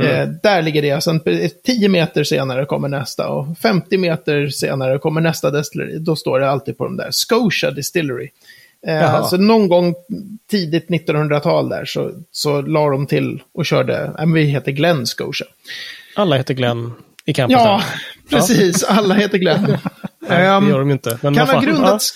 Eh, 0.00 0.28
där 0.42 0.62
ligger 0.62 0.82
det. 0.82 1.00
Sen 1.00 1.20
10 1.64 1.88
meter 1.88 2.24
senare 2.24 2.64
kommer 2.64 2.88
nästa 2.88 3.28
och 3.28 3.58
50 3.58 3.98
meter 3.98 4.48
senare 4.48 4.98
kommer 4.98 5.20
nästa 5.20 5.50
destilleri. 5.50 5.98
Då 5.98 6.16
står 6.16 6.40
det 6.40 6.50
alltid 6.50 6.78
på 6.78 6.84
de 6.84 6.96
där. 6.96 7.08
Scotia 7.10 7.70
Distillery. 7.70 8.28
Eh, 8.86 8.94
Jaha. 8.94 9.24
så 9.24 9.36
någon 9.36 9.68
gång 9.68 9.94
tidigt 10.50 10.88
1900-tal 10.88 11.68
där 11.68 11.84
så, 11.84 12.12
så 12.30 12.62
la 12.62 12.90
de 12.90 13.06
till 13.06 13.42
och 13.54 13.66
körde, 13.66 14.12
äh, 14.18 14.26
vi 14.26 14.42
heter 14.42 14.72
Glen 14.72 15.06
Scotia. 15.06 15.46
Alla 16.16 16.36
heter 16.36 16.54
Glenn 16.54 16.92
i 17.24 17.32
Campbelltown. 17.32 17.66
Ja, 17.66 17.82
precis. 18.30 18.84
Alla 18.84 19.14
heter 19.14 19.38
Glen. 19.38 19.78
Nej, 20.30 20.46
Ehm, 20.46 20.64
det 20.64 20.70
gör 20.70 20.78
de 20.78 20.90
inte. 20.90 21.18
Men 21.22 21.34
kan, 21.34 21.48
ha 21.48 21.60
grundats, 21.60 22.12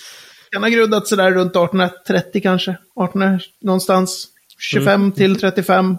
kan 0.51 0.63
ha 0.63 0.69
grundats 0.69 1.09
sådär 1.09 1.31
runt 1.31 1.51
1830 1.51 2.41
kanske. 2.41 2.71
1800 2.71 3.39
någonstans. 3.61 4.27
25 4.59 5.11
till 5.11 5.39
35. 5.39 5.97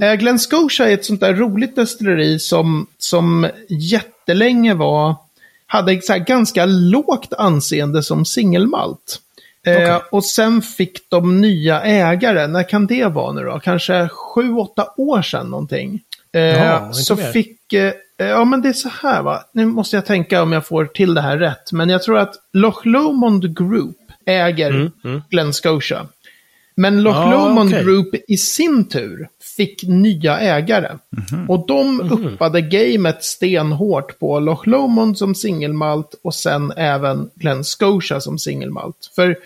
Eh, 0.00 0.14
Glen 0.14 0.38
Scotia 0.38 0.88
är 0.88 0.94
ett 0.94 1.04
sånt 1.04 1.20
där 1.20 1.34
roligt 1.34 1.76
destilleri 1.76 2.38
som, 2.38 2.86
som 2.98 3.48
jättelänge 3.68 4.74
var, 4.74 5.14
hade 5.66 6.02
så 6.02 6.18
ganska 6.26 6.66
lågt 6.66 7.32
anseende 7.38 8.02
som 8.02 8.24
singelmalt. 8.24 9.20
Eh, 9.66 9.72
Okej. 9.72 10.00
Och 10.10 10.24
sen 10.24 10.62
fick 10.62 11.10
de 11.10 11.40
nya 11.40 11.82
ägare. 11.82 12.46
När 12.46 12.68
kan 12.68 12.86
det 12.86 13.04
vara 13.06 13.32
nu 13.32 13.42
då? 13.42 13.60
Kanske 13.60 14.08
sju, 14.08 14.54
åtta 14.54 14.88
år 14.96 15.22
sedan 15.22 15.50
någonting. 15.50 16.00
Eh, 16.32 16.82
inte 16.86 16.92
så 16.94 17.16
mer. 17.16 17.32
fick, 17.32 17.72
eh, 17.72 17.92
ja 18.16 18.44
men 18.44 18.62
det 18.62 18.68
är 18.68 18.72
så 18.72 18.88
här 19.02 19.22
va. 19.22 19.44
Nu 19.52 19.66
måste 19.66 19.96
jag 19.96 20.06
tänka 20.06 20.42
om 20.42 20.52
jag 20.52 20.66
får 20.66 20.84
till 20.86 21.14
det 21.14 21.20
här 21.20 21.38
rätt. 21.38 21.72
Men 21.72 21.88
jag 21.88 22.02
tror 22.02 22.18
att 22.18 22.34
Loch 22.52 22.86
Lomond 22.86 23.56
Group 23.58 23.96
äger 24.26 24.70
Mm, 24.70 24.90
mm. 25.04 25.22
Glen 25.30 25.52
Scotia. 25.52 26.06
Men 26.76 27.02
Loch 27.02 27.16
Ah, 27.16 27.30
Lomond 27.30 27.68
okej. 27.70 27.84
Group 27.84 28.14
i 28.28 28.36
sin 28.36 28.88
tur 28.88 29.28
fick 29.56 29.82
nya 29.88 30.38
ägare. 30.38 30.98
Och 31.48 31.66
de 31.66 31.96
Mhm. 31.96 32.12
uppade 32.26 32.60
gamet 32.60 33.24
stenhårt 33.24 34.18
på 34.18 34.40
Loch 34.40 34.66
Lomond 34.66 35.18
som 35.18 35.34
singelmalt 35.34 36.14
och 36.24 36.34
sen 36.34 36.72
även 36.76 37.30
Glen 37.34 37.64
Scotia 37.64 38.20
som 38.20 38.38
singelmalt. 38.38 39.10
För 39.16 39.36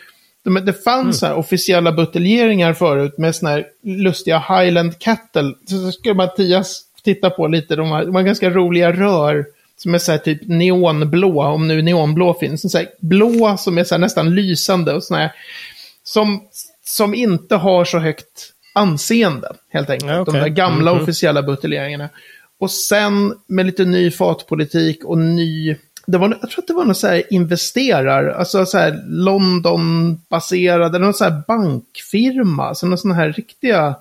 de- 0.44 0.64
det 0.64 0.84
fanns 0.84 1.22
Mm. 1.22 1.32
här 1.32 1.38
officiella 1.38 1.92
buteljeringar 1.92 2.72
förut 2.72 3.18
med 3.18 3.34
såna 3.34 3.50
här 3.50 3.66
lustiga 3.82 4.38
Highland 4.38 4.98
Cattle. 4.98 5.52
Så 5.68 5.92
ska 5.92 6.14
Mattias 6.14 6.82
titta 7.04 7.30
på 7.30 7.46
lite, 7.48 7.76
de 7.76 7.88
har, 7.90 8.04
de 8.04 8.14
har 8.14 8.22
ganska 8.22 8.50
roliga 8.50 8.92
rör 8.92 9.46
som 9.76 9.94
är 9.94 9.98
så 9.98 10.12
här 10.12 10.18
typ 10.18 10.40
neonblå, 10.48 11.42
om 11.42 11.68
nu 11.68 11.82
neonblå 11.82 12.34
finns. 12.34 12.72
Så 12.72 12.78
här 12.78 12.86
blå 13.00 13.56
som 13.58 13.78
är 13.78 13.84
så 13.84 13.94
här 13.94 14.00
nästan 14.00 14.34
lysande 14.34 14.92
och 14.94 15.04
såna 15.04 15.20
här 15.20 15.32
som, 16.04 16.42
som 16.84 17.14
inte 17.14 17.56
har 17.56 17.84
så 17.84 17.98
högt 17.98 18.52
anseende, 18.74 19.48
helt 19.72 19.90
enkelt. 19.90 20.10
Ja, 20.12 20.20
okej. 20.20 20.32
De 20.34 20.40
där 20.40 20.48
gamla 20.48 20.92
Mhm. 20.94 21.02
officiella 21.02 21.42
buteljeringarna. 21.42 22.08
Och 22.60 22.70
sen 22.70 23.34
med 23.46 23.66
lite 23.66 23.84
ny 23.84 24.10
fatpolitik 24.10 25.04
och 25.04 25.18
ny... 25.18 25.76
Det 26.06 26.18
var, 26.18 26.38
jag 26.40 26.50
tror 26.50 26.62
att 26.62 26.66
det 26.68 26.74
var 26.74 26.84
någon 26.84 26.94
så 26.94 27.06
här 27.06 27.22
investerar, 27.30 28.28
alltså 28.28 28.66
så 28.66 28.78
här 28.78 29.02
London-baserad, 29.06 30.94
eller 30.94 31.04
någon 31.04 31.14
så 31.14 31.24
här 31.24 31.42
bankfirma, 31.48 32.64
alltså 32.68 32.86
någon 32.86 32.98
sån 32.98 33.12
här 33.12 33.32
riktiga, 33.32 33.94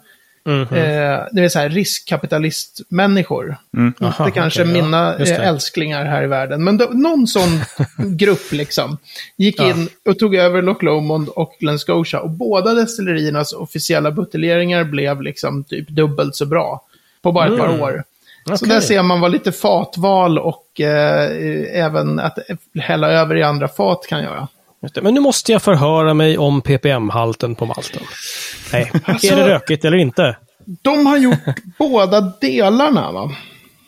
Mhm. 0.46 0.62
eh, 0.62 1.20
det 1.32 1.42
är 1.44 1.50
så 1.50 1.60
här 1.60 1.70
riskkapitalistmänniskor. 1.70 3.56
Inte 3.78 4.06
Aha, 4.06 4.30
kanske 4.32 4.62
ja. 4.62 4.66
mina 4.68 5.18
det. 5.18 5.32
eh, 5.32 5.48
älsklingar 5.48 6.06
här 6.06 6.24
i 6.24 6.28
världen, 6.28 6.64
men 6.64 6.78
då, 6.78 6.86
någon 6.92 7.28
sån 7.28 7.60
grupp 8.18 8.52
liksom 8.52 8.98
gick 9.38 9.60
Ja. 9.60 9.70
in 9.70 9.90
och 10.06 10.20
tog 10.20 10.36
över 10.36 10.62
Loch 10.62 10.84
Lomond 10.84 11.30
och 11.30 11.56
Glen 11.60 11.80
Scotia. 11.80 12.20
Och 12.20 12.30
båda 12.30 12.74
destilleriernas 12.74 13.54
officiella 13.54 14.12
buteljeringar 14.12 14.84
blev 14.84 15.22
liksom 15.22 15.64
typ 15.64 15.90
dubbelt 15.90 16.36
så 16.36 16.46
bra 16.46 16.82
på 17.22 17.32
bara 17.32 17.48
ett 17.48 17.58
par 17.60 17.68
Mm. 17.70 17.82
år. 17.82 18.04
Så 18.48 18.54
Okej. 18.54 18.68
där 18.70 18.80
ser 18.80 19.04
man 19.04 19.20
vad 19.22 19.32
lite 19.32 19.52
fatval 19.52 20.40
och 20.40 20.61
eh, 20.80 21.84
även 21.86 22.20
att 22.20 22.38
hälla 22.80 23.12
över 23.12 23.36
i 23.36 23.44
andra 23.44 23.68
fat 23.68 24.06
kan 24.10 24.24
göra. 24.24 24.48
Men 25.02 25.14
nu 25.14 25.20
måste 25.20 25.52
jag 25.52 25.62
förhöra 25.62 26.14
mig 26.14 26.38
om 26.38 26.62
ppm-halten 26.62 27.56
på 27.56 27.66
malten. 27.66 28.02
Nej, 28.74 28.92
Alltså- 29.06 29.28
är 29.34 29.36
det 29.36 29.48
rökigt 29.50 29.86
eller 29.86 29.98
inte? 29.98 30.38
De 30.82 31.06
har 31.06 31.18
gjort 31.18 31.40
båda 31.80 32.22
delarna, 32.42 33.12
va? 33.12 33.32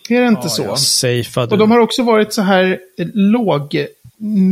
Är 0.10 0.22
det 0.22 0.28
inte 0.28 0.42
Ja, 0.44 0.50
så? 0.50 0.64
jag 0.64 0.80
safeade. 0.80 1.52
Och 1.52 1.58
de 1.58 1.72
har 1.72 1.80
också 1.80 2.04
varit 2.04 2.34
så 2.34 2.42
här 2.42 2.80
låg, 3.14 3.86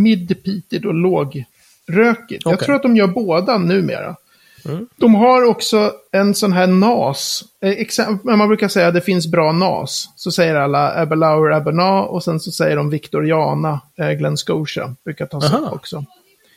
mid-peated 0.03 0.85
och 0.85 0.93
lågrökigt. 0.93 2.41
Jag 2.45 2.53
Okej. 2.53 2.65
tror 2.65 2.75
att 2.75 2.83
de 2.83 2.95
gör 2.95 3.07
båda 3.07 3.57
numera. 3.57 4.15
De 4.95 5.15
har 5.15 5.43
också 5.43 5.91
en 6.11 6.35
sån 6.35 6.53
här 6.53 6.67
NAS. 6.67 7.43
Eh, 7.61 7.75
när 8.23 8.35
man 8.35 8.47
brukar 8.47 8.67
säga 8.67 8.87
att 8.87 8.93
det 8.93 9.01
finns 9.01 9.27
bra 9.27 9.51
NAS. 9.51 10.09
Så 10.15 10.31
säger 10.31 10.55
alla 10.55 11.01
Aberlour, 11.01 11.53
Aberna 11.53 12.01
och 12.01 12.23
sen 12.23 12.39
så 12.39 12.51
säger 12.51 12.75
de 12.75 12.89
Victoriana, 12.89 13.81
eh, 13.99 14.11
Glen 14.11 14.37
Scotia. 14.37 14.95
Brukar 15.05 15.25
tas 15.25 15.53
upp 15.53 15.73
också. 15.73 16.05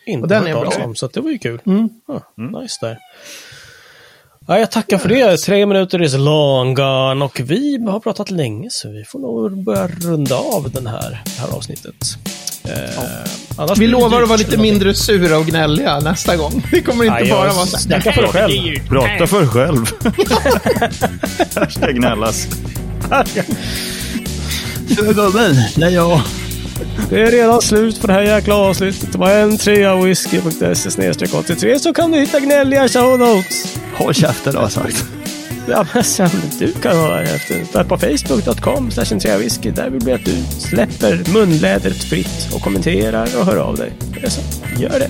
inte 0.07 0.23
och 0.23 0.29
den 0.29 0.47
är 0.47 0.53
bra. 0.53 0.85
om, 0.85 0.95
så 0.95 1.07
det 1.07 1.21
var 1.21 1.31
ju 1.31 1.39
kul. 1.39 1.61
Mm. 1.67 1.89
Ja, 2.07 2.21
Nice 2.61 2.79
där. 2.81 2.99
Ja, 4.47 4.59
jag 4.59 4.71
tackar 4.71 4.99
för 4.99 5.09
det. 5.09 5.37
Tre 5.37 5.67
minuter 5.67 6.03
is 6.03 6.15
long 6.15 6.75
gone 6.75 7.25
och 7.25 7.41
vi 7.41 7.79
har 7.87 8.01
pratat 8.01 8.31
länge 8.31 8.69
så 8.71 8.89
vi 8.89 9.05
får 9.05 9.19
nog 9.19 9.65
börja 9.65 9.87
runda 9.87 10.37
av 10.37 10.71
den 10.71 10.87
här, 10.87 11.23
det 11.25 11.41
här 11.41 11.57
avsnittet. 11.57 11.97
Eh, 12.65 13.25
annars 13.59 13.79
Vi 13.79 13.87
det 13.87 13.93
lovar 13.93 14.23
att 14.23 14.29
vara 14.29 14.39
lite 14.39 14.57
mindre 14.59 14.95
sura 14.95 15.39
och 15.39 15.47
gnälliga 15.47 15.99
nästa 16.01 16.37
gång. 16.37 16.67
Det 16.71 16.81
kommer 16.83 17.05
inte 17.05 17.21
Nej, 17.21 17.31
bara 17.31 17.47
jag 17.47 17.55
vara 17.55 17.67
så 17.67 17.77
här. 17.77 17.83
snackar 17.83 18.13
för 18.13 18.23
dig 18.23 18.31
själv. 18.33 18.89
Prata 18.89 19.27
för 19.27 19.39
dig 19.41 19.49
själv. 19.49 19.91
Här 21.57 21.71
ska 21.71 21.91
gnällas. 21.91 22.47
Nej, 25.77 25.95
ja. 25.95 26.23
Det 27.11 27.23
är 27.23 27.31
redan 27.31 27.63
slut 27.63 28.01
på 28.01 28.07
det 28.07 28.13
här 28.13 28.23
jäkla 28.23 28.55
avsnittet. 28.55 29.13
Det 29.13 29.19
var 29.19 29.31
en 29.31 29.59
trea 29.59 29.97
whisky.se 29.97 30.91
snedstreck 30.91 31.35
83 31.35 31.79
så 31.79 31.93
kan 31.93 32.11
du 32.11 32.19
hitta 32.21 32.41
gnälliga 32.41 32.89
show 32.89 33.19
notes. 33.19 33.77
Håll 33.95 34.15
käften 34.15 34.57
har 34.57 34.63
jag 34.63 34.73
sagt. 34.73 35.05
Ja, 35.69 35.87
men 35.95 36.05
sen, 36.05 36.31
du 36.59 36.73
kan 36.73 36.97
höra 36.97 37.23
efter. 37.23 37.85
På 37.85 37.99
facebook.com 37.99 38.91
slash 38.91 39.39
whisky 39.39 39.71
där 39.71 39.91
vill 39.91 40.03
vi 40.05 40.13
att 40.13 40.25
du 40.25 40.35
släpper 40.59 41.33
munlädret 41.33 41.97
fritt 42.05 42.49
och 42.55 42.61
kommenterar 42.61 43.29
och 43.41 43.47
hör 43.47 43.57
av 43.57 43.77
dig. 43.77 43.93
Det 44.23 44.31
så. 44.31 44.41
Gör 44.79 44.89
det. 44.99 45.09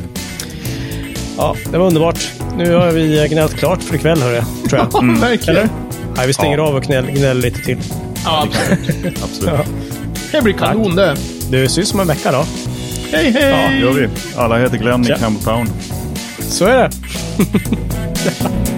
Ja, 1.37 1.57
det 1.73 1.79
var 1.79 1.87
underbart. 1.87 2.19
Nu 2.57 2.75
har 2.75 2.91
vi 2.93 3.29
gnällt 3.31 3.55
klart 3.55 3.83
för 3.83 3.95
ikväll, 3.95 4.23
hörru, 4.23 4.43
tror 4.69 4.81
jag. 4.93 4.95
Mm. 5.03 5.21
Verkligen. 5.21 5.57
Eller? 5.59 5.69
Nej, 6.17 6.27
vi 6.27 6.33
stänger 6.33 6.59
Ja. 6.59 6.65
av 6.65 6.75
och 6.77 6.83
gnäller, 6.83 7.11
gnäller 7.11 7.43
lite 7.43 7.59
till. 7.61 7.79
Ja, 8.25 8.49
Absolut. 9.25 9.55
Ja. 9.59 9.65
det 10.33 10.43
blir 10.43 10.53
kanon 10.55 10.95
det. 10.97 11.17
Du, 11.51 11.69
syns 11.69 11.95
om 11.95 12.01
en 12.01 12.07
vecka 12.07 12.33
då. 12.33 12.45
Hej, 13.13 13.31
hej! 13.31 13.71
Ja, 13.81 13.87
gör 13.87 13.93
vi. 13.93 14.09
Alla 14.37 14.59
heter 14.59 14.77
Glenn 14.79 15.05
i 15.07 15.09
Ja. 15.09 15.17
Campbelltown. 15.19 15.69
Så 16.41 16.65
är 16.65 16.75
det. 16.79 16.91